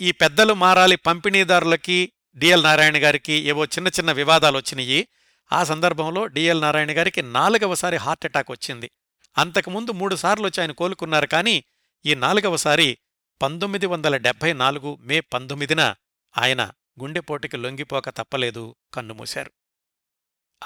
[0.00, 5.08] ఈ పెద్దలు మారాలి పంపిణీదారులకి డిఎల్ నారాయణ గారికి ఏవో చిన్న చిన్న వివాదాలు వచ్చినాయి.
[5.52, 8.90] ఆ సందర్భంలో డిఎల్ నారాయణ గారికి నాలుగవసారి హార్ట్అటాక్ వచ్చింది.
[9.38, 11.64] అంతకుముందు మూడుసార్లు వచ్చి ఆయన కోలుకున్నారు కానీ
[12.06, 12.98] ఈ నాలుగవసారి
[13.42, 15.94] పంతొమ్మిది వందల డెబ్భై నాలుగు మే పంతొమ్మిదిన
[16.38, 16.70] ఆయన
[17.00, 19.52] గుండెపోటుకి లొంగిపోక తప్పలేదు కన్నుమూశారు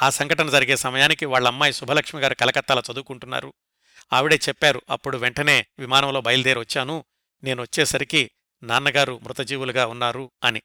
[0.02, 3.54] ఆ సంఘటన జరిగే సమయానికి వాళ్ళమ్మాయి శుభలక్ష్మి గారు కలకత్తాలో చదువుకుంటున్నారు.
[4.12, 7.04] ఆవిడే చెప్పారు అప్పుడు వెంటనే విమానంలో బయలుదేరి వచ్చాను.
[7.44, 8.30] నేను వచ్చేసరికి
[8.62, 10.62] నాన్నగారు మృతజీవులుగా ఉన్నారు అని.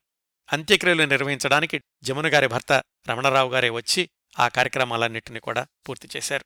[0.54, 6.46] అంత్యక్రియలు నిర్వహించడానికి జమునగారి భర్త రమణరావు గారే వచ్చి ఆ కార్యక్రమాలన్నింటినీ కూడా పూర్తి చేశారు.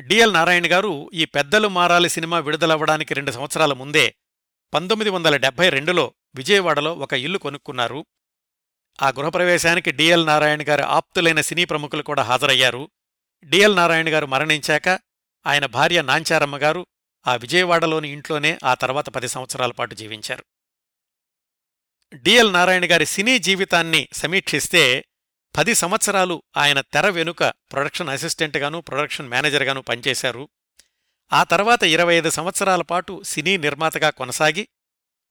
[0.00, 4.16] డిఎల్ నారాయణ గారు ఈ పెద్దలు మారాలి సినిమా విడుదలవ్వడానికి రెండు సంవత్సరాల ముందే
[4.74, 8.06] పంతొమ్మిది వందల డెబ్బై రెండులో విజయవాడలో ఒక ఇల్లు కొనుక్కున్నారు.
[9.02, 12.90] ఆ గృహప్రవేశానికి డిఎల్ నారాయణ గారి ఆప్తులైన సినీ ప్రముఖులు కూడా హాజరయ్యారు.
[13.44, 14.88] డిఎల్ నారాయణ గారు మరణించాక
[15.46, 16.86] ఆయన భార్య నాంచారమ్మ గారు
[17.26, 20.44] ఆ విజయవాడలోని ఇంట్లోనే ఆ తర్వాత పది సంవత్సరాల పాటు జీవించారు.
[22.14, 25.04] డిఎల్ నారాయణ గారి సినీ జీవితాన్ని సమీక్షిస్తే
[25.56, 30.48] పది సంవత్సరాలు ఆయన తెర వెనుక ప్రొడక్షన్ అసిస్టెంట్గాను ప్రొడక్షన్ మేనేజర్గాను పనిచేశారు.
[31.32, 34.68] ఆ తర్వాత ఇరవై ఐదు సంవత్సరాల పాటు సినీ నిర్మాతగా కొనసాగి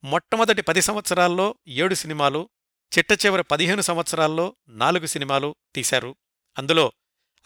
[0.04, 2.50] మొట్టమొదటి పది సంవత్సరాల్లో ఏడు సినిమాలు
[2.98, 6.16] చిట్ట చివరి పదిహేను సంవత్సరాల్లో నాలుగు సినిమాలు తీశారు.
[6.58, 6.92] అందులో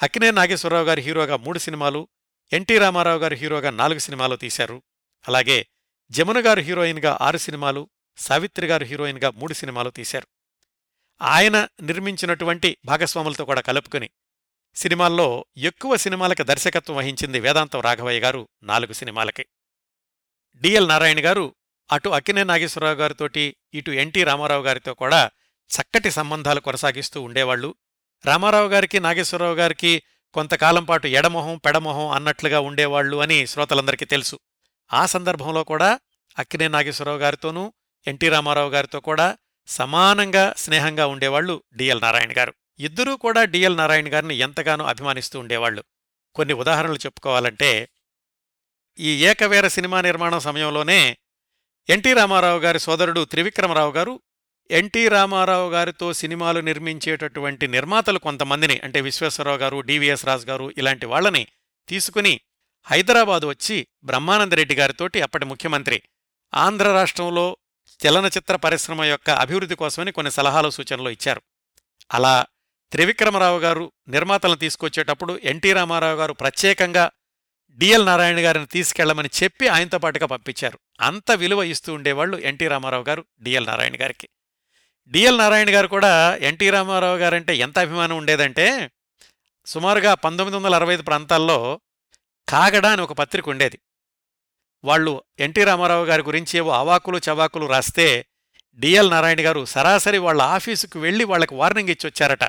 [0.04, 2.08] అక్కినే నాగేశ్వరరావు గారి హీరోగా మూడు సినిమాలు
[2.54, 4.84] ఎన్టీ రామారావు గారి హీరోగా నాలుగు సినిమాలు తీశారు.
[5.28, 5.68] అలాగే
[6.12, 10.28] జమున గారు హీరోయిన్గా ఆరు సినిమాలు సావిత్రి గారు హీరోయిన్గా మూడు సినిమాలు తీశారు.
[11.22, 14.10] ఆయన నిర్మించినటువంటి భాగస్వాములతో కూడా కలుపుకుని
[14.76, 19.46] సినిమాల్లో ఎక్కువ సినిమాలకు దర్శకత్వం వహించింది వేదాంతం రాఘవయ్య గారు నాలుగు సినిమాలకి.
[20.56, 21.56] డిఎల్ నారాయణ గారు
[21.92, 25.32] అటు అక్కినే నాగేశ్వరరావు గారితోటి ఇటు ఎన్టీ రామారావు గారితో కూడా
[25.70, 27.76] చక్కటి సంబంధాలు కొనసాగిస్తూ ఉండేవాళ్ళు
[28.26, 30.04] రామారావు గారికి నాగేశ్వరరావు గారికి
[30.34, 34.40] కొంతకాలం పాటు ఎడమొహం పెడమొహం అన్నట్లుగా ఉండేవాళ్ళు అని శ్రోతలందరికీ తెలుసు.
[34.94, 36.00] ఆ సందర్భంలో కూడా
[36.40, 37.74] అక్కినే నాగేశ్వరరావు గారితోనూ
[38.08, 42.54] ఎన్టీ రామారావు గారితో కూడా సమానంగా స్నేహంగా ఉండేవాళ్ళు డిఎల్ నారాయణ గారు.
[42.80, 45.84] ఇద్దరూ కూడా డిఎల్ నారాయణ గారిని ఎంతగానో అభిమానిస్తూ ఉండేవాళ్ళు
[46.36, 47.90] కొన్ని ఉదాహరణలు చెప్పుకోవాలంటే
[49.00, 51.18] ఈ ఏకవేర సినిమా నిర్మాణం సమయంలోనే
[51.90, 54.22] ఎన్టీ రామారావు గారి సోదరుడు త్రివిక్రమరావు గారు
[54.72, 61.48] ఎన్టీ రామారావు గారితో సినిమాలు నిర్మించేటటువంటి నిర్మాతలు కొంతమందిని అంటే విశ్వేశ్వరరావు గారు డివిఎస్ రాజు గారు ఇలాంటి వాళ్ళని
[61.88, 62.42] తీసుకుని
[62.86, 66.02] హైదరాబాదు వచ్చి బ్రహ్మానందరెడ్డి గారితోటి అప్పటి ముఖ్యమంత్రి.
[66.54, 67.58] ఆంధ్ర రాష్ట్రంలో
[68.08, 71.42] చలనచిత్ర పరిశ్రమ యొక్క అభివృద్ధి కోసమని కొన్ని సలహాలు సూచనలు ఇచ్చారు.
[72.14, 72.46] అలా
[72.92, 77.12] త్రివిక్రమరావు గారు నిర్మాతలను తీసుకొచ్చేటప్పుడు ఎన్టీ రామారావు గారు ప్రత్యేకంగా
[77.80, 80.80] డిఎల్ నారాయణ గారిని తీసుకెళ్ళమని చెప్పి ఆయనతో పాటుగా పంపించారు.
[81.00, 84.30] అంత విలువ ఇస్తూ ఉండేవాళ్ళు ఎన్టీ రామారావు గారు డిఎల్ నారాయణ గారికి.
[85.08, 88.92] డిఎల్ నారాయణ గారు కూడా ఎన్టీ రామారావు గారంటే ఎంత అభిమానం ఉండేదంటే
[89.66, 91.80] సుమారుగా పంతొమ్మిది వందల అరవై ఐదు ప్రాంతాల్లో
[92.48, 93.80] కాగడ అని ఒక పత్రిక ఉండేది.
[94.84, 98.26] వాళ్ళు ఎన్టీ రామారావు గారి గురించి ఏవో అవాకులు చవాకులు రాస్తే
[98.80, 102.44] డిఎల్ నారాయణ గారు సరాసరి వాళ్ళ ఆఫీసుకు వెళ్ళి వాళ్ళకి వార్నింగ్ ఇచ్చి వచ్చారట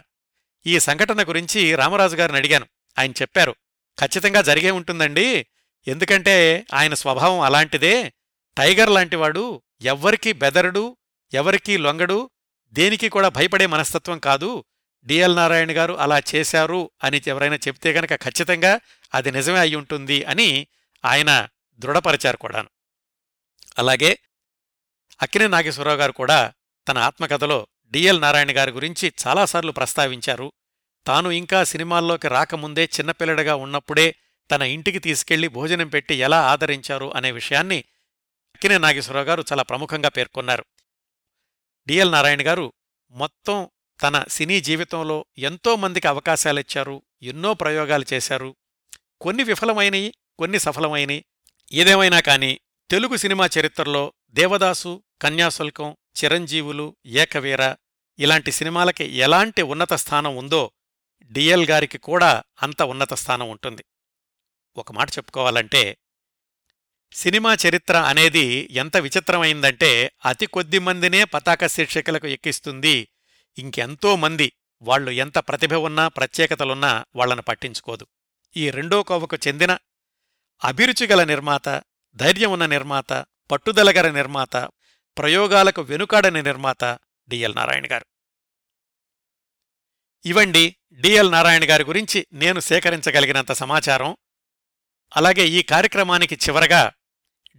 [0.67, 2.67] ఈ సంఘటన గురించి రామరాజు గారిని అడిగాను.
[2.99, 3.55] ఆయన చెప్పారు
[4.01, 5.47] ఖచ్చితంగా జరిగే ఉంటుందండి.
[5.89, 8.13] ఎందుకంటే ఆయన స్వభావం అలాంటిదే.
[8.59, 10.97] టైగర్ లాంటివాడు ఎవ్వరికీ బెదరడు
[11.33, 12.31] ఎవరికీ లొంగడు
[12.73, 14.65] దేనికి కూడా భయపడే మనస్తత్వం కాదు.
[15.05, 18.81] డిఎల్ నారాయణ గారు అలా చేశారు అని ఎవరైనా చెప్తే గనక ఖచ్చితంగా
[19.15, 20.67] అది నిజమే అయి ఉంటుంది అని
[21.05, 21.49] ఆయన
[21.79, 22.69] దృఢపరిచారు కూడాను.
[23.79, 24.19] అలాగే
[25.23, 26.53] అక్కినే నాగేశ్వరరావు గారు కూడా
[26.89, 30.53] తన ఆత్మకథలో డిఎల్ నారాయణ గారి గురించి చాలాసార్లు ప్రస్తావించారు.
[31.07, 34.15] తాను ఇంకా సినిమాల్లోకి రాకముందే చిన్నపిల్లడిగా ఉన్నప్పుడే
[34.51, 37.85] తన ఇంటికి తీసుకెళ్ళి భోజనం పెట్టి ఎలా ఆదరించారు అనే విషయాన్ని
[38.55, 40.65] అక్కినే నాగేశ్వరరావు గారు చాలా ప్రముఖంగా పేర్కొన్నారు.
[41.87, 42.73] డిఎల్ నారాయణ గారు
[43.11, 43.69] మొత్తం
[44.03, 48.57] తన సినీ జీవితంలో ఎంతో మందికి అవకాశాలిచ్చారు ఎన్నో ప్రయోగాలు చేశారు.
[49.21, 51.25] కొన్ని విఫలమైనవి కొన్ని సఫలమైనవి
[51.73, 57.75] ఏదేమైనా కాని తెలుగు సినిమా చరిత్రలో దేవదాసు కన్యాశుల్కం చిరంజీవులు ఏకవీర
[58.19, 60.71] ఇలాంటి సినిమాలకి ఎలాంటి ఉన్నత స్థానం ఉందో
[61.23, 63.85] డిఎల్ గారికి కూడా అంత ఉన్నత స్థానం ఉంటుంది.
[64.77, 65.97] ఒక మాట చెప్పుకోవాలంటే
[67.13, 73.09] సినిమా చరిత్ర అనేది ఎంత విచిత్రమైందంటే అతి కొద్ది మందినే పతాక శీర్షికలకు ఎక్కిస్తుంది.
[73.59, 74.53] ఇంకెంతో మంది
[74.83, 78.07] వాళ్ళు ఎంత ప్రతిభ ఉన్నా ప్రత్యేకతలున్నా వాళ్ళను పట్టించుకోదు.
[78.57, 79.79] ఈ రెండో కోవకు చెందిన
[80.65, 81.83] అభిరుచిగల నిర్మాత
[82.17, 84.57] ధైర్యం ఉన్న నిర్మాత పట్టుదలగల నిర్మాత
[85.19, 86.99] ప్రయోగాలకు వెనుకాడని నిర్మాత
[87.29, 88.05] డిఎల్ నారాయణ గారు.
[90.27, 94.17] ఇవండి డిఎల్ నారాయణ గారి గురించి నేను సేకరించగలిగినంత సమాచారం.
[95.17, 96.93] అలాగే ఈ కార్యక్రమానికి చివరగా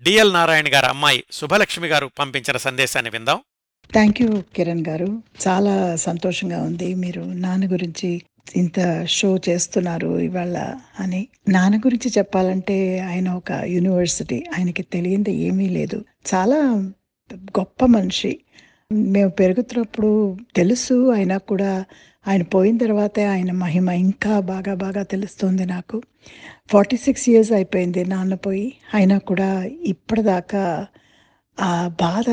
[0.03, 3.43] డిఎల్ నారాయణ గారి అమ్మాయి శుభలక్ష్మి గారు పంపించిన సందేశాన్ని విందాం.
[3.93, 5.24] థ్యాంక్ యూ కిరణ్ గారు.
[5.47, 8.22] చాలా సంతోషంగా ఉంది మీరు నాన్న గురించి
[8.55, 11.28] ఇంత షో చేస్తున్నారు ఇవాళ అని.
[11.49, 16.05] నాన్న గురించి చెప్పాలంటే ఆయన ఒక యూనివర్సిటీ ఆయనకి తెలియంది ఏమీ లేదు.
[16.36, 16.57] చాలా
[17.34, 18.39] గొప్ప మనిషి.
[18.94, 20.12] మేము పెరుగుతున్నప్పుడు
[20.56, 21.72] తెలుసు అయినా కూడా
[22.28, 25.98] ఆయన పోయిన తర్వాతే ఆయన మహిమ ఇంకా బాగా బాగా తెలుస్తుంది నాకు.
[26.72, 28.68] ఫార్టీ సిక్స్ ఇయర్స్ అయిపోయింది నాన్న పోయి.
[28.94, 30.64] అయినా కూడా ఇప్పటిదాకా
[31.58, 31.72] ఆ
[32.02, 32.30] బాధ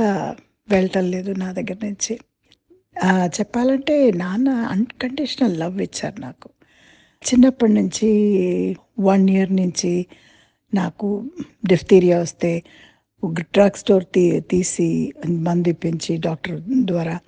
[0.69, 2.15] వెళ్ళటం లేదు నా దగ్గర నుంచి.
[3.41, 6.49] చెప్పాలంటే నాన్న అన్కండిషనల్ లవ్ ఇచ్చారు నాకు.
[7.23, 8.09] చిన్నప్పటి నుంచి
[9.01, 9.93] వన్ ఇయర్ నుంచి
[10.75, 11.09] నాకు
[11.67, 12.53] డిఫ్తీరియా వస్తే
[13.25, 17.19] డ్రగ్ స్టోర్ తీ తీసి మందు ఇప్పించి డాక్టర్ ద్వారా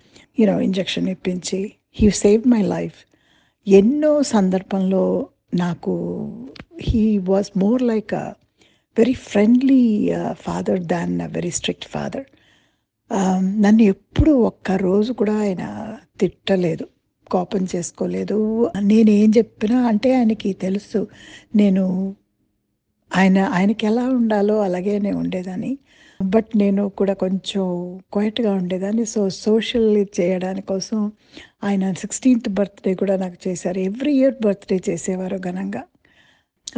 [0.40, 2.94] యూనో ఇంజక్షన్ ఇప్పించి హీ సేవ్ మై లైఫ్
[3.68, 5.92] ఎన్నో సందర్భంలో నాకు
[6.80, 8.34] he was more like a
[8.98, 12.26] very friendly father than a very strict father
[13.60, 15.62] నన్ను ఎప్పుడు ఒక్క రోజు కూడా ఆయన
[16.20, 16.88] తిట్టలేదు
[17.30, 18.70] కోపం చేసుకోలేదు.
[18.80, 21.08] నేనేం చెప్పినా అంటే ఆయనకి తెలుసు
[21.56, 22.14] నేను
[23.16, 25.78] ఆయన ఆయనకి ఎలా ఉండాలో అలాగే నేను ఉండేదాన్ని.
[26.22, 27.62] బట్ నేను కూడా కొంచెం
[28.12, 29.04] క్వైట్గా ఉండేదాన్ని.
[29.06, 31.12] సో సోషల్ చేయడానికి కోసం
[31.64, 33.78] ఆయన సిక్స్టీన్త్ బర్త్డే కూడా నాకు చేశారు.
[33.78, 35.82] ఎవ్రీ ఇయర్ బర్త్డే చేసేవారు ఘనంగా.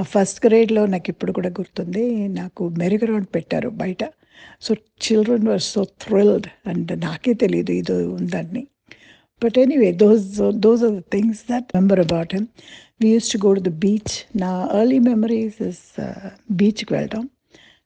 [0.02, 2.28] ఫస్ట్ గ్రేడ్లో నాకు ఇప్పుడు కూడా గుర్తుంది.
[2.28, 4.04] నాకు మెరుగ్రౌండ్ పెట్టారు బయట.
[4.62, 8.66] So children were so thrilled and నాకే తెలియదు ఇది ఉందని.
[9.44, 12.46] But anyway those those are the things that member about him.
[13.02, 15.82] We used to go to the beach నా ఎర్లీ మెమరీస్ ఇస్
[16.50, 17.28] బీచ్కి వెళ్ళడం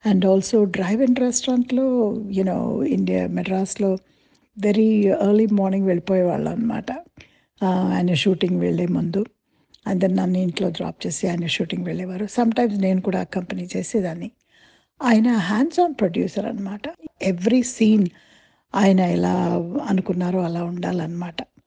[0.06, 1.86] అండ్ ఆల్సో డ్రైవ్ ఇన్ రెస్టారెంట్లో
[2.30, 3.90] you know India మెడ్రాస్లో
[4.56, 4.88] very
[5.26, 6.90] early morning వెళ్ళిపోయేవాళ్ళం అనమాట
[7.92, 9.24] ఆయన షూటింగ్ వెళ్ళే ముందు.
[9.86, 12.26] అండ్ దెన్ నన్ను ఇంట్లో డ్రాప్ చేసి ఆయన షూటింగ్ వెళ్ళేవారు.
[12.26, 14.30] సమ్ టైమ్స్ నేను కూడా కంపెనీ చేసేదాన్ని.
[15.02, 16.82] ఆయన హ్యాండ్స్ ఆన్ ప్రొడ్యూసర్ అనమాట
[17.22, 18.06] ఎవ్రీ సీన్
[18.74, 19.34] ఆయన ఎలా
[19.88, 21.40] అనుకున్నారో అలా ఉండాలన్నమాట.
[21.42, 21.57] డా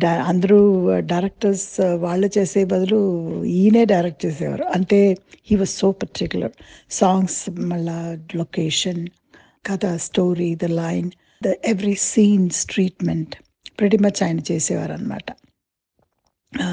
[0.00, 2.98] అందరూ డైరెక్టర్స్ వాళ్ళు చేసే బదులు
[3.44, 4.64] ఈయనే డైరెక్ట్ చేసేవారు.
[4.64, 6.52] అంటే he was so particular
[6.90, 9.06] songs మళ్ళా లొకేషన్
[9.66, 11.10] కథ story the line
[11.44, 13.34] the every scenes treatment
[13.80, 15.32] ప్రతి మచ్ ఆయన చేసేవారు అనమాట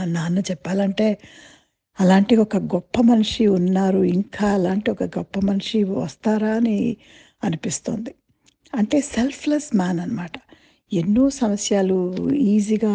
[0.03, 1.17] నాన్న చెప్పాలంటే
[1.99, 6.97] అలాంటి ఒక గొప్ప మనిషి ఉన్నారు ఇంకా అలాంటి ఒక గొప్ప మనిషి వస్తారా అని
[7.43, 8.15] అనిపిస్తుంది.
[8.75, 10.31] అంటే సెల్ఫ్లెస్ మ్యాన్ అనమాట
[10.91, 11.97] ఎన్నో సమస్యలు
[12.33, 12.93] ఈజీగా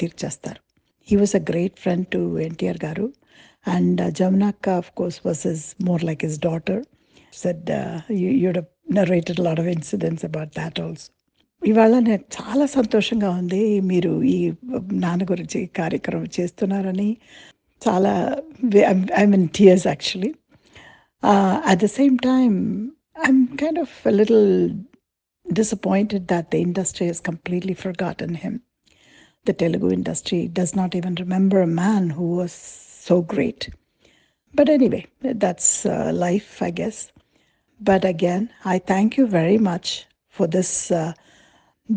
[0.00, 0.60] తీర్చేస్తారు.
[1.08, 3.12] He was a great friend to NTR garu.
[3.68, 6.82] And జమునాక్క of course was is more like his daughter
[7.32, 7.70] said
[8.12, 8.58] you'd
[8.94, 11.08] narrated lot of incidents about that also
[11.66, 14.52] ఇవాళ నాకు చాలా సంతోషంగా ఉంది మీరు ఈ
[14.92, 17.16] నాన్న గురించి కార్యక్రమం చేస్తున్నారని.
[17.88, 18.12] చాలా
[19.20, 20.34] I mean tears actually
[21.66, 22.56] at the same time
[23.18, 24.46] I'm kind of little
[25.51, 28.61] disappointed that the industry has completely forgotten him.
[29.45, 33.69] The Telugu industry does not even remember a man who was so great.
[34.53, 37.11] But anyway, that's uh, life, I guess.
[37.79, 41.13] But again, I thank you very much for this uh,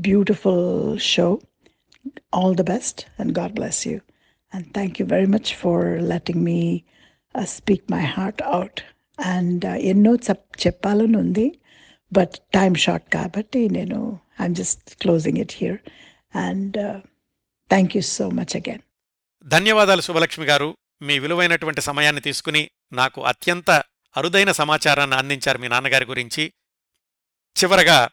[0.01, 1.43] beautiful show.
[2.33, 4.01] All the best and God bless you.
[4.53, 6.85] And thank you very much for letting me
[7.35, 8.83] uh, speak my heart out.
[9.19, 11.47] And ఎన్నో చెప్ చెప్పాలని ఉంది
[12.14, 15.78] but time short కాబట్టి నేను I'm just closing it here
[16.38, 17.02] and
[17.70, 18.80] thank you so much again
[19.44, 20.78] ధన్యవాదాలు శుభలక్ష్మి గారు.
[21.02, 23.72] మీ విలువైనటువంటి సమయాన్ని తీసుకుని నాకు అత్యంత
[24.18, 26.54] అరుదైన సమాచారాన్ని అందించారు మీ నాన్నగారి గురించి.
[27.64, 28.10] చివరగా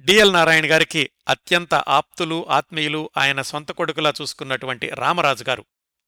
[0.00, 5.64] డిఎల్ నారాయణ గారికి అత్యంత ఆప్తులు ఆత్మీయులు ఆయన సొంత కొడుకులా చూసుకున్నటువంటి రామరాజు గారు.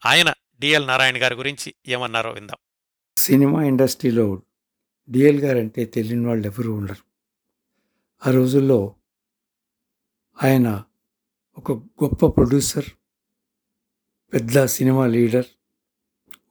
[0.06, 2.56] ఆయన డిఎల్ నారాయణ గారి గురించి ఏమన్నారో విందాం.
[3.16, 4.42] సినిమా ఇండస్ట్రీలో
[5.10, 7.07] డిఎల్ గారు అంటే తెలియని వాళ్ళు ఎవరు ఉండరు.
[8.26, 8.94] ఆ రోజుల్లో
[10.42, 10.84] ఆయన
[11.58, 12.84] ఒక గొప్ప ప్రొడ్యూసర్
[14.32, 15.44] పెద్ద సినిమా లీడర్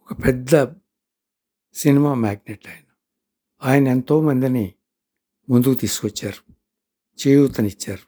[0.02, 0.68] ఒక పెద్ద
[1.74, 2.84] సినిమా మ్యాగ్నెట్ ఆయన.
[3.64, 4.74] ఆయన ఎంతోమందిని
[5.50, 6.54] ముందుకు తీసుకొచ్చారు
[7.28, 8.02] చేయూతనిచ్చారు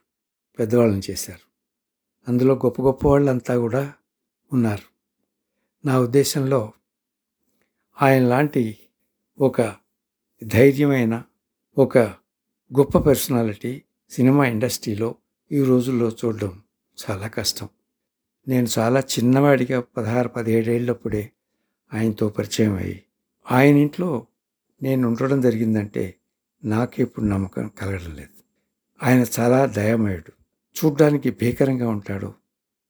[0.59, 1.49] పెద్దవాళ్ళని చేశారు.
[2.27, 3.93] అందులో గొప్ప గొప్ప వాళ్ళంతా కూడా
[4.51, 4.89] ఉన్నారు.
[5.87, 6.73] నా ఉద్దేశంలో
[8.01, 8.79] ఆయన లాంటి
[9.39, 9.61] ఒక
[10.43, 11.23] ధైర్యమైన
[11.77, 11.97] ఒక
[12.77, 15.15] గొప్ప పర్సనాలిటీ సినిమా ఇండస్ట్రీలో
[15.51, 16.61] ఈ రోజుల్లో చూడడం
[16.99, 17.69] చాలా కష్టం.
[18.47, 21.31] నేను చాలా చిన్నవాడిగా పదహారు పదిహేడేళ్ళప్పుడే
[21.93, 23.03] ఆయనతో పరిచయం అయ్యి
[23.51, 24.27] ఆయన ఇంట్లో
[24.83, 26.15] నేను ఉండడం జరిగిందంటే
[26.63, 28.43] నాకు ఇప్పుడు నమ్మకం కలగడం లేదు.
[29.03, 30.31] ఆయన చాలా దయామయుడు
[30.79, 32.33] చూడ్డానికి భీకరంగా ఉంటాడు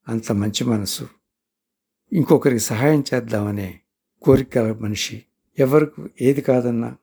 [0.07, 1.07] అంత మంచి మనసు.
[2.13, 3.79] ఇంకొకరికి సహాయం చేద్దామనే
[4.21, 5.25] కోరిక మనిషి
[5.59, 6.95] ఎవరికి ఏది కాదన్నా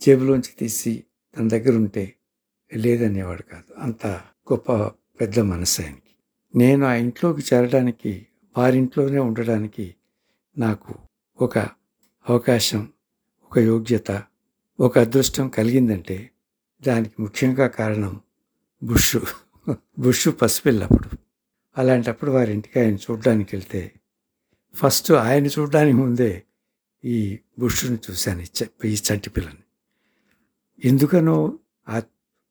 [0.00, 1.04] జేబులోంచి తీసి
[1.36, 2.14] తన దగ్గర ఉంటే
[2.76, 3.74] లేదనేవాడు కాదు.
[3.78, 4.06] అంత
[4.52, 4.72] గొప్ప
[5.20, 6.14] పెద్ద మనసు ఆయనకి.
[6.54, 8.26] నేను ఆ ఇంట్లోకి చేరడానికి
[8.58, 9.94] వారింట్లోనే ఉండడానికి
[10.58, 10.94] నాకు
[11.40, 11.58] ఒక
[12.28, 12.92] అవకాశం
[13.44, 14.22] ఒక యోగ్యత
[14.80, 16.30] ఒక అదృష్టం కలిగిందంటే
[16.86, 18.20] దానికి ముఖ్యంగా కారణం
[18.82, 19.16] బుష్.
[19.98, 21.16] బుష్ పసిపిల్లప్పుడు
[21.78, 23.92] అలాంటప్పుడు వారి ఇంటికి ఆయన చూడడానికి వెళ్తే
[24.74, 26.42] ఫస్ట్ ఆయన చూడడానికి ముందే
[27.04, 29.62] ఈ బుష్ను చూశాను ఈ చంటి పిల్లని.
[30.84, 31.58] ఎందుకనో
[31.88, 32.02] ఆ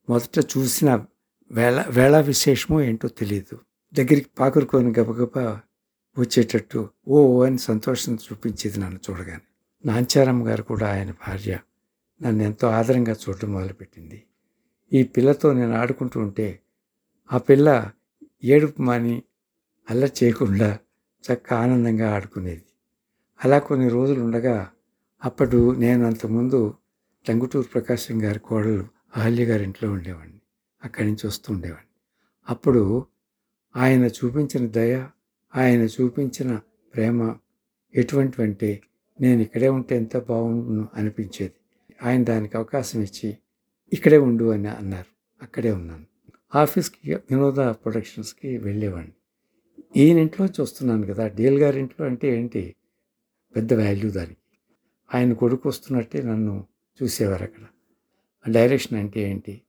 [0.08, 1.06] మొదట చూసిన
[1.50, 3.56] వేళ వేళ విశేషమో ఏంటో తెలియదు
[3.94, 5.38] దగ్గరికి పాకురుకొని గబగబ
[6.18, 9.44] వచ్చేటట్టు ఓ ఓ అని సంతోషం చూపించేది నన్ను చూడగానే.
[9.84, 11.58] నాంచారమ్మ గారు కూడా ఆయన భార్య
[12.20, 14.18] నన్ను ఎంతో ఆదరంగా చూడటం మొదలుపెట్టింది.
[14.92, 16.60] ఈ పిల్లతో నేను ఆడుకుంటూ ఉంటే
[17.30, 17.90] ఆ పిల్ల
[18.44, 19.22] ఏడుపు మాని
[19.90, 20.78] అల్లరి చేయకుండా
[21.24, 22.66] చక్క ఆనందంగా ఆడుకునేది.
[23.44, 24.56] అలా కొన్ని రోజులు ఉండగా
[25.24, 26.60] అప్పుడు నేను అంతకుముందు
[27.26, 28.84] టంగుటూరు ప్రకాశం గారి కోడలు
[29.16, 30.40] అహల్య గారి ఇంట్లో ఉండేవాడిని.
[30.84, 31.88] అక్కడి నుంచి వస్తూ ఉండేవాడిని.
[32.48, 33.06] అప్పుడు
[33.76, 35.06] ఆయన చూపించిన దయ
[35.56, 36.60] ఆయన చూపించిన
[36.94, 37.34] ప్రేమ
[37.94, 38.80] ఎటువంటివంటే
[39.20, 41.52] నేను ఇక్కడే ఉంటే ఎంత బాగుండు అనిపించేది.
[42.02, 43.38] ఆయన దానికి అవకాశం ఇచ్చి
[43.92, 45.42] ఇక్కడే ఉండు అని అన్నారు.
[45.42, 46.04] అక్కడే ఉన్నాను.
[46.54, 49.12] ఆఫీస్కి వినోద ప్రొడక్షన్స్కి వెళ్ళేవాడిని.
[49.96, 52.74] ఈయన ఇంట్లోంచి వస్తున్నాను కదా డీల్ గారి ఇంట్లో అంటే ఏంటి?
[53.56, 54.36] పెద్ద వాల్యూ దానికి.
[55.14, 56.66] ఆయన కొడుకు వస్తున్నట్టే నన్ను
[57.02, 57.62] చూసేవారు అక్కడ.
[58.44, 59.60] ఆ డైరెక్షన్ అంటే ఏంటి?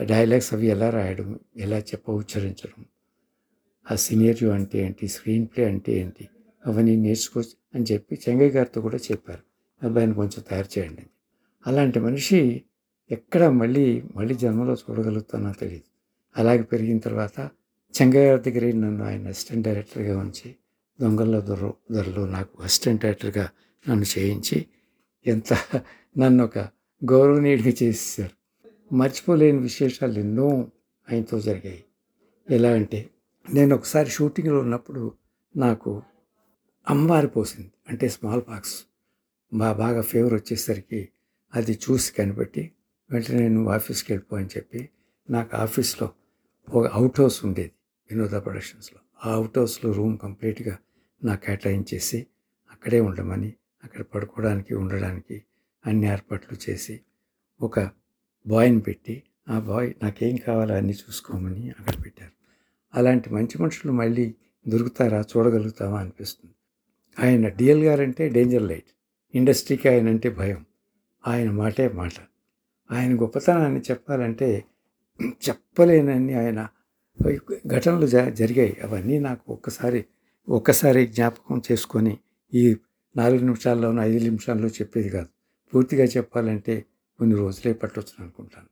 [0.00, 2.84] ఆ డైలాగ్స్ అవి ఎలా రాయడం ఎలా చెప్ప ఉచ్చరించడం?
[3.90, 5.08] ఆ సినేరియో అంటే ఏంటి?
[5.08, 6.28] స్క్రీన్ ప్లే అంటే ఏంటి?
[6.66, 9.42] అవన్నీ నేర్చుకోవచ్చు అని చెప్పి చెంగయ్య గారితో కూడా చెప్పారు.
[9.82, 11.06] అబ్బాయిని కొంచెం తయారు చేయండి
[11.66, 12.64] అలాంటి మనిషి
[13.10, 15.84] ఎక్కడ మళ్ళీ మళ్ళీ జన్మలో చూడగలుగుతానో తెలియదు
[16.36, 17.50] అలాగే పెరిగిన తర్వాత
[17.94, 20.56] చెంగయ్య గారి దగ్గర నన్ను ఆయన అసిస్టెంట్ డైరెక్టర్గా ఉంచి
[21.00, 23.50] దొంగల్లో దొర దొరలో నాకు అసిస్టెంట్ డైరెక్టర్గా
[23.88, 24.66] నన్ను చేయించి
[25.26, 25.52] ఎంత
[26.18, 26.58] నన్ను ఒక
[27.04, 28.30] గౌరవనీయుడిగా చేసేసారు
[28.94, 30.70] మర్చిపోలేని విశేషాలు ఎన్నో
[31.12, 31.84] ఆయనతో జరిగాయి.
[32.50, 33.10] ఎలా అంటే
[33.54, 35.12] నేను ఒకసారి షూటింగ్లో ఉన్నప్పుడు
[35.56, 36.02] నాకు
[36.88, 37.72] అమ్మవారి పోసింది.
[37.88, 38.84] అంటే స్మాల్ పాక్స్.
[39.54, 41.08] బా బాగా ఫీవర్ వచ్చేసరికి
[41.54, 42.72] అది చూసి కనిపెట్టి
[43.10, 44.88] వెంటనే నువ్వు ఆఫీస్కి వెళ్ళిపో అని చెప్పి
[45.30, 46.10] నాకు ఆఫీస్లో
[46.68, 47.72] ఒక అవుట్ హౌస్ ఉండేది
[48.10, 49.30] వినోద ప్రొడక్షన్స్లో.
[49.30, 50.78] ఆ అవుట్ హౌస్లో రూమ్ కంప్లీట్గా
[51.24, 52.26] నాకు కేటాయించేసి
[52.70, 53.54] అక్కడే ఉండమని
[53.84, 55.42] అక్కడ పడుకోవడానికి ఉండడానికి
[55.86, 57.00] అన్ని ఏర్పాట్లు చేసి
[57.60, 57.90] ఒక
[58.46, 62.32] బాయ్ని పెట్టి ఆ బాయ్ నాకేం కావాలో అన్నీ చూసుకోమని అక్కడ పెట్టారు.
[62.94, 64.34] అలాంటి మంచి మనుషులు మళ్ళీ
[64.68, 66.54] దొరుకుతారా చూడగలుగుతామా అనిపిస్తుంది.
[67.18, 68.90] ఆయన డిఎల్ గారంటే డేంజర్ లైట్
[69.34, 70.66] ఇండస్ట్రీకి ఆయన అంటే భయం.
[71.26, 72.12] ఆయన మాటే మాట.
[72.90, 74.64] ఆయన గొప్పతనాన్ని చెప్పాలంటే
[75.48, 76.68] చెప్పలేనన్ని ఆయన
[77.66, 78.76] ఘటనలు జ జరిగాయి.
[78.82, 80.04] అవన్నీ నాకు ఒక్కసారి
[80.48, 82.18] ఒక్కసారి జ్ఞాపకం చేసుకొని
[82.54, 82.76] ఈ
[83.16, 85.28] నాలుగు నిమిషాల్లోనూ ఐదు నిమిషాల్లో చెప్పేది కాదు.
[85.72, 86.74] పూర్తిగా చెప్పాలంటే
[87.18, 88.70] కొన్ని రోజులే పట్టొచ్చు అనుకుంటాను.